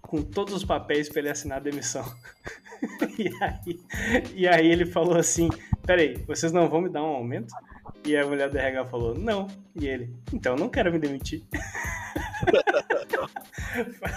com 0.00 0.22
todos 0.22 0.52
os 0.52 0.64
papéis 0.64 1.08
para 1.08 1.20
ele 1.20 1.30
assinar 1.30 1.58
a 1.58 1.62
demissão. 1.62 2.04
e, 3.18 3.30
aí, 3.42 3.80
e 4.34 4.48
aí 4.48 4.66
ele 4.70 4.84
falou 4.84 5.16
assim: 5.16 5.48
Peraí, 5.86 6.16
vocês 6.26 6.52
não 6.52 6.68
vão 6.68 6.82
me 6.82 6.88
dar 6.88 7.02
um 7.02 7.06
aumento? 7.06 7.54
E 8.04 8.16
a 8.16 8.26
mulher 8.26 8.50
do 8.50 8.58
RH 8.58 8.84
falou: 8.86 9.14
Não. 9.14 9.46
E 9.74 9.86
ele: 9.86 10.14
Então 10.32 10.56
não 10.56 10.68
quero 10.68 10.92
me 10.92 10.98
demitir. 10.98 11.42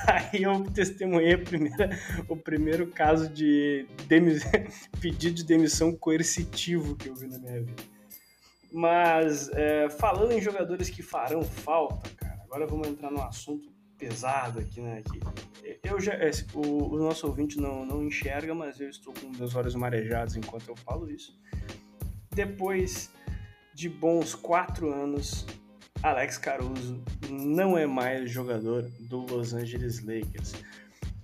Aí 0.08 0.44
eu 0.44 0.64
testemunhei 0.72 1.38
primeira, 1.38 1.90
o 2.28 2.36
primeiro 2.36 2.88
caso 2.88 3.30
de 3.30 3.88
pedido 5.00 5.36
de 5.36 5.44
demissão 5.44 5.96
coercitivo 5.96 6.96
que 6.96 7.10
eu 7.10 7.16
vi 7.16 7.28
na 7.28 7.38
minha 7.40 7.62
vida. 7.62 7.84
Mas 8.72 9.50
é, 9.54 9.90
falando 9.90 10.34
em 10.34 10.42
jogadores 10.42 10.90
que 10.90 11.02
farão 11.02 11.44
falta, 11.44 12.10
cara, 12.18 12.42
agora 12.44 12.68
vamos 12.68 12.88
entrar 12.88 13.10
num 13.10 13.24
assunto 13.24 13.74
pesado 13.98 14.60
aqui, 14.60 14.82
né? 14.82 15.02
Eu 15.84 16.00
já, 16.00 16.14
é, 16.14 16.30
o, 16.54 16.94
o, 16.94 16.98
nosso 16.98 17.26
ouvinte 17.28 17.60
não, 17.60 17.86
não 17.86 18.04
enxerga, 18.04 18.54
mas 18.54 18.80
eu 18.80 18.90
estou 18.90 19.14
com 19.14 19.30
meus 19.30 19.56
olhos 19.56 19.76
marejados 19.76 20.36
enquanto 20.36 20.68
eu 20.68 20.76
falo 20.76 21.10
isso. 21.10 21.40
Depois 22.34 23.12
de 23.74 23.90
bons 23.90 24.36
quatro 24.36 24.92
anos, 24.92 25.46
Alex 26.06 26.38
Caruso 26.38 27.04
não 27.32 27.76
é 27.76 27.88
mais 27.88 28.30
jogador 28.30 28.84
do 29.00 29.22
Los 29.22 29.56
Angeles 29.56 30.04
Lakers. 30.04 30.54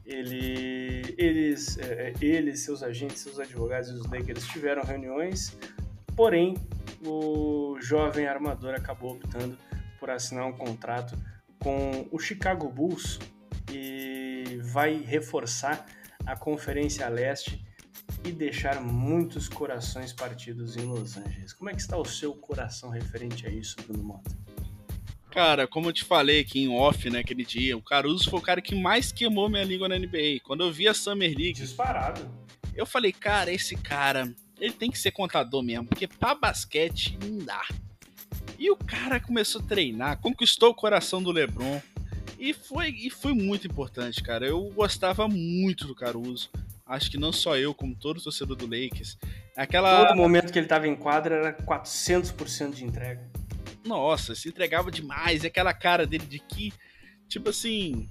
Ele, 0.03 1.13
eles, 1.19 1.77
é, 1.77 2.15
eles, 2.19 2.61
seus 2.61 2.81
agentes, 2.81 3.19
seus 3.19 3.39
advogados 3.39 3.89
e 3.89 3.93
os 3.93 4.07
Lakers 4.07 4.47
tiveram 4.47 4.81
reuniões, 4.81 5.55
porém 6.15 6.55
o 7.05 7.77
jovem 7.79 8.25
armador 8.25 8.73
acabou 8.73 9.11
optando 9.11 9.55
por 9.99 10.09
assinar 10.09 10.47
um 10.47 10.53
contrato 10.53 11.15
com 11.59 12.07
o 12.11 12.17
Chicago 12.17 12.67
Bulls 12.67 13.19
e 13.71 14.57
vai 14.63 14.97
reforçar 14.97 15.85
a 16.25 16.35
Conferência 16.35 17.07
Leste 17.07 17.63
e 18.25 18.31
deixar 18.31 18.81
muitos 18.81 19.47
corações 19.47 20.11
partidos 20.11 20.75
em 20.75 20.85
Los 20.85 21.17
Angeles. 21.17 21.53
Como 21.53 21.69
é 21.69 21.73
que 21.73 21.81
está 21.81 21.97
o 21.97 22.05
seu 22.05 22.33
coração 22.33 22.89
referente 22.89 23.45
a 23.45 23.49
isso, 23.51 23.75
Bruno 23.85 24.03
Mota? 24.03 24.41
Cara, 25.31 25.65
como 25.65 25.87
eu 25.87 25.93
te 25.93 26.03
falei 26.03 26.41
aqui 26.41 26.59
em 26.59 26.69
off, 26.69 27.09
né, 27.09 27.19
aquele 27.19 27.45
dia, 27.45 27.77
o 27.77 27.81
Caruso 27.81 28.29
foi 28.29 28.37
o 28.37 28.41
cara 28.41 28.61
que 28.61 28.75
mais 28.75 29.13
queimou 29.13 29.49
minha 29.49 29.63
língua 29.63 29.87
na 29.87 29.97
NBA. 29.97 30.41
Quando 30.43 30.63
eu 30.63 30.71
vi 30.71 30.89
a 30.89 30.93
Summer 30.93 31.29
League... 31.29 31.53
Disparado. 31.53 32.29
Eu 32.75 32.85
falei, 32.85 33.13
cara, 33.13 33.51
esse 33.51 33.75
cara, 33.75 34.33
ele 34.59 34.73
tem 34.73 34.91
que 34.91 34.99
ser 34.99 35.11
contador 35.11 35.63
mesmo, 35.63 35.85
porque 35.85 36.05
pra 36.05 36.35
basquete 36.35 37.17
não 37.23 37.45
dá. 37.45 37.65
E 38.59 38.69
o 38.69 38.75
cara 38.75 39.19
começou 39.19 39.61
a 39.61 39.63
treinar, 39.63 40.19
conquistou 40.19 40.69
o 40.69 40.75
coração 40.75 41.23
do 41.23 41.31
LeBron. 41.31 41.81
E 42.37 42.53
foi, 42.53 42.89
e 42.89 43.09
foi 43.09 43.33
muito 43.33 43.67
importante, 43.67 44.21
cara. 44.21 44.45
Eu 44.45 44.63
gostava 44.71 45.27
muito 45.27 45.87
do 45.87 45.95
Caruso. 45.95 46.49
Acho 46.85 47.09
que 47.09 47.17
não 47.17 47.31
só 47.31 47.55
eu, 47.55 47.73
como 47.73 47.95
todo 47.95 48.21
torcedor 48.21 48.57
do 48.57 48.65
Lakers. 48.65 49.17
Aquela... 49.55 50.07
Todo 50.07 50.17
momento 50.17 50.51
que 50.51 50.59
ele 50.59 50.67
tava 50.67 50.87
em 50.87 50.95
quadra 50.95 51.35
era 51.35 51.53
400% 51.53 52.73
de 52.73 52.83
entrega. 52.83 53.29
Nossa, 53.83 54.35
se 54.35 54.49
entregava 54.49 54.91
demais. 54.91 55.43
E 55.43 55.47
aquela 55.47 55.73
cara 55.73 56.05
dele 56.05 56.25
de 56.25 56.39
que, 56.39 56.73
tipo 57.27 57.49
assim, 57.49 58.07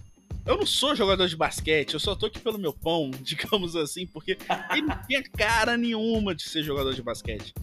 eu 0.46 0.56
não 0.56 0.66
sou 0.66 0.96
jogador 0.96 1.26
de 1.28 1.36
basquete, 1.36 1.94
eu 1.94 2.00
só 2.00 2.14
tô 2.14 2.26
aqui 2.26 2.38
pelo 2.38 2.58
meu 2.58 2.72
pão, 2.72 3.10
digamos 3.20 3.76
assim, 3.76 4.06
porque 4.06 4.36
ele 4.70 4.82
não 4.82 5.02
tinha 5.06 5.22
cara 5.22 5.76
nenhuma 5.76 6.34
de 6.34 6.42
ser 6.42 6.62
jogador 6.62 6.94
de 6.94 7.02
basquete. 7.02 7.54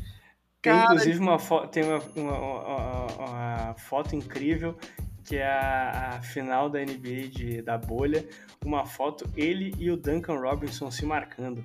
Cara... 0.61 0.77
Tem 0.77 0.85
inclusive 0.85 1.19
uma 1.19 1.39
foto, 1.39 1.69
tem 1.69 1.83
uma, 1.83 1.99
uma, 2.15 2.37
uma, 2.39 3.05
uma, 3.05 3.75
foto 3.75 4.15
incrível 4.15 4.77
que 5.23 5.35
é 5.35 5.45
a, 5.45 6.15
a 6.15 6.21
final 6.21 6.69
da 6.69 6.79
NBA 6.79 7.27
de, 7.29 7.61
da 7.61 7.77
bolha, 7.77 8.25
uma 8.63 8.85
foto 8.85 9.29
ele 9.35 9.75
e 9.77 9.91
o 9.91 9.97
Duncan 9.97 10.39
Robinson 10.39 10.89
se 10.89 11.05
marcando. 11.05 11.63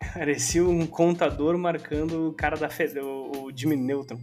Parecia 0.14 0.64
um 0.64 0.86
contador 0.86 1.58
marcando 1.58 2.28
o 2.28 2.32
cara 2.32 2.56
da 2.56 2.70
Fed, 2.70 2.98
o, 2.98 3.44
o 3.44 3.52
Jimmy 3.54 3.76
Newton. 3.76 4.18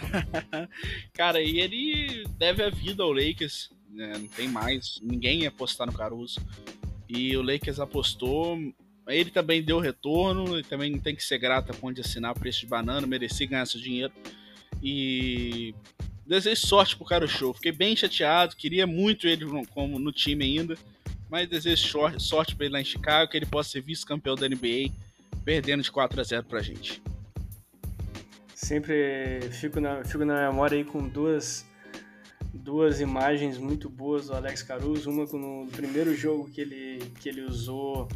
cara, 1.12 1.40
e 1.42 1.60
ele 1.60 2.24
deve 2.38 2.62
a 2.62 2.70
vida 2.70 3.02
ao 3.02 3.12
Lakers, 3.12 3.70
né? 3.90 4.12
não 4.18 4.28
tem 4.28 4.48
mais, 4.48 5.00
ninguém 5.02 5.42
ia 5.42 5.48
apostar 5.48 5.86
no 5.86 5.92
Caruso. 5.92 6.40
E 7.08 7.36
o 7.36 7.42
Lakers 7.42 7.78
apostou, 7.78 8.58
ele 9.06 9.30
também 9.30 9.62
deu 9.62 9.78
retorno, 9.78 10.56
ele 10.56 10.64
também 10.64 10.98
tem 10.98 11.14
que 11.14 11.22
ser 11.22 11.38
grato 11.38 11.70
a 11.70 11.74
ponto 11.74 11.94
de 11.94 12.00
assinar 12.00 12.34
preço 12.34 12.60
de 12.60 12.66
banana, 12.66 13.06
merecia 13.06 13.46
ganhar 13.46 13.66
seu 13.66 13.80
dinheiro. 13.80 14.12
E 14.82 15.74
desejo 16.26 16.66
sorte 16.66 16.96
pro 16.96 17.04
cara 17.04 17.26
show. 17.26 17.54
Fiquei 17.54 17.72
bem 17.72 17.94
chateado, 17.94 18.56
queria 18.56 18.86
muito 18.86 19.28
ele 19.28 19.46
como 19.70 19.98
no 19.98 20.10
time 20.10 20.44
ainda, 20.44 20.76
mas 21.30 21.48
desejo 21.48 21.88
sorte 22.18 22.56
para 22.56 22.66
ele 22.66 22.72
lá 22.72 22.80
em 22.80 22.84
Chicago, 22.84 23.30
que 23.30 23.36
ele 23.36 23.46
possa 23.46 23.70
ser 23.70 23.80
vice-campeão 23.80 24.34
da 24.34 24.48
NBA, 24.48 24.92
perdendo 25.44 25.82
de 25.82 25.90
4 25.90 26.20
a 26.20 26.24
0 26.24 26.44
pra 26.44 26.60
gente. 26.60 27.00
Sempre 28.56 29.42
fico 29.50 29.82
na, 29.82 30.02
fico 30.02 30.24
na 30.24 30.48
memória 30.48 30.78
aí 30.78 30.82
com 30.82 31.06
duas 31.06 31.66
duas 32.54 33.02
imagens 33.02 33.58
muito 33.58 33.90
boas 33.90 34.28
do 34.28 34.34
Alex 34.34 34.62
Caruso, 34.62 35.10
uma 35.10 35.26
no 35.26 35.66
primeiro 35.70 36.16
jogo 36.16 36.48
que 36.50 36.62
ele 36.62 37.12
que 37.20 37.28
ele 37.28 37.42
usou 37.42 38.08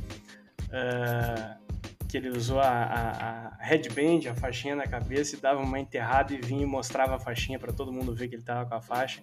uh, 0.68 2.08
que 2.08 2.16
ele 2.16 2.30
usou 2.30 2.58
a, 2.58 2.70
a, 2.70 3.48
a, 3.48 3.56
headband, 3.62 4.30
a 4.30 4.34
faixinha 4.34 4.74
na 4.74 4.86
cabeça, 4.86 5.36
e 5.36 5.38
dava 5.38 5.60
uma 5.60 5.78
enterrada 5.78 6.32
e 6.32 6.40
vinha 6.40 6.62
e 6.62 6.66
mostrava 6.66 7.16
a 7.16 7.18
faixinha 7.18 7.58
para 7.58 7.70
todo 7.70 7.92
mundo 7.92 8.14
ver 8.14 8.28
que 8.28 8.34
ele 8.34 8.42
estava 8.42 8.64
com 8.66 8.74
a 8.74 8.80
faixa. 8.80 9.22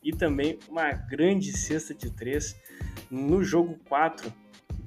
E 0.00 0.12
também 0.12 0.60
uma 0.68 0.92
grande 0.92 1.50
cesta 1.50 1.92
de 1.92 2.08
três 2.08 2.56
no 3.10 3.42
jogo 3.42 3.80
4 3.88 4.32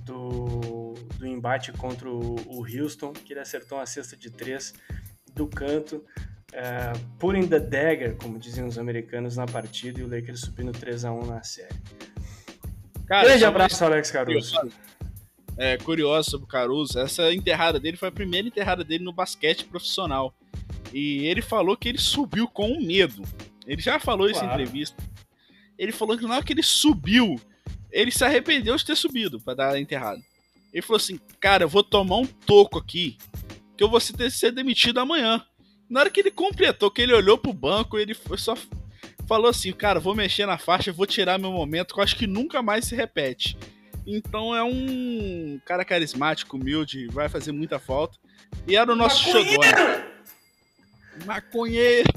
do, 0.06 0.94
do 1.18 1.28
embate 1.28 1.74
contra 1.74 2.10
o, 2.10 2.36
o 2.48 2.66
Houston, 2.66 3.12
que 3.12 3.34
ele 3.34 3.42
acertou 3.42 3.78
uma 3.78 3.86
cesta 3.86 4.16
de 4.16 4.32
três 4.32 4.74
do 5.36 5.48
canto, 5.48 5.98
uh, 6.54 7.00
putting 7.20 7.48
the 7.48 7.60
dagger, 7.60 8.16
como 8.16 8.40
diziam 8.40 8.68
os 8.68 8.78
americanos 8.78 9.36
na 9.38 9.46
partida, 9.46 10.00
e 10.00 10.04
o 10.04 10.08
Lakers 10.08 10.42
subindo 10.42 10.72
3 10.72 11.06
a 11.06 11.12
1 11.12 11.26
na 11.26 11.44
série. 11.44 11.76
Cara, 13.06 13.28
Grande 13.28 13.46
abraço, 13.46 13.86
Alex 13.86 14.10
Caruso 14.10 14.58
é, 15.58 15.78
curiosa 15.78 16.32
sobre 16.32 16.46
o 16.46 16.48
Caruso, 16.48 17.00
essa 17.00 17.34
enterrada 17.34 17.80
dele 17.80 17.98
foi 17.98 18.10
a 18.10 18.12
primeira 18.12 18.48
enterrada 18.48 18.84
dele 18.84 19.04
no 19.04 19.14
basquete 19.14 19.66
profissional. 19.66 20.34
E 20.94 21.26
ele 21.26 21.42
falou 21.42 21.76
que 21.76 21.90
ele 21.90 21.98
subiu 21.98 22.48
com 22.48 22.80
medo. 22.80 23.24
Ele 23.66 23.82
já 23.82 24.00
falou 24.00 24.30
claro. 24.30 24.32
isso 24.32 24.46
em 24.46 24.48
entrevista. 24.48 25.04
Ele 25.78 25.92
falou 25.92 26.18
que 26.18 26.26
na 26.26 26.36
hora 26.36 26.44
que 26.44 26.54
ele 26.54 26.64
subiu, 26.64 27.40
ele 27.92 28.12
se 28.12 28.24
arrependeu 28.24 28.76
de 28.76 28.86
ter 28.86 28.96
subido 28.96 29.40
para 29.40 29.56
dar 29.56 29.74
a 29.74 29.80
enterrada. 29.80 30.22
Ele 30.72 30.82
falou 30.82 30.98
assim: 30.98 31.20
Cara, 31.40 31.64
eu 31.64 31.70
vou 31.70 31.84
tomar 31.84 32.18
um 32.18 32.26
toco 32.26 32.78
aqui, 32.78 33.18
que 33.78 33.84
eu 33.84 33.90
vou 33.90 34.00
ser 34.00 34.52
demitido 34.52 35.00
amanhã. 35.00 35.44
Na 35.90 36.02
hora 36.02 36.10
que 36.10 36.20
ele 36.20 36.32
completou, 36.32 36.90
que 36.90 37.02
ele 37.02 37.14
olhou 37.14 37.38
pro 37.38 37.54
banco, 37.54 37.98
ele 37.98 38.16
só 38.38 38.56
falou 39.28 39.50
assim: 39.50 39.72
Cara, 39.72 40.00
vou 40.00 40.16
mexer 40.16 40.46
na 40.46 40.58
faixa, 40.58 40.92
vou 40.92 41.06
tirar 41.06 41.38
meu 41.38 41.52
momento, 41.52 41.94
que 41.94 42.00
eu 42.00 42.04
acho 42.04 42.16
que 42.16 42.28
nunca 42.28 42.62
mais 42.62 42.86
se 42.86 42.96
repete. 42.96 43.58
Então 44.06 44.56
é 44.56 44.64
um 44.64 45.60
cara 45.66 45.84
carismático, 45.84 46.58
humilde, 46.58 47.08
vai 47.08 47.28
fazer 47.28 47.52
muita 47.52 47.80
falta. 47.80 48.18
E 48.68 48.76
era 48.76 48.92
o 48.92 48.96
nosso 48.96 49.26
Maconheiro! 49.28 49.64
Xodó. 49.64 51.26
Maconheiro! 51.26 52.14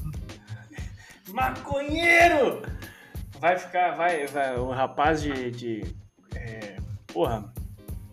Maconheiro! 1.29 2.63
Vai 3.41 3.57
ficar, 3.57 3.93
vai, 3.93 4.27
vai 4.27 4.59
um 4.59 4.71
rapaz 4.71 5.23
de, 5.23 5.51
de 5.51 5.95
é, 6.35 6.77
porra, 7.07 7.53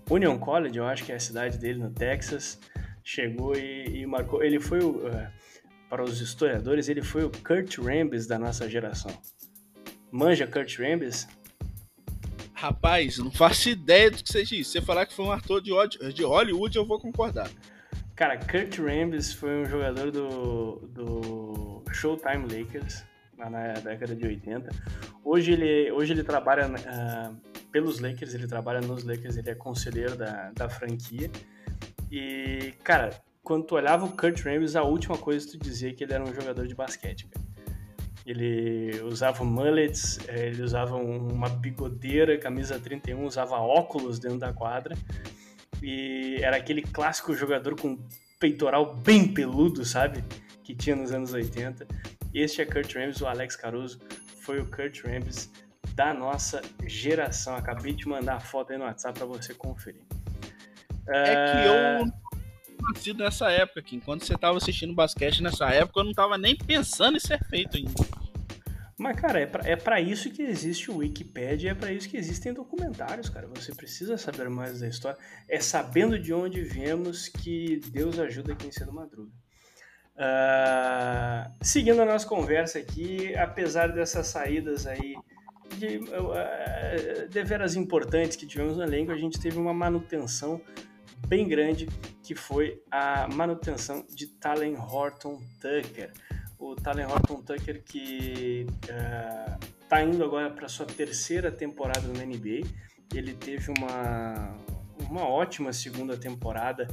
Union 0.09 0.37
College, 0.37 0.77
eu 0.77 0.85
acho 0.85 1.03
que 1.03 1.11
é 1.11 1.15
a 1.15 1.19
cidade 1.19 1.57
dele 1.57 1.79
no 1.79 1.89
Texas, 1.89 2.59
chegou 3.05 3.55
e, 3.55 4.01
e 4.01 4.05
marcou. 4.05 4.43
Ele 4.43 4.59
foi 4.59 4.79
o, 4.79 5.07
uh, 5.07 5.27
para 5.87 6.03
os 6.03 6.19
historiadores, 6.19 6.89
ele 6.89 7.03
foi 7.03 7.23
o 7.23 7.29
Kurt 7.29 7.77
Rambis 7.77 8.25
da 8.25 8.39
nossa 8.39 8.67
geração. 8.67 9.11
Manja 10.11 10.47
Kurt 10.47 10.79
Rambis? 10.79 11.27
Rapaz, 12.53 13.19
não 13.19 13.31
faço 13.31 13.69
ideia 13.69 14.09
do 14.09 14.23
que 14.23 14.31
seja 14.31 14.55
isso. 14.55 14.71
Você 14.71 14.81
falar 14.81 15.05
que 15.05 15.13
foi 15.13 15.25
um 15.25 15.31
ator 15.31 15.61
de, 15.61 15.71
de 16.13 16.23
Hollywood, 16.23 16.75
eu 16.75 16.85
vou 16.85 16.99
concordar. 16.99 17.49
Cara, 18.15 18.37
Kurt 18.37 18.79
Rambis 18.79 19.33
foi 19.33 19.61
um 19.61 19.65
jogador 19.65 20.09
do, 20.09 20.77
do 20.87 21.83
Showtime 21.91 22.43
Lakers, 22.43 23.03
lá 23.37 23.49
na 23.49 23.73
década 23.73 24.15
de 24.15 24.25
80. 24.25 24.69
Hoje 25.23 25.51
ele, 25.51 25.91
hoje 25.91 26.13
ele 26.13 26.23
trabalha 26.23 26.67
uh, 26.67 27.35
pelos 27.71 27.99
Lakers, 27.99 28.33
ele 28.33 28.47
trabalha 28.47 28.79
nos 28.79 29.03
Lakers, 29.03 29.37
ele 29.37 29.49
é 29.49 29.55
conselheiro 29.55 30.15
da, 30.15 30.51
da 30.55 30.69
franquia. 30.69 31.29
E, 32.15 32.73
cara, 32.81 33.09
quando 33.43 33.65
tu 33.65 33.75
olhava 33.75 34.05
o 34.05 34.09
Kurt 34.15 34.41
Rambis, 34.45 34.77
a 34.77 34.83
última 34.83 35.17
coisa 35.17 35.45
que 35.45 35.57
tu 35.57 35.61
dizia 35.61 35.89
é 35.89 35.93
que 35.93 36.01
ele 36.01 36.13
era 36.13 36.23
um 36.23 36.33
jogador 36.33 36.65
de 36.65 36.73
basquete, 36.73 37.27
cara. 37.27 37.45
Ele 38.25 39.01
usava 39.01 39.43
mullets, 39.43 40.17
eh, 40.29 40.47
ele 40.47 40.63
usava 40.63 40.95
uma 40.95 41.49
bigodeira, 41.49 42.37
camisa 42.37 42.79
31, 42.79 43.25
usava 43.25 43.57
óculos 43.57 44.17
dentro 44.17 44.39
da 44.39 44.53
quadra. 44.53 44.95
E 45.83 46.37
era 46.41 46.55
aquele 46.55 46.83
clássico 46.83 47.35
jogador 47.35 47.77
com 47.77 47.99
peitoral 48.39 48.95
bem 48.95 49.27
peludo, 49.27 49.83
sabe? 49.83 50.23
Que 50.63 50.73
tinha 50.73 50.95
nos 50.95 51.11
anos 51.11 51.33
80. 51.33 51.85
Este 52.33 52.61
é 52.61 52.65
Kurt 52.65 52.95
Rambis, 52.95 53.19
o 53.19 53.27
Alex 53.27 53.57
Caruso 53.57 53.99
foi 54.39 54.61
o 54.61 54.65
Kurt 54.67 55.03
Rambis 55.03 55.51
da 55.93 56.13
nossa 56.13 56.61
geração. 56.87 57.57
Acabei 57.57 57.91
de 57.91 58.07
mandar 58.07 58.35
a 58.35 58.39
foto 58.39 58.71
aí 58.71 58.79
no 58.79 58.85
WhatsApp 58.85 59.19
para 59.19 59.27
você 59.27 59.53
conferir. 59.53 60.01
É 61.07 61.51
que 61.51 61.67
eu 61.67 62.25
nascido 62.93 63.23
nessa 63.23 63.49
época, 63.51 63.81
que 63.81 63.95
enquanto 63.95 64.25
você 64.25 64.37
tava 64.37 64.57
assistindo 64.57 64.93
basquete 64.93 65.41
nessa 65.41 65.69
época, 65.69 65.99
eu 65.99 66.03
não 66.03 66.13
tava 66.13 66.37
nem 66.37 66.55
pensando 66.55 67.17
em 67.17 67.19
ser 67.19 67.39
feito 67.45 67.77
ainda. 67.77 67.93
Mas, 68.97 69.19
cara, 69.19 69.41
é 69.41 69.45
pra, 69.45 69.69
é 69.69 69.75
pra 69.75 69.99
isso 69.99 70.31
que 70.31 70.41
existe 70.41 70.89
o 70.89 70.97
Wikipedia, 70.97 71.71
é 71.71 71.73
para 71.73 71.91
isso 71.91 72.07
que 72.07 72.15
existem 72.15 72.53
documentários, 72.53 73.29
cara. 73.29 73.47
Você 73.47 73.75
precisa 73.75 74.17
saber 74.17 74.49
mais 74.49 74.79
da 74.79 74.87
história. 74.87 75.17
É 75.49 75.59
sabendo 75.59 76.17
de 76.17 76.33
onde 76.33 76.61
viemos 76.61 77.27
que 77.27 77.81
Deus 77.91 78.17
ajuda 78.17 78.55
quem 78.55 78.71
cedo 78.71 78.93
madruga. 78.93 79.31
Uh, 80.15 81.51
seguindo 81.61 82.01
a 82.01 82.05
nossa 82.05 82.25
conversa 82.25 82.79
aqui, 82.79 83.35
apesar 83.35 83.87
dessas 83.87 84.27
saídas 84.27 84.87
aí 84.87 85.13
de, 85.77 85.97
uh, 85.97 87.27
deveras 87.29 87.75
importantes 87.75 88.37
que 88.37 88.47
tivemos 88.47 88.77
no 88.77 88.83
elenco, 88.83 89.11
a 89.11 89.17
gente 89.17 89.37
teve 89.41 89.57
uma 89.57 89.73
manutenção 89.73 90.61
bem 91.25 91.47
grande, 91.47 91.87
que 92.23 92.35
foi 92.35 92.81
a 92.89 93.27
manutenção 93.27 94.05
de 94.09 94.27
Talen 94.27 94.75
Horton 94.77 95.41
Tucker. 95.59 96.11
O 96.57 96.75
Talen 96.75 97.05
Horton 97.05 97.41
Tucker 97.41 97.83
que 97.83 98.65
está 99.81 99.97
uh, 99.97 100.07
indo 100.07 100.23
agora 100.23 100.49
para 100.51 100.67
sua 100.67 100.85
terceira 100.85 101.51
temporada 101.51 102.07
na 102.07 102.25
NBA. 102.25 102.67
Ele 103.13 103.33
teve 103.33 103.71
uma, 103.77 104.55
uma 105.09 105.27
ótima 105.27 105.73
segunda 105.73 106.17
temporada, 106.17 106.87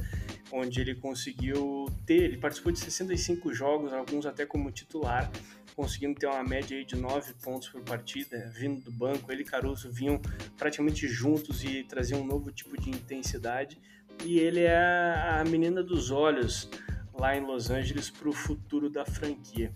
onde 0.51 0.81
ele 0.81 0.95
conseguiu 0.95 1.85
ter, 2.05 2.23
ele 2.23 2.37
participou 2.37 2.71
de 2.71 2.79
65 2.79 3.53
jogos, 3.53 3.93
alguns 3.93 4.25
até 4.25 4.45
como 4.45 4.71
titular, 4.71 5.31
conseguindo 5.75 6.19
ter 6.19 6.27
uma 6.27 6.43
média 6.43 6.77
aí 6.77 6.85
de 6.85 6.95
9 6.95 7.33
pontos 7.43 7.69
por 7.69 7.81
partida, 7.81 8.51
vindo 8.55 8.81
do 8.81 8.91
banco. 8.91 9.31
Ele 9.31 9.41
e 9.41 9.45
Caruso 9.45 9.91
vinham 9.91 10.21
praticamente 10.57 11.07
juntos 11.07 11.63
e 11.63 11.83
traziam 11.83 12.21
um 12.21 12.25
novo 12.25 12.51
tipo 12.51 12.79
de 12.79 12.89
intensidade 12.89 13.79
e 14.25 14.39
ele 14.39 14.61
é 14.61 15.39
a 15.39 15.43
menina 15.45 15.83
dos 15.83 16.11
olhos 16.11 16.69
lá 17.13 17.35
em 17.35 17.45
Los 17.45 17.69
Angeles 17.69 18.09
para 18.09 18.29
o 18.29 18.33
futuro 18.33 18.89
da 18.89 19.05
franquia. 19.05 19.73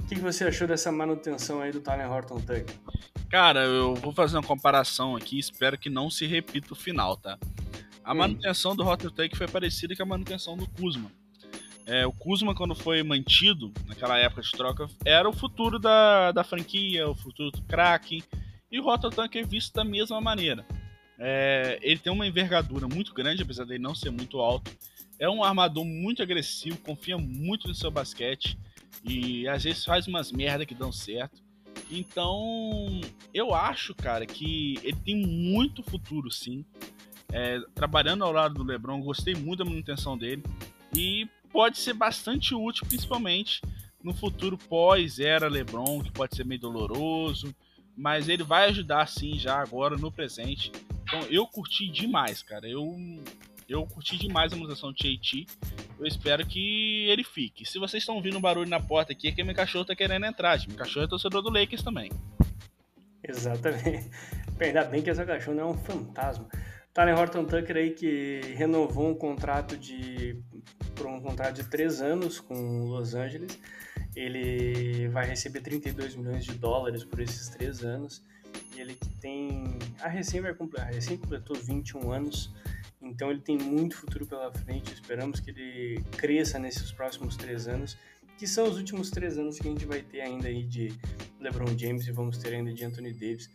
O 0.00 0.06
que, 0.06 0.14
você 0.16 0.44
achou 0.44 0.66
dessa 0.66 0.90
manutenção 0.90 1.60
aí 1.60 1.70
do 1.70 1.80
Tyler 1.80 2.10
Horton 2.10 2.40
Tucker? 2.40 2.74
Cara, 3.28 3.64
eu 3.64 3.94
vou 3.94 4.12
fazer 4.12 4.36
uma 4.36 4.42
comparação 4.42 5.14
aqui, 5.14 5.38
espero 5.38 5.76
que 5.76 5.90
não 5.90 6.08
se 6.08 6.26
repita 6.26 6.72
o 6.72 6.76
final, 6.76 7.16
tá? 7.16 7.38
A 8.02 8.12
hum. 8.12 8.16
manutenção 8.16 8.74
do 8.74 8.84
Horton 8.84 9.10
Tucker 9.10 9.36
foi 9.36 9.48
parecida 9.48 9.94
com 9.94 10.02
a 10.02 10.06
manutenção 10.06 10.56
do 10.56 10.66
Kuzma. 10.70 11.12
É, 11.84 12.06
o 12.06 12.12
Kuzma, 12.12 12.54
quando 12.54 12.74
foi 12.74 13.02
mantido, 13.02 13.72
naquela 13.86 14.18
época 14.18 14.42
de 14.42 14.50
troca, 14.50 14.86
era 15.04 15.28
o 15.28 15.32
futuro 15.32 15.78
da, 15.78 16.32
da 16.32 16.44
franquia, 16.44 17.08
o 17.08 17.14
futuro 17.14 17.50
do 17.50 17.62
craque, 17.62 18.22
e 18.70 18.78
o 18.78 18.86
Horton 18.86 19.10
Tucker 19.10 19.42
é 19.42 19.46
visto 19.46 19.74
da 19.74 19.84
mesma 19.84 20.20
maneira. 20.20 20.66
É, 21.18 21.78
ele 21.82 21.98
tem 21.98 22.12
uma 22.12 22.26
envergadura 22.26 22.86
muito 22.86 23.12
grande, 23.12 23.42
apesar 23.42 23.64
dele 23.64 23.82
não 23.82 23.94
ser 23.94 24.10
muito 24.10 24.38
alto. 24.38 24.70
É 25.18 25.28
um 25.28 25.42
armador 25.42 25.84
muito 25.84 26.22
agressivo, 26.22 26.78
confia 26.78 27.18
muito 27.18 27.66
no 27.66 27.74
seu 27.74 27.90
basquete. 27.90 28.56
E 29.04 29.46
às 29.48 29.64
vezes 29.64 29.84
faz 29.84 30.06
umas 30.06 30.30
merda 30.30 30.64
que 30.64 30.74
dão 30.74 30.92
certo. 30.92 31.42
Então, 31.90 33.00
eu 33.32 33.54
acho, 33.54 33.94
cara, 33.94 34.26
que 34.26 34.78
ele 34.82 34.96
tem 35.04 35.16
muito 35.16 35.82
futuro, 35.82 36.30
sim. 36.30 36.64
É, 37.32 37.60
trabalhando 37.74 38.24
ao 38.24 38.32
lado 38.32 38.54
do 38.54 38.64
LeBron, 38.64 39.00
gostei 39.00 39.34
muito 39.34 39.64
da 39.64 39.70
manutenção 39.70 40.16
dele. 40.16 40.42
E 40.94 41.28
pode 41.50 41.78
ser 41.78 41.94
bastante 41.94 42.54
útil, 42.54 42.86
principalmente 42.86 43.60
no 44.02 44.14
futuro 44.14 44.56
pós-era 44.56 45.48
LeBron, 45.48 46.02
que 46.02 46.12
pode 46.12 46.36
ser 46.36 46.44
meio 46.44 46.60
doloroso. 46.60 47.54
Mas 47.98 48.28
ele 48.28 48.44
vai 48.44 48.68
ajudar, 48.68 49.08
sim, 49.08 49.36
já 49.36 49.60
agora, 49.60 49.96
no 49.96 50.12
presente. 50.12 50.70
Então, 51.02 51.20
eu 51.22 51.44
curti 51.48 51.88
demais, 51.88 52.44
cara. 52.44 52.68
Eu 52.68 52.96
eu 53.68 53.84
curti 53.84 54.16
demais 54.16 54.52
a 54.52 54.56
manutenção 54.56 54.92
de 54.92 55.16
JT. 55.16 55.46
Eu 55.98 56.06
espero 56.06 56.46
que 56.46 57.06
ele 57.08 57.24
fique. 57.24 57.66
Se 57.66 57.76
vocês 57.76 58.02
estão 58.02 58.14
ouvindo 58.14 58.38
um 58.38 58.40
barulho 58.40 58.70
na 58.70 58.78
porta 58.78 59.12
aqui, 59.12 59.28
é 59.28 59.32
que 59.32 59.42
meu 59.42 59.54
cachorro 59.54 59.84
tá 59.84 59.96
querendo 59.96 60.24
entrar. 60.24 60.58
Meu 60.68 60.76
cachorro 60.76 61.04
é 61.06 61.08
torcedor 61.08 61.42
do 61.42 61.50
Lakers 61.50 61.82
também. 61.82 62.10
Exatamente. 63.22 64.08
Ainda 64.60 64.84
bem 64.84 65.02
que 65.02 65.10
essa 65.10 65.26
cachorro 65.26 65.56
não 65.56 65.64
é 65.64 65.66
um 65.66 65.74
fantasma. 65.74 66.48
Talen 66.94 67.14
Horton 67.14 67.44
Tucker 67.44 67.76
aí 67.76 67.90
que 67.90 68.40
renovou 68.56 69.08
um 69.08 69.14
contrato 69.14 69.76
de 69.76 70.40
por 70.94 71.06
um 71.06 71.20
contrato 71.20 71.56
de 71.56 71.64
três 71.64 72.00
anos 72.00 72.40
com 72.40 72.84
Los 72.84 73.14
Angeles. 73.14 73.58
Ele 74.18 75.06
vai 75.08 75.26
receber 75.26 75.60
32 75.60 76.16
milhões 76.16 76.44
de 76.44 76.54
dólares 76.54 77.04
por 77.04 77.20
esses 77.20 77.48
três 77.48 77.84
anos. 77.84 78.20
E 78.74 78.80
ele 78.80 78.94
que 78.94 79.08
tem 79.20 79.78
a 80.00 80.08
recém 80.08 80.40
vai 80.40 80.52
completar, 80.52 80.92
recém 80.92 81.16
completou 81.16 81.54
21 81.56 82.10
anos. 82.10 82.52
Então 83.00 83.30
ele 83.30 83.40
tem 83.40 83.56
muito 83.56 83.96
futuro 83.96 84.26
pela 84.26 84.52
frente. 84.52 84.92
Esperamos 84.92 85.38
que 85.38 85.50
ele 85.50 86.02
cresça 86.16 86.58
nesses 86.58 86.90
próximos 86.90 87.36
três 87.36 87.68
anos, 87.68 87.96
que 88.36 88.46
são 88.46 88.68
os 88.68 88.76
últimos 88.76 89.08
três 89.08 89.38
anos 89.38 89.56
que 89.56 89.68
a 89.68 89.70
gente 89.70 89.86
vai 89.86 90.02
ter 90.02 90.20
ainda 90.20 90.48
aí 90.48 90.64
de 90.64 90.92
LeBron 91.38 91.78
James 91.78 92.04
e 92.08 92.10
vamos 92.10 92.38
ter 92.38 92.54
ainda 92.54 92.72
de 92.72 92.84
Anthony 92.84 93.12
Davis. 93.12 93.48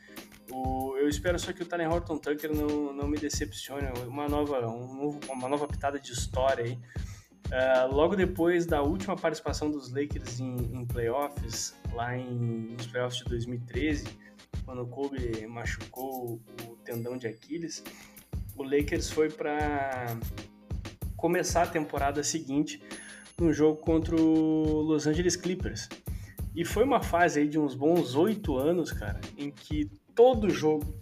O, 0.49 0.95
eu 0.97 1.09
espero 1.09 1.37
só 1.37 1.51
que 1.51 1.61
o 1.61 1.65
Talen 1.65 1.87
Horton 1.87 2.17
Tucker 2.17 2.55
não, 2.55 2.93
não 2.93 3.07
me 3.07 3.17
decepcione. 3.17 3.87
Uma 4.07 4.29
nova, 4.29 4.65
um 4.67 5.19
uma 5.29 5.49
nova 5.49 5.67
pitada 5.67 5.99
de 5.99 6.13
história 6.13 6.63
aí. 6.63 6.79
Uh, 7.47 7.93
logo 7.93 8.15
depois 8.15 8.65
da 8.65 8.81
última 8.81 9.15
participação 9.15 9.69
dos 9.69 9.91
Lakers 9.91 10.39
em, 10.39 10.55
em 10.73 10.85
playoffs, 10.85 11.75
lá 11.93 12.17
em, 12.17 12.71
nos 12.71 12.87
playoffs 12.87 13.19
de 13.23 13.29
2013, 13.29 14.05
quando 14.65 14.81
o 14.81 14.87
Kobe 14.87 15.45
machucou 15.47 16.39
o 16.67 16.75
tendão 16.83 17.17
de 17.17 17.27
Aquiles, 17.27 17.83
o 18.55 18.63
Lakers 18.63 19.09
foi 19.09 19.29
para 19.29 20.17
começar 21.15 21.63
a 21.63 21.67
temporada 21.67 22.23
seguinte 22.23 22.81
no 23.39 23.51
jogo 23.53 23.77
contra 23.77 24.15
o 24.15 24.81
Los 24.81 25.05
Angeles 25.07 25.35
Clippers. 25.35 25.89
E 26.55 26.63
foi 26.63 26.83
uma 26.83 27.01
fase 27.01 27.39
aí 27.39 27.47
de 27.47 27.59
uns 27.59 27.75
bons 27.75 28.15
oito 28.15 28.57
anos, 28.57 28.91
cara, 28.91 29.19
em 29.37 29.49
que 29.49 29.89
todo 30.15 30.49
jogo 30.49 30.93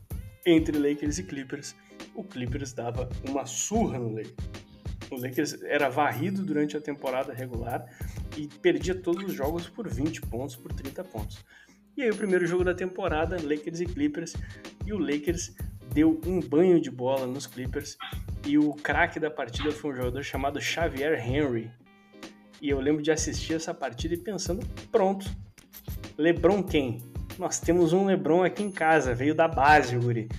entre 0.45 0.77
Lakers 0.77 1.17
e 1.17 1.23
Clippers, 1.23 1.75
o 2.15 2.23
Clippers 2.23 2.73
dava 2.73 3.09
uma 3.27 3.45
surra 3.45 3.99
no 3.99 4.09
Lakers. 4.09 4.70
O 5.11 5.17
Lakers 5.17 5.61
era 5.63 5.89
varrido 5.89 6.41
durante 6.41 6.77
a 6.77 6.81
temporada 6.81 7.33
regular 7.33 7.85
e 8.37 8.47
perdia 8.47 8.95
todos 8.95 9.25
os 9.25 9.33
jogos 9.33 9.67
por 9.67 9.87
20 9.87 10.21
pontos, 10.21 10.55
por 10.55 10.71
30 10.71 11.03
pontos. 11.03 11.43
E 11.97 12.01
aí 12.01 12.09
o 12.09 12.15
primeiro 12.15 12.47
jogo 12.47 12.63
da 12.63 12.73
temporada, 12.73 13.35
Lakers 13.35 13.81
e 13.81 13.85
Clippers, 13.85 14.33
e 14.85 14.93
o 14.93 14.97
Lakers 14.97 15.53
deu 15.93 16.19
um 16.25 16.39
banho 16.39 16.79
de 16.79 16.89
bola 16.89 17.27
nos 17.27 17.45
Clippers 17.45 17.97
e 18.47 18.57
o 18.57 18.73
craque 18.73 19.19
da 19.19 19.29
partida 19.29 19.71
foi 19.71 19.91
um 19.91 19.95
jogador 19.95 20.23
chamado 20.23 20.61
Xavier 20.61 21.19
Henry. 21.19 21.69
E 22.61 22.69
eu 22.69 22.79
lembro 22.79 23.01
de 23.01 23.11
assistir 23.11 23.55
essa 23.55 23.73
partida 23.73 24.13
e 24.13 24.17
pensando, 24.17 24.65
pronto, 24.91 25.25
LeBron 26.17 26.63
quem? 26.63 26.99
Nós 27.37 27.59
temos 27.59 27.91
um 27.91 28.05
LeBron 28.05 28.43
aqui 28.43 28.63
em 28.63 28.71
casa, 28.71 29.13
veio 29.13 29.35
da 29.35 29.47
base, 29.47 29.97
Guri. 29.97 30.29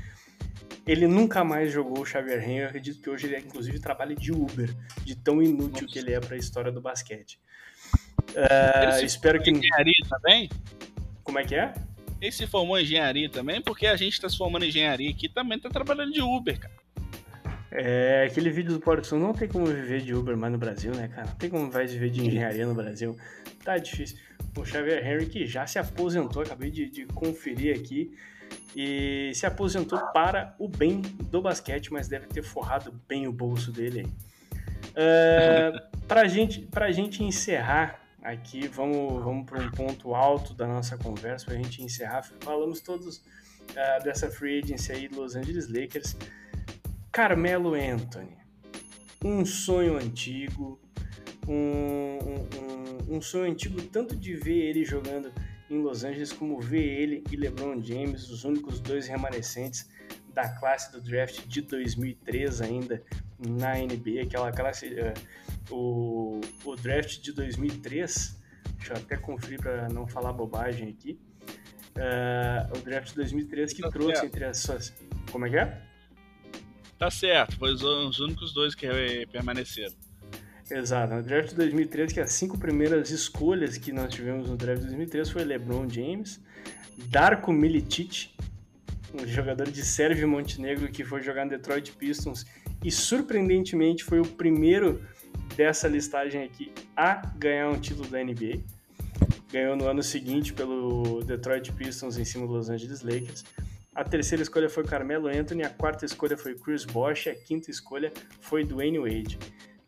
Ele 0.87 1.07
nunca 1.07 1.45
mais 1.45 1.72
jogou 1.72 2.01
o 2.01 2.05
Xavier 2.05 2.43
Henry, 2.43 2.59
eu 2.59 2.66
acredito 2.66 3.01
que 3.01 3.09
hoje 3.09 3.26
ele 3.26 3.39
inclusive 3.39 3.78
trabalha 3.78 4.14
de 4.16 4.33
Uber, 4.33 4.74
de 5.05 5.14
tão 5.14 5.43
inútil 5.43 5.83
Nossa. 5.83 5.87
que 5.87 5.99
ele 5.99 6.12
é 6.12 6.20
para 6.20 6.35
a 6.35 6.39
história 6.39 6.72
do 6.72 6.80
basquete. 6.80 7.39
Uh, 8.30 9.05
espero 9.05 9.41
que 9.43 9.51
engenharia 9.51 9.95
também? 10.09 10.51
Como 11.22 11.39
é 11.39 11.45
que 11.45 11.55
é? 11.55 11.72
Ele 12.20 12.33
se 12.33 12.47
formou 12.47 12.78
em 12.78 12.83
engenharia 12.83 13.28
também, 13.28 13.61
porque 13.61 13.87
a 13.87 13.97
gente 13.97 14.14
está 14.14 14.28
se 14.28 14.37
formando 14.37 14.64
em 14.64 14.68
engenharia 14.68 15.11
aqui 15.11 15.28
também 15.28 15.57
está 15.57 15.68
trabalhando 15.68 16.12
de 16.12 16.20
Uber, 16.20 16.59
cara. 16.59 16.83
É, 17.74 18.26
aquele 18.28 18.51
vídeo 18.51 18.72
do 18.72 18.80
Porto 18.80 19.16
não 19.16 19.33
tem 19.33 19.49
como 19.49 19.64
viver 19.64 20.03
de 20.03 20.14
Uber 20.14 20.37
mais 20.37 20.53
no 20.53 20.59
Brasil, 20.59 20.93
né, 20.93 21.09
cara? 21.09 21.28
Não 21.28 21.37
tem 21.37 21.49
como 21.49 21.70
vai 21.70 21.87
viver 21.87 22.11
de 22.11 22.20
engenharia 22.20 22.66
no 22.66 22.74
Brasil. 22.74 23.16
Tá 23.64 23.78
difícil. 23.78 24.18
O 24.57 24.64
Xavier 24.64 25.07
Henry 25.07 25.26
que 25.26 25.47
já 25.47 25.66
se 25.66 25.78
aposentou, 25.78 26.43
acabei 26.43 26.70
de, 26.70 26.91
de 26.91 27.07
conferir 27.07 27.74
aqui, 27.74 28.14
e 28.75 29.33
se 29.35 29.47
aposentou 29.47 29.99
para 30.12 30.55
o 30.59 30.68
bem 30.68 31.01
do 31.01 31.43
basquete, 31.43 31.93
mas 31.93 32.09
deve 32.09 32.27
ter 32.27 32.43
forrado 32.43 32.93
bem 33.07 33.27
o 33.27 33.33
bolso 33.33 33.70
dele. 33.70 34.07
Uh, 34.91 35.99
pra, 36.07 36.27
gente, 36.27 36.61
pra 36.61 36.91
gente 36.91 37.23
encerrar 37.23 38.01
aqui, 38.23 38.68
vamos, 38.68 39.23
vamos 39.23 39.47
para 39.47 39.61
um 39.61 39.70
ponto 39.70 40.14
alto 40.14 40.55
da 40.55 40.66
nossa 40.66 40.97
conversa 40.97 41.47
para 41.47 41.55
a 41.55 41.59
gente 41.59 41.83
encerrar. 41.83 42.23
Falamos 42.41 42.81
todos 42.81 43.18
uh, 43.18 44.05
dessa 44.05 44.31
free 44.31 44.61
agency 44.62 44.93
aí 44.93 45.09
Los 45.09 45.37
Angeles 45.37 45.68
Lakers. 45.68 46.16
Carmelo 47.11 47.75
Anthony, 47.75 48.39
um 49.23 49.45
sonho 49.45 49.99
antigo, 49.99 50.81
um, 51.47 52.18
um, 53.11 53.16
um, 53.16 53.20
sonho 53.20 53.53
antigo 53.53 53.83
tanto 53.83 54.16
de 54.16 54.35
ver 54.35 54.70
ele 54.70 54.83
jogando 54.83 55.31
em 55.75 55.83
Los 55.83 56.05
Angeles 56.05 56.33
como 56.33 56.61
ver 56.61 56.83
ele 56.83 57.25
e 57.31 57.37
LeBron 57.37 57.83
James, 57.83 58.29
os 58.31 58.45
únicos 58.45 58.81
dois 58.81 59.07
remanescentes 59.07 59.89
da 60.35 60.49
classe 60.49 60.93
do 60.93 61.01
draft 61.01 61.47
de 61.47 61.62
2003 61.62 62.61
ainda 62.61 63.03
na 63.39 63.75
NBA, 63.75 64.23
aquela 64.23 64.53
classe 64.53 64.89
uh, 64.89 65.75
o, 65.75 66.41
o 66.64 66.77
draft 66.77 67.20
de 67.20 67.33
2003, 67.33 68.41
deixa 68.77 68.93
eu 68.93 68.97
até 68.97 69.16
conferir 69.16 69.61
para 69.61 69.89
não 69.89 70.07
falar 70.07 70.33
bobagem 70.33 70.89
aqui, 70.89 71.18
uh, 71.97 72.79
o 72.79 72.83
draft 72.83 73.11
de 73.11 73.16
2003 73.16 73.73
que 73.73 73.83
tá 73.83 73.91
trouxe 73.91 74.12
certo. 74.12 74.27
entre 74.27 74.45
as 74.45 74.59
suas... 74.59 74.95
Como 75.31 75.47
é 75.47 75.51
que 75.51 75.57
é? 75.57 75.83
Tá 76.99 77.11
certo, 77.11 77.57
foi 77.59 77.73
os, 77.73 77.83
os 77.83 78.20
únicos 78.20 78.53
dois 78.53 78.75
que 78.75 78.87
permaneceram. 79.33 79.95
Exato, 80.71 81.15
no 81.15 81.23
draft 81.23 81.51
de 81.51 81.57
2003, 81.57 82.13
que 82.13 82.21
as 82.21 82.33
cinco 82.33 82.59
primeiras 82.59 83.11
escolhas 83.11 83.77
que 83.77 83.93
nós 83.93 84.13
tivemos 84.15 84.49
no 84.49 84.57
draft 84.57 84.81
de 84.81 84.87
2003 84.87 85.31
foi 85.31 85.45
LeBron 85.45 85.89
James, 85.89 86.41
Darko 87.09 87.53
Milicic, 87.53 88.31
um 89.15 89.27
jogador 89.27 89.71
de 89.71 89.85
Sérvia 89.85 90.23
e 90.23 90.27
Montenegro 90.27 90.89
que 90.89 91.05
foi 91.05 91.23
jogar 91.23 91.45
no 91.45 91.51
Detroit 91.51 91.93
Pistons 91.93 92.47
e 92.83 92.91
surpreendentemente 92.91 94.03
foi 94.05 94.21
o 94.21 94.27
primeiro 94.27 95.03
dessa 95.57 95.87
listagem 95.87 96.43
aqui 96.43 96.73
a 96.97 97.15
ganhar 97.37 97.69
um 97.69 97.79
título 97.79 98.09
da 98.09 98.23
NBA. 98.23 98.61
Ganhou 99.53 99.77
no 99.77 99.87
ano 99.87 100.03
seguinte 100.03 100.53
pelo 100.53 101.23
Detroit 101.23 101.71
Pistons 101.73 102.17
em 102.17 102.25
cima 102.25 102.47
do 102.47 102.55
Los 102.55 102.71
Angeles 102.71 103.03
Lakers. 103.03 103.45
A 103.95 104.03
terceira 104.03 104.43
escolha 104.43 104.71
foi 104.71 104.85
Carmelo 104.85 105.29
Anthony, 105.29 105.63
a 105.63 105.69
quarta 105.69 106.07
escolha 106.07 106.37
foi 106.37 106.55
Chris 106.55 106.87
Bosh, 106.87 107.29
a 107.29 107.35
quinta 107.35 107.71
escolha 107.71 108.11
foi 108.41 108.65
Dwayne 108.65 108.99
Wade. 108.99 109.39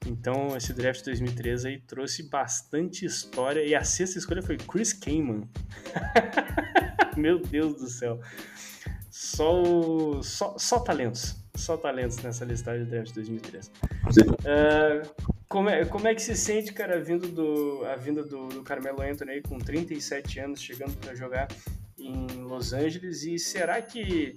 Então 0.06 0.56
esse 0.56 0.72
draft 0.72 1.04
2013 1.04 1.68
aí 1.68 1.78
trouxe 1.80 2.22
bastante 2.24 3.04
história 3.04 3.64
e 3.64 3.74
a 3.74 3.82
sexta 3.84 4.18
escolha 4.18 4.42
foi 4.42 4.56
Chris 4.56 4.92
Kaman. 4.92 5.42
Meu 7.16 7.38
Deus 7.38 7.76
do 7.76 7.88
céu. 7.88 8.20
Só, 9.10 10.20
só, 10.22 10.58
só 10.58 10.78
talentos. 10.80 11.36
Só 11.54 11.76
talentos 11.76 12.18
nessa 12.18 12.44
listagem 12.44 12.84
de 12.84 12.90
draft 12.90 13.14
2013. 13.14 13.70
Uh, 13.70 15.34
como 15.48 15.70
é, 15.70 15.84
como 15.84 16.08
é 16.08 16.14
que 16.14 16.20
se 16.20 16.34
sente, 16.34 16.72
cara, 16.72 17.00
vindo 17.00 17.28
do, 17.28 17.84
a 17.86 17.94
vinda 17.94 18.24
do, 18.24 18.48
do 18.48 18.62
Carmelo 18.62 19.00
Anthony 19.00 19.30
aí 19.30 19.42
com 19.42 19.58
37 19.58 20.40
anos, 20.40 20.60
chegando 20.60 20.96
para 20.96 21.14
jogar 21.14 21.48
em 21.96 22.26
Los 22.42 22.72
Angeles? 22.72 23.22
E 23.22 23.38
será 23.38 23.80
que 23.80 24.36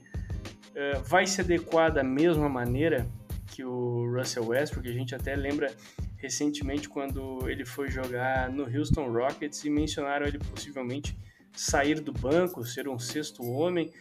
uh, 0.69 1.01
vai 1.03 1.25
se 1.25 1.41
adequar 1.41 1.91
da 1.91 2.03
mesma 2.03 2.47
maneira 2.47 3.07
que 3.47 3.63
o 3.63 4.05
Russell 4.13 4.45
Westbrook? 4.45 4.87
A 4.87 4.93
gente 4.93 5.15
até 5.15 5.35
lembra 5.35 5.73
recentemente 6.17 6.89
quando 6.89 7.49
ele 7.49 7.65
foi 7.65 7.89
jogar 7.89 8.51
no 8.51 8.63
Houston 8.63 9.11
Rockets 9.11 9.63
e 9.63 9.69
mencionaram 9.69 10.27
ele 10.27 10.39
possivelmente 10.39 11.17
sair 11.53 11.99
do 11.99 12.11
banco, 12.11 12.63
ser 12.65 12.87
um 12.87 12.99
sexto 12.99 13.43
homem. 13.43 13.91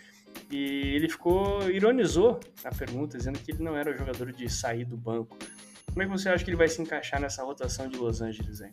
E 0.50 0.94
ele 0.94 1.08
ficou 1.08 1.70
ironizou 1.70 2.40
a 2.64 2.74
pergunta, 2.74 3.16
dizendo 3.16 3.38
que 3.38 3.52
ele 3.52 3.62
não 3.62 3.76
era 3.76 3.90
o 3.90 3.96
jogador 3.96 4.32
de 4.32 4.48
sair 4.50 4.84
do 4.84 4.96
banco. 4.96 5.38
Como 5.86 6.02
é 6.02 6.06
que 6.06 6.12
você 6.12 6.28
acha 6.28 6.44
que 6.44 6.50
ele 6.50 6.58
vai 6.58 6.68
se 6.68 6.82
encaixar 6.82 7.20
nessa 7.20 7.42
rotação 7.42 7.88
de 7.88 7.96
Los 7.96 8.20
Angeles 8.20 8.60
aí? 8.60 8.72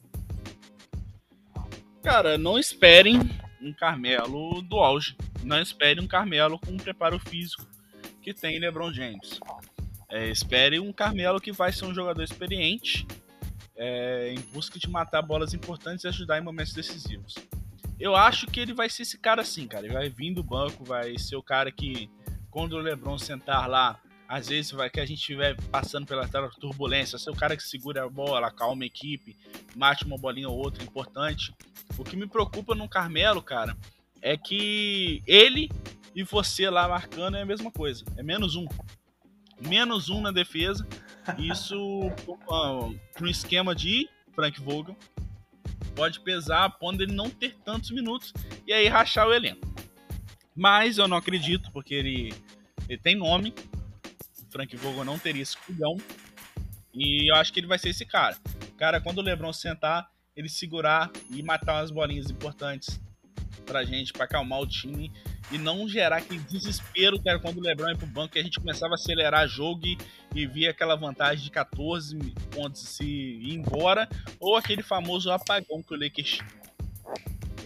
Cara, 2.04 2.38
não 2.38 2.60
esperem 2.60 3.18
um 3.62 3.72
Carmelo 3.72 4.62
do 4.62 4.78
auge. 4.78 5.16
Não 5.42 5.62
esperem 5.62 6.04
um 6.04 6.08
Carmelo 6.08 6.60
com 6.60 6.72
um 6.72 6.78
preparo 6.78 7.18
físico 7.18 7.66
que 8.22 8.34
tem 8.34 8.60
LeBron 8.60 8.92
James. 8.92 9.40
É, 10.14 10.30
espere 10.30 10.80
um 10.80 10.94
Carmelo 10.94 11.42
que 11.42 11.52
vai 11.52 11.74
ser 11.74 11.86
um 11.86 11.94
jogador 11.94 12.22
experiente 12.22 13.04
é, 13.76 14.32
em 14.32 14.40
busca 14.54 14.78
de 14.78 14.88
matar 14.88 15.24
bolas 15.24 15.56
importantes 15.56 16.06
e 16.06 16.08
ajudar 16.08 16.38
em 16.38 16.44
momentos 16.44 16.72
decisivos. 16.72 17.34
Eu 18.00 18.16
acho 18.16 18.46
que 18.46 18.60
ele 18.60 18.76
vai 18.76 18.88
ser 18.92 19.02
esse 19.02 19.18
cara 19.18 19.42
assim, 19.42 19.68
cara. 19.68 19.88
Ele 19.88 19.94
vai 19.96 20.10
vir 20.10 20.32
do 20.32 20.44
banco, 20.44 20.86
vai 20.86 21.18
ser 21.18 21.36
o 21.36 21.42
cara 21.42 21.72
que, 21.72 22.12
quando 22.52 22.74
o 22.74 22.80
LeBron 22.80 23.18
sentar 23.18 23.68
lá, 23.68 24.00
às 24.28 24.50
vezes 24.50 24.70
vai 24.70 24.88
que 24.88 25.00
a 25.00 25.06
gente 25.06 25.18
estiver 25.18 25.60
passando 25.72 26.06
pela 26.06 26.28
turbulência, 26.60 27.18
ser 27.18 27.32
o 27.32 27.36
cara 27.36 27.58
que 27.58 27.64
segura 27.64 28.04
a 28.04 28.10
bola, 28.10 28.52
calma 28.52 28.84
a 28.84 28.86
equipe, 28.86 29.36
mate 29.76 30.06
uma 30.06 30.18
bolinha 30.18 30.48
ou 30.48 30.60
outra 30.60 30.84
importante. 30.84 31.52
O 31.98 32.04
que 32.04 32.16
me 32.16 32.28
preocupa 32.28 32.76
no 32.76 32.88
Carmelo, 32.88 33.42
cara, 33.42 33.76
é 34.22 34.38
que 34.38 35.24
ele 35.26 35.72
e 36.16 36.22
você 36.22 36.70
lá 36.70 36.88
marcando 36.88 37.36
é 37.36 37.42
a 37.42 37.46
mesma 37.48 37.72
coisa. 37.72 38.06
É 38.16 38.22
menos 38.22 38.56
um. 38.56 38.68
Menos 39.60 40.10
um 40.10 40.22
na 40.22 40.32
defesa. 40.32 40.88
Isso 41.38 41.78
para 42.46 43.26
um 43.26 43.28
esquema 43.28 43.74
de 43.74 44.10
Frank 44.34 44.60
Vogel 44.62 44.98
pode 45.96 46.20
pesar 46.22 46.66
a 46.66 46.70
ponto 46.70 46.98
dele 46.98 47.14
não 47.14 47.30
ter 47.30 47.56
tantos 47.64 47.92
minutos 47.92 48.34
e 48.66 48.74
aí 48.74 48.88
rachar 48.88 49.28
o 49.28 49.34
elenco. 49.34 49.74
Mas 50.56 50.98
eu 50.98 51.08
não 51.08 51.18
acredito, 51.18 51.72
porque 51.72 51.94
ele, 51.94 52.34
ele 52.88 53.00
tem 53.00 53.16
nome. 53.16 53.54
O 54.42 54.52
Frank 54.52 54.76
Vogel 54.78 55.06
não 55.06 55.18
teria 55.18 55.42
esse 55.42 55.58
culhão. 55.58 55.98
E 56.94 57.32
eu 57.32 57.36
acho 57.36 57.52
que 57.52 57.60
ele 57.60 57.68
vai 57.68 57.80
ser 57.80 57.90
esse 57.90 58.06
cara. 58.06 58.38
Cara, 58.78 59.02
quando 59.02 59.18
o 59.18 59.22
Lebron 59.22 59.52
sentar, 59.52 60.10
ele 60.36 60.50
segurar 60.50 61.12
e 61.30 61.42
matar 61.42 61.80
umas 61.80 61.90
bolinhas 61.90 62.30
importantes 62.30 63.02
pra 63.66 63.84
gente, 63.84 64.14
pra 64.14 64.26
acalmar 64.26 64.60
o 64.60 64.68
time 64.68 65.12
e 65.52 65.58
não 65.58 65.88
gerar 65.88 66.18
aquele 66.18 66.40
desespero 66.40 67.20
era 67.26 67.40
quando 67.40 67.58
o 67.58 67.62
Lebron 67.62 67.90
ia 67.90 67.96
pro 67.96 68.08
banco, 68.08 68.34
que 68.34 68.40
a 68.40 68.44
gente 68.44 68.60
começava 68.60 68.94
a 68.94 68.96
acelerar 68.96 69.48
jogo 69.48 69.86
e, 69.86 69.98
e 70.34 70.48
via 70.48 70.72
aquela 70.72 70.96
vantagem 70.96 71.44
de 71.44 71.52
14 71.52 72.18
pontos 72.52 72.82
se 72.82 73.04
ir 73.06 73.54
embora, 73.54 74.08
ou 74.40 74.56
aquele 74.56 74.84
famoso 74.84 75.32
apagão 75.32 75.82
que 75.82 75.94
o 75.94 76.00
Lakers. 76.00 76.40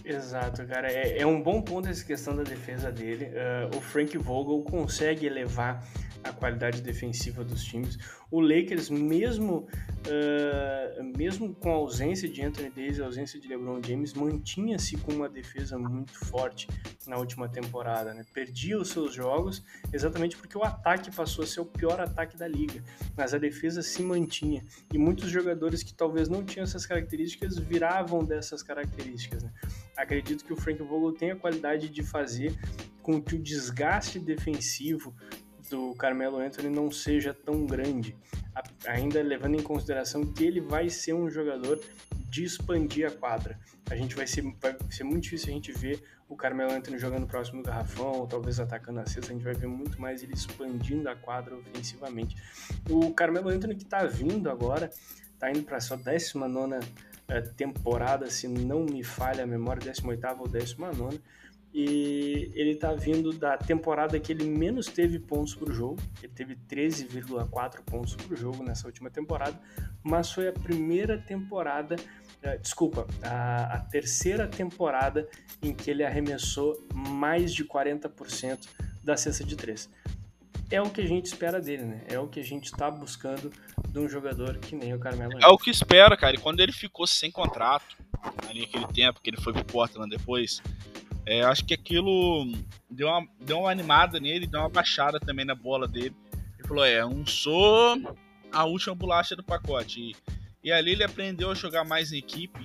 Exato, 0.04 0.64
cara. 0.66 0.90
É, 0.90 1.20
é, 1.20 1.26
um 1.26 1.42
bom 1.42 1.60
ponto 1.60 1.86
essa 1.88 2.04
questão 2.04 2.34
da 2.34 2.42
defesa 2.42 2.90
dele. 2.90 3.26
Uh, 3.26 3.76
o 3.76 3.80
Frank 3.80 4.16
Vogel 4.16 4.62
consegue 4.62 5.26
elevar 5.26 5.84
a 6.24 6.32
qualidade 6.32 6.82
defensiva 6.82 7.44
dos 7.44 7.64
times. 7.64 7.98
O 8.30 8.40
Lakers, 8.40 8.90
mesmo, 8.90 9.66
uh, 10.06 11.16
mesmo 11.16 11.54
com 11.54 11.70
a 11.70 11.76
ausência 11.76 12.28
de 12.28 12.42
Anthony 12.42 12.70
Davis 12.70 13.00
a 13.00 13.06
ausência 13.06 13.40
de 13.40 13.48
LeBron 13.48 13.80
James, 13.82 14.12
mantinha-se 14.12 14.96
com 14.98 15.12
uma 15.12 15.28
defesa 15.28 15.78
muito 15.78 16.12
forte 16.26 16.68
na 17.06 17.16
última 17.16 17.48
temporada. 17.48 18.12
Né? 18.12 18.24
Perdia 18.34 18.78
os 18.78 18.90
seus 18.90 19.14
jogos 19.14 19.62
exatamente 19.92 20.36
porque 20.36 20.56
o 20.58 20.62
ataque 20.62 21.10
passou 21.10 21.44
a 21.44 21.46
ser 21.46 21.60
o 21.60 21.64
pior 21.64 22.00
ataque 22.00 22.36
da 22.36 22.46
liga, 22.46 22.82
mas 23.16 23.32
a 23.32 23.38
defesa 23.38 23.82
se 23.82 24.02
mantinha. 24.02 24.62
E 24.92 24.98
muitos 24.98 25.30
jogadores 25.30 25.82
que 25.82 25.94
talvez 25.94 26.28
não 26.28 26.44
tinham 26.44 26.64
essas 26.64 26.84
características 26.84 27.58
viravam 27.58 28.24
dessas 28.24 28.62
características. 28.62 29.42
Né? 29.42 29.50
Acredito 29.96 30.44
que 30.44 30.52
o 30.52 30.56
Frank 30.56 30.82
Vogel 30.82 31.12
tem 31.12 31.30
a 31.30 31.36
qualidade 31.36 31.88
de 31.88 32.02
fazer 32.02 32.54
com 33.02 33.22
que 33.22 33.34
o 33.34 33.38
desgaste 33.38 34.18
defensivo 34.18 35.14
do 35.68 35.94
Carmelo 35.94 36.38
Anthony 36.38 36.68
não 36.68 36.90
seja 36.90 37.32
tão 37.32 37.66
grande, 37.66 38.16
ainda 38.86 39.22
levando 39.22 39.54
em 39.56 39.62
consideração 39.62 40.24
que 40.24 40.44
ele 40.44 40.60
vai 40.60 40.88
ser 40.88 41.12
um 41.12 41.30
jogador 41.30 41.80
de 42.28 42.44
expandir 42.44 43.06
a 43.06 43.10
quadra. 43.10 43.58
A 43.90 43.96
gente 43.96 44.14
vai 44.14 44.26
ser, 44.26 44.42
vai 44.60 44.76
ser 44.90 45.04
muito 45.04 45.24
difícil 45.24 45.48
a 45.48 45.52
gente 45.52 45.72
ver 45.72 46.02
o 46.28 46.36
Carmelo 46.36 46.72
Anthony 46.72 46.98
jogando 46.98 47.26
próximo 47.26 47.62
do 47.62 47.66
garrafão, 47.66 48.12
ou 48.12 48.26
talvez 48.26 48.60
atacando 48.60 49.00
a 49.00 49.06
cesta, 49.06 49.30
a 49.30 49.34
gente 49.34 49.44
vai 49.44 49.54
ver 49.54 49.66
muito 49.66 50.00
mais 50.00 50.22
ele 50.22 50.34
expandindo 50.34 51.08
a 51.08 51.16
quadra 51.16 51.56
ofensivamente. 51.56 52.36
O 52.90 53.12
Carmelo 53.14 53.48
Anthony 53.48 53.74
que 53.74 53.84
está 53.84 54.04
vindo 54.04 54.50
agora, 54.50 54.90
está 55.32 55.50
indo 55.50 55.62
para 55.62 55.78
a 55.78 55.80
sua 55.80 55.96
19 55.96 56.80
eh, 57.28 57.40
temporada, 57.56 58.28
se 58.28 58.46
não 58.46 58.84
me 58.84 59.02
falha 59.02 59.44
a 59.44 59.46
memória, 59.46 59.80
18 59.90 60.26
ou 60.38 60.48
19 60.48 61.20
e 61.80 62.50
ele 62.56 62.72
está 62.72 62.92
vindo 62.92 63.32
da 63.32 63.56
temporada 63.56 64.18
que 64.18 64.32
ele 64.32 64.44
menos 64.44 64.88
teve 64.88 65.16
pontos 65.16 65.54
por 65.54 65.72
jogo, 65.72 65.96
ele 66.20 66.32
teve 66.32 66.56
13,4 66.68 67.82
pontos 67.86 68.16
por 68.16 68.36
jogo 68.36 68.64
nessa 68.64 68.88
última 68.88 69.08
temporada, 69.08 69.56
mas 70.02 70.32
foi 70.32 70.48
a 70.48 70.52
primeira 70.52 71.16
temporada, 71.16 71.94
uh, 71.94 72.58
desculpa, 72.60 73.06
a, 73.22 73.74
a, 73.74 73.78
terceira 73.78 74.48
temporada 74.48 75.28
em 75.62 75.72
que 75.72 75.88
ele 75.88 76.02
arremessou 76.02 76.84
mais 76.92 77.54
de 77.54 77.64
40% 77.64 78.66
da 79.04 79.16
cesta 79.16 79.44
de 79.44 79.54
três. 79.54 79.88
É 80.72 80.82
o 80.82 80.90
que 80.90 81.00
a 81.00 81.06
gente 81.06 81.26
espera 81.26 81.60
dele, 81.60 81.84
né? 81.84 82.02
É 82.08 82.18
o 82.18 82.26
que 82.26 82.40
a 82.40 82.44
gente 82.44 82.64
está 82.64 82.90
buscando 82.90 83.52
de 83.88 83.98
um 84.00 84.08
jogador 84.08 84.58
que 84.58 84.74
nem 84.74 84.92
o 84.94 84.98
Carmelo. 84.98 85.38
É 85.40 85.46
o 85.46 85.56
que 85.56 85.70
espera, 85.70 86.16
cara. 86.16 86.34
E 86.34 86.40
quando 86.40 86.58
ele 86.58 86.72
ficou 86.72 87.06
sem 87.06 87.30
contrato, 87.30 87.96
ali 88.48 88.62
naquele 88.62 88.86
tempo 88.88 89.20
que 89.22 89.30
ele 89.30 89.40
foi 89.40 89.52
pro 89.52 89.64
Portland 89.64 90.10
depois, 90.10 90.60
é, 91.28 91.42
acho 91.42 91.62
que 91.62 91.74
aquilo 91.74 92.50
deu 92.88 93.06
uma, 93.06 93.28
deu 93.38 93.58
uma 93.60 93.70
animada 93.70 94.18
nele, 94.18 94.46
deu 94.46 94.60
uma 94.60 94.70
baixada 94.70 95.20
também 95.20 95.44
na 95.44 95.54
bola 95.54 95.86
dele. 95.86 96.16
Ele 96.58 96.66
falou: 96.66 96.82
É, 96.82 97.04
um 97.04 97.26
sou 97.26 98.16
a 98.50 98.64
última 98.64 98.94
bolacha 98.94 99.36
do 99.36 99.44
pacote. 99.44 100.00
E, 100.00 100.16
e 100.64 100.72
ali 100.72 100.92
ele 100.92 101.04
aprendeu 101.04 101.50
a 101.50 101.54
jogar 101.54 101.84
mais 101.84 102.12
em 102.12 102.16
equipe. 102.16 102.58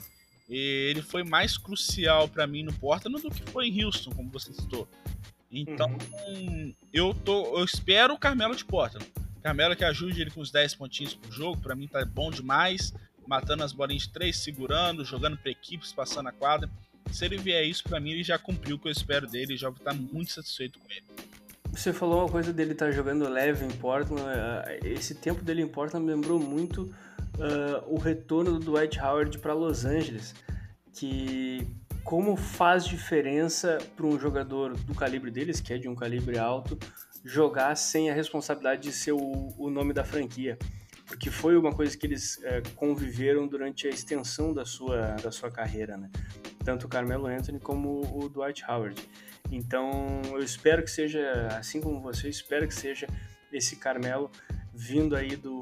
ele 0.48 1.02
foi 1.02 1.26
mais 1.26 1.58
crucial 1.58 2.30
para 2.30 2.48
mim 2.48 2.64
no 2.64 2.72
Portland 2.72 3.22
do 3.22 3.30
que 3.30 3.44
foi 3.52 3.68
em 3.68 3.84
Houston, 3.84 4.12
como 4.12 4.32
você 4.32 4.54
citou. 4.54 4.88
Então, 5.52 5.90
uhum. 6.26 6.74
eu, 6.94 7.14
tô, 7.14 7.58
eu 7.58 7.66
espero 7.66 8.14
o 8.14 8.18
Carmelo 8.18 8.56
de 8.56 8.64
Portland. 8.64 9.06
Carmelo 9.44 9.76
que 9.76 9.84
ajude 9.84 10.22
ele 10.22 10.32
com 10.32 10.40
os 10.40 10.52
10 10.52 10.76
pontinhos 10.76 11.14
por 11.14 11.30
jogo, 11.34 11.62
para 11.62 11.76
mim 11.76 11.86
tá 11.86 12.04
bom 12.06 12.32
demais. 12.32 12.94
Matando 13.28 13.64
as 13.64 13.74
bolinhas 13.74 14.04
de 14.04 14.14
3, 14.14 14.36
segurando, 14.36 15.04
jogando 15.04 15.38
para 15.38 15.52
equipes, 15.52 15.92
passando 15.92 16.30
a 16.30 16.32
quadra 16.32 16.70
se 17.12 17.26
ele 17.26 17.38
vier 17.38 17.64
isso 17.66 17.84
para 17.84 18.00
mim, 18.00 18.12
ele 18.12 18.24
já 18.24 18.38
cumpriu 18.38 18.76
o 18.76 18.80
que 18.80 18.88
eu 18.88 18.92
espero 18.92 19.28
dele 19.28 19.58
já 19.58 19.70
vou 19.70 19.80
muito 20.12 20.32
satisfeito 20.32 20.80
com 20.80 20.86
ele. 20.92 21.06
Você 21.72 21.92
falou 21.92 22.20
uma 22.20 22.30
coisa 22.30 22.54
dele 22.54 22.74
estar 22.74 22.88
tá 22.88 22.92
jogando 22.92 23.28
leve 23.28 23.66
em 23.66 23.72
Portland. 23.72 24.22
Eh, 24.22 24.80
esse 24.84 25.16
tempo 25.16 25.44
dele 25.44 25.62
em 25.62 25.68
Portland 25.68 26.06
me 26.06 26.14
lembrou 26.14 26.40
muito 26.40 26.84
uh, 26.84 27.84
o 27.88 27.98
retorno 27.98 28.60
do 28.60 28.60
Dwight 28.60 29.00
Howard 29.00 29.40
para 29.40 29.54
Los 29.54 29.84
Angeles, 29.84 30.36
que 30.94 31.68
como 32.04 32.36
faz 32.36 32.86
diferença 32.86 33.80
para 33.96 34.06
um 34.06 34.20
jogador 34.20 34.76
do 34.78 34.94
calibre 34.94 35.32
deles, 35.32 35.60
que 35.60 35.74
é 35.74 35.78
de 35.78 35.88
um 35.88 35.96
calibre 35.96 36.38
alto, 36.38 36.78
jogar 37.26 37.76
sem 37.76 38.12
a 38.12 38.14
responsabilidade 38.14 38.84
de 38.84 38.92
ser 38.92 39.14
o, 39.14 39.54
o 39.58 39.70
nome 39.70 39.94
da 39.94 40.04
franquia 40.04 40.58
porque 41.14 41.30
foi 41.30 41.56
uma 41.56 41.72
coisa 41.72 41.96
que 41.98 42.08
eles 42.08 42.42
é, 42.44 42.62
conviveram 42.76 43.48
durante 43.48 43.88
a 43.88 43.90
extensão 43.90 44.54
da 44.54 44.66
sua, 44.66 45.16
da 45.22 45.32
sua 45.32 45.52
carreira, 45.52 45.96
né? 45.96 46.10
Tanto 46.64 46.86
o 46.86 46.90
Carmelo 46.90 47.28
Anthony 47.28 47.60
como 47.60 48.02
o 48.18 48.30
Dwight 48.30 48.64
Howard. 48.68 49.02
Então, 49.52 50.22
eu 50.32 50.40
espero 50.40 50.84
que 50.84 50.92
seja, 50.92 51.48
assim 51.58 51.82
como 51.82 52.00
você, 52.00 52.30
espero 52.30 52.68
que 52.68 52.74
seja 52.74 53.08
esse 53.52 53.76
Carmelo 53.76 54.32
vindo 54.74 55.16
aí 55.16 55.36
do 55.36 55.62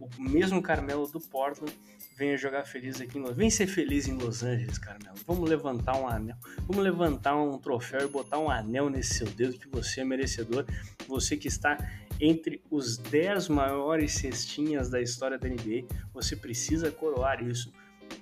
o 0.00 0.10
mesmo 0.18 0.60
Carmelo 0.60 1.06
do 1.06 1.20
Portland 1.20 1.72
venha 2.16 2.36
jogar 2.36 2.64
feliz 2.64 3.00
aqui 3.00 3.18
em 3.18 3.20
Los 3.20 3.36
Vem 3.36 3.48
ser 3.48 3.68
feliz 3.68 4.08
em 4.08 4.14
Los 4.14 4.42
Angeles, 4.42 4.78
Carmelo. 4.78 5.16
Vamos 5.24 5.48
levantar 5.48 5.96
um 5.96 6.08
anel. 6.08 6.36
Vamos 6.66 6.82
levantar 6.82 7.36
um 7.36 7.56
troféu 7.58 8.00
e 8.00 8.08
botar 8.08 8.38
um 8.38 8.50
anel 8.50 8.90
nesse 8.90 9.14
seu 9.14 9.26
dedo 9.28 9.58
que 9.58 9.68
você 9.68 10.00
é 10.00 10.04
merecedor. 10.04 10.64
Você 11.06 11.36
que 11.36 11.46
está 11.46 11.78
entre 12.20 12.60
os 12.68 12.98
10 12.98 13.48
maiores 13.48 14.14
cestinhas 14.14 14.90
da 14.90 15.00
história 15.00 15.38
da 15.38 15.48
NBA, 15.48 15.86
você 16.12 16.34
precisa 16.34 16.90
coroar 16.90 17.42
isso 17.44 17.72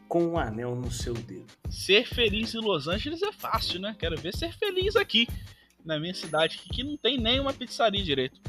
com 0.08 0.24
um 0.24 0.38
anel 0.38 0.74
no 0.74 0.90
seu 0.90 1.14
dedo. 1.14 1.46
Ser 1.70 2.06
feliz 2.06 2.54
em 2.54 2.60
Los 2.60 2.88
Angeles 2.88 3.22
é 3.22 3.32
fácil, 3.32 3.80
né? 3.80 3.94
Quero 3.98 4.16
ver 4.16 4.34
ser 4.34 4.52
feliz 4.52 4.96
aqui, 4.96 5.28
na 5.84 5.98
minha 5.98 6.14
cidade, 6.14 6.58
que 6.72 6.82
não 6.82 6.96
tem 6.96 7.18
nenhuma 7.18 7.52
pizzaria 7.52 8.02
direito. 8.02 8.40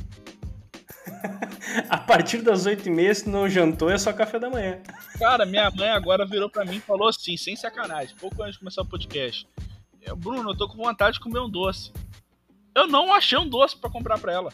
a 1.90 1.98
partir 1.98 2.42
das 2.42 2.66
8h30, 2.66 3.14
se 3.14 3.30
não 3.30 3.50
jantou, 3.50 3.90
é 3.90 3.98
só 3.98 4.14
café 4.14 4.40
da 4.40 4.50
manhã. 4.50 4.80
Cara, 5.18 5.46
minha 5.46 5.70
mãe 5.72 5.90
agora 5.90 6.26
virou 6.26 6.50
para 6.50 6.66
mim 6.66 6.78
e 6.78 6.82
falou 6.82 7.08
assim, 7.08 7.38
sem 7.38 7.56
sacanagem, 7.56 8.16
pouco 8.18 8.42
antes 8.42 8.54
de 8.54 8.60
começar 8.60 8.82
o 8.82 8.86
podcast. 8.86 9.48
Bruno, 10.16 10.52
eu 10.52 10.58
tô 10.58 10.68
com 10.70 10.78
vontade 10.78 11.16
de 11.16 11.20
comer 11.20 11.40
um 11.40 11.50
doce. 11.50 11.92
Eu 12.74 12.88
não 12.88 13.14
achei 13.14 13.38
um 13.38 13.48
doce 13.48 13.76
para 13.76 13.90
comprar 13.90 14.20
para 14.20 14.32
ela. 14.32 14.54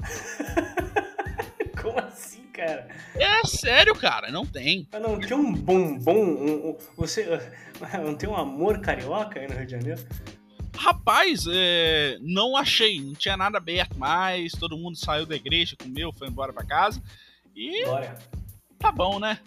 Como 1.82 1.98
assim, 1.98 2.44
cara? 2.60 2.88
É 3.14 3.46
sério, 3.46 3.94
cara, 3.94 4.30
não 4.30 4.44
tem. 4.44 4.86
Mas 4.92 5.02
não 5.02 5.18
tem 5.18 5.36
um 5.36 5.52
bombom, 5.52 6.12
um, 6.12 6.70
um, 6.70 6.76
você 6.96 7.26
não 8.04 8.14
tem 8.14 8.28
um 8.28 8.36
amor 8.36 8.80
carioca 8.80 9.40
aí 9.40 9.48
no 9.48 9.54
Rio 9.54 9.66
de 9.66 9.72
Janeiro? 9.72 10.06
Rapaz, 10.76 11.44
é, 11.50 12.18
não 12.20 12.56
achei, 12.56 13.00
não 13.00 13.14
tinha 13.14 13.36
nada 13.36 13.58
aberto 13.58 13.98
mais, 13.98 14.52
todo 14.52 14.78
mundo 14.78 14.96
saiu 14.96 15.26
da 15.26 15.36
igreja, 15.36 15.76
comeu, 15.76 16.12
foi 16.12 16.28
embora 16.28 16.52
para 16.52 16.64
casa. 16.64 17.02
E 17.54 17.84
Glória. 17.84 18.16
tá 18.78 18.92
bom, 18.92 19.18
né? 19.18 19.38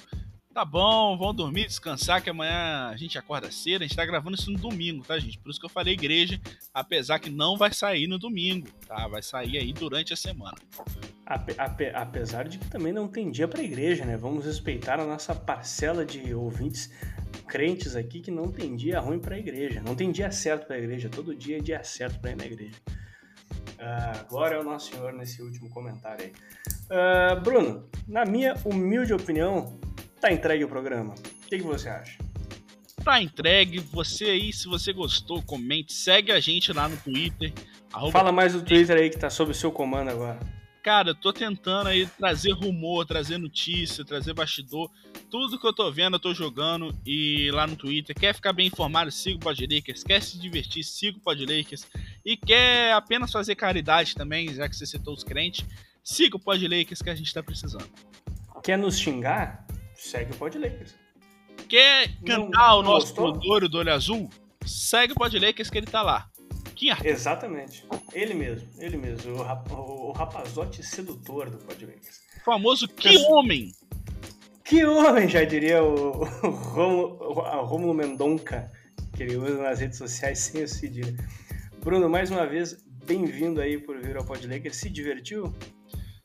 Tá 0.54 0.64
bom, 0.64 1.18
vão 1.18 1.34
dormir, 1.34 1.66
descansar, 1.66 2.22
que 2.22 2.30
amanhã 2.30 2.90
a 2.90 2.96
gente 2.96 3.18
acorda 3.18 3.50
cedo. 3.50 3.82
A 3.82 3.88
gente 3.88 3.96
tá 3.96 4.06
gravando 4.06 4.36
isso 4.36 4.52
no 4.52 4.60
domingo, 4.60 5.04
tá, 5.04 5.18
gente? 5.18 5.40
Por 5.40 5.50
isso 5.50 5.60
que 5.60 5.66
eu 5.66 5.70
falei 5.70 5.96
igreja, 5.96 6.40
apesar 6.72 7.18
que 7.18 7.32
não 7.32 7.58
vai 7.58 7.74
sair 7.74 8.06
no 8.06 8.20
domingo, 8.20 8.68
tá? 8.88 9.08
Vai 9.08 9.24
sair 9.24 9.58
aí 9.58 9.74
durante 9.74 10.14
a 10.14 10.16
semana. 10.16 10.56
Ape, 11.26 11.56
ape, 11.58 11.88
apesar 11.96 12.48
de 12.48 12.60
que 12.60 12.70
também 12.70 12.94
não 12.94 13.08
tem 13.08 13.32
dia 13.32 13.48
para 13.48 13.64
igreja, 13.64 14.06
né? 14.06 14.16
Vamos 14.16 14.46
respeitar 14.46 15.00
a 15.00 15.06
nossa 15.06 15.34
parcela 15.34 16.06
de 16.06 16.36
ouvintes 16.36 16.92
crentes 17.48 17.96
aqui 17.96 18.20
que 18.20 18.30
não 18.30 18.52
tem 18.52 18.76
dia 18.76 19.00
ruim 19.00 19.18
para 19.18 19.34
a 19.34 19.40
igreja, 19.40 19.82
não 19.82 19.96
tem 19.96 20.12
dia 20.12 20.32
certo 20.32 20.68
para 20.68 20.76
a 20.76 20.80
igreja, 20.80 21.10
todo 21.10 21.36
dia 21.36 21.58
é 21.58 21.62
dia 21.62 21.84
certo 21.84 22.20
para 22.20 22.30
ir 22.30 22.38
na 22.38 22.46
igreja. 22.46 22.78
Uh, 23.74 24.30
glória 24.30 24.58
ao 24.58 24.64
nosso 24.64 24.92
Senhor 24.92 25.14
nesse 25.14 25.42
último 25.42 25.68
comentário 25.72 26.26
aí. 26.26 26.34
Uh, 26.86 27.42
Bruno, 27.42 27.90
na 28.08 28.24
minha 28.24 28.56
humilde 28.64 29.14
opinião, 29.14 29.80
tá 30.24 30.32
entregue 30.32 30.64
o 30.64 30.70
programa. 30.70 31.14
O 31.14 31.48
que, 31.48 31.58
que 31.58 31.64
você 31.64 31.90
acha? 31.90 32.18
Tá 33.04 33.22
entregue. 33.22 33.80
Você 33.80 34.26
aí, 34.26 34.54
se 34.54 34.68
você 34.68 34.94
gostou, 34.94 35.42
comente. 35.44 35.92
Segue 35.92 36.32
a 36.32 36.40
gente 36.40 36.72
lá 36.72 36.88
no 36.88 36.96
Twitter. 36.96 37.52
Fala 38.12 38.32
mais 38.32 38.54
do 38.54 38.62
Twitter 38.62 38.98
aí 38.98 39.10
que 39.10 39.18
tá 39.18 39.30
sob 39.30 39.52
o 39.52 39.54
seu 39.54 39.70
comando 39.70 40.10
agora. 40.10 40.40
Cara, 40.82 41.10
eu 41.10 41.16
tô 41.16 41.32
tentando 41.32 41.88
aí 41.88 42.06
trazer 42.06 42.52
rumor, 42.52 43.06
trazer 43.06 43.38
notícia, 43.38 44.06
trazer 44.06 44.34
bastidor. 44.34 44.90
Tudo 45.30 45.60
que 45.60 45.68
eu 45.68 45.74
tô 45.74 45.92
vendo, 45.92 46.16
eu 46.16 46.20
tô 46.20 46.34
jogando. 46.34 46.98
E 47.06 47.52
lá 47.52 47.68
no 47.68 47.76
Twitter. 47.76 48.16
Quer 48.18 48.34
ficar 48.34 48.54
bem 48.54 48.68
informado? 48.68 49.12
Siga 49.12 49.36
o 49.36 49.40
Podlakers. 49.40 50.04
Quer 50.04 50.22
se 50.22 50.40
divertir? 50.40 50.86
Siga 50.86 51.18
o 51.18 51.22
Podlakers. 51.22 51.86
E 52.24 52.38
quer 52.38 52.94
apenas 52.94 53.30
fazer 53.30 53.56
caridade 53.56 54.16
também, 54.16 54.54
já 54.54 54.70
que 54.70 54.76
você 54.76 54.86
citou 54.86 55.14
os 55.14 55.24
crentes? 55.24 55.66
Siga 56.02 56.38
o 56.38 56.40
Podlakers 56.40 57.02
que 57.02 57.10
a 57.10 57.16
gente 57.16 57.34
tá 57.34 57.44
precisando. 57.44 57.90
Quer 58.64 58.78
nos 58.78 58.98
xingar? 58.98 59.66
Segue 60.04 60.34
o 60.34 60.36
Podlakers. 60.36 60.96
Quer 61.70 62.10
cantar 62.26 62.72
não, 62.72 62.80
o 62.80 62.84
nosso 62.84 63.16
Teodoro 63.16 63.70
do 63.70 63.78
Olho 63.78 63.94
Azul? 63.94 64.30
Segue 64.66 65.14
o 65.14 65.16
Podlakers 65.16 65.70
que 65.70 65.78
ele 65.78 65.88
tá 65.88 66.02
lá. 66.02 66.30
Exatamente. 67.02 67.86
Ele 68.12 68.34
mesmo, 68.34 68.68
ele 68.78 68.98
mesmo. 68.98 69.34
O, 69.34 69.44
rap, 69.44 69.72
o, 69.72 70.10
o 70.10 70.12
rapazote 70.12 70.84
sedutor 70.84 71.50
do 71.50 71.58
Podmakers. 71.58 72.20
Famoso 72.44 72.86
Que 72.90 73.18
Homem! 73.30 73.72
Que 74.66 74.86
homem, 74.86 75.30
já 75.30 75.46
diria 75.46 75.82
o, 75.82 76.22
o, 76.22 76.50
Romulo, 77.62 77.92
o 77.92 77.94
Mendonca, 77.94 78.72
que 79.16 79.24
ele 79.24 79.38
usa 79.38 79.64
nas 79.64 79.80
redes 79.80 79.98
sociais 79.98 80.40
sem 80.40 80.64
o 80.64 80.68
cedilha. 80.68 81.16
Bruno, 81.80 82.10
mais 82.10 82.30
uma 82.30 82.46
vez, 82.46 82.78
bem-vindo 83.06 83.62
aí 83.62 83.78
por 83.78 83.98
vir 84.02 84.18
ao 84.18 84.26
Podlakers. 84.26 84.78
Se 84.78 84.90
divertiu? 84.90 85.54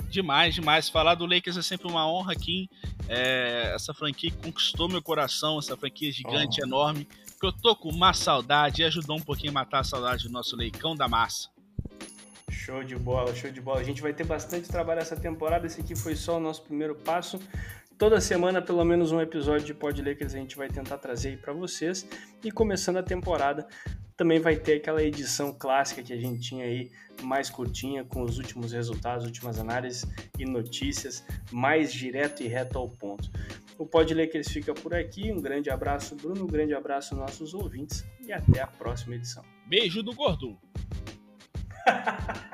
Demais, 0.09 0.55
demais. 0.55 0.89
Falar 0.89 1.15
do 1.15 1.27
Lakers 1.27 1.57
é 1.57 1.63
sempre 1.63 1.87
uma 1.87 2.11
honra 2.11 2.33
aqui. 2.33 2.69
É, 3.09 3.73
essa 3.75 3.93
franquia 3.93 4.33
conquistou 4.43 4.89
meu 4.89 5.03
coração, 5.03 5.59
essa 5.59 5.77
franquia 5.77 6.11
gigante, 6.11 6.61
oh. 6.63 6.67
enorme 6.67 7.07
que 7.39 7.47
eu 7.47 7.53
tô 7.53 7.77
com 7.77 7.89
uma 7.89 8.13
saudade 8.13 8.83
e 8.83 8.85
ajudou 8.85 9.17
um 9.17 9.21
pouquinho 9.21 9.51
a 9.51 9.55
matar 9.55 9.81
a 9.81 9.85
saudade 9.85 10.25
do 10.25 10.31
nosso 10.31 10.57
leicão 10.57 10.97
da 10.97 11.07
massa. 11.07 11.49
Show 12.51 12.83
de 12.83 12.97
bola, 12.97 13.35
show 13.35 13.51
de 13.51 13.61
bola. 13.61 13.81
A 13.81 13.85
gente 13.85 14.03
vai 14.03 14.13
ter 14.13 14.25
bastante 14.25 14.69
trabalho 14.69 15.01
essa 15.01 15.17
temporada. 15.17 15.67
Esse 15.67 15.81
aqui 15.81 15.95
foi 15.95 16.17
só 16.17 16.39
o 16.39 16.41
nosso 16.41 16.63
primeiro 16.63 16.97
passo. 16.97 17.39
Toda 17.97 18.21
semana, 18.21 18.61
pelo 18.61 18.85
menos 18.85 19.13
um 19.13 19.21
episódio 19.21 19.67
de 19.67 19.75
Pod 19.75 20.01
Lakers 20.03 20.35
a 20.35 20.39
gente 20.39 20.57
vai 20.57 20.69
tentar 20.69 20.99
trazer 20.99 21.31
aí 21.31 21.37
para 21.37 21.53
vocês. 21.53 22.07
E 22.43 22.51
começando 22.51 22.97
a 22.97 23.03
temporada, 23.03 23.67
também 24.19 24.41
vai 24.41 24.57
ter 24.57 24.79
aquela 24.79 25.01
edição 25.01 25.55
clássica 25.57 26.03
que 26.03 26.13
a 26.13 26.17
gente 26.17 26.41
tinha 26.41 26.65
aí, 26.65 26.91
mais 27.23 27.49
curtinha, 27.49 28.05
com 28.05 28.23
os 28.23 28.37
últimos 28.37 28.73
resultados, 28.73 29.25
últimas 29.25 29.61
análises 29.61 30.05
e 30.37 30.45
notícias, 30.45 31.25
mais 31.53 31.93
direto 31.93 32.43
e 32.43 32.49
reto 32.49 32.77
ao 32.79 32.89
ponto. 32.89 33.31
O 33.79 33.87
Pode 33.87 34.13
Ler 34.13 34.27
que 34.27 34.37
eles 34.37 34.51
fica 34.51 34.75
por 34.75 34.93
aqui. 34.93 35.31
Um 35.31 35.41
grande 35.41 35.71
abraço, 35.71 36.17
Bruno. 36.17 36.43
Um 36.43 36.49
grande 36.49 36.75
abraço 36.75 37.15
aos 37.15 37.23
nossos 37.23 37.55
ouvintes. 37.55 38.05
E 38.21 38.33
até 38.33 38.61
a 38.61 38.67
próxima 38.67 39.15
edição. 39.15 39.45
Beijo 39.67 40.03
do 40.03 40.13
gordo. 40.13 40.59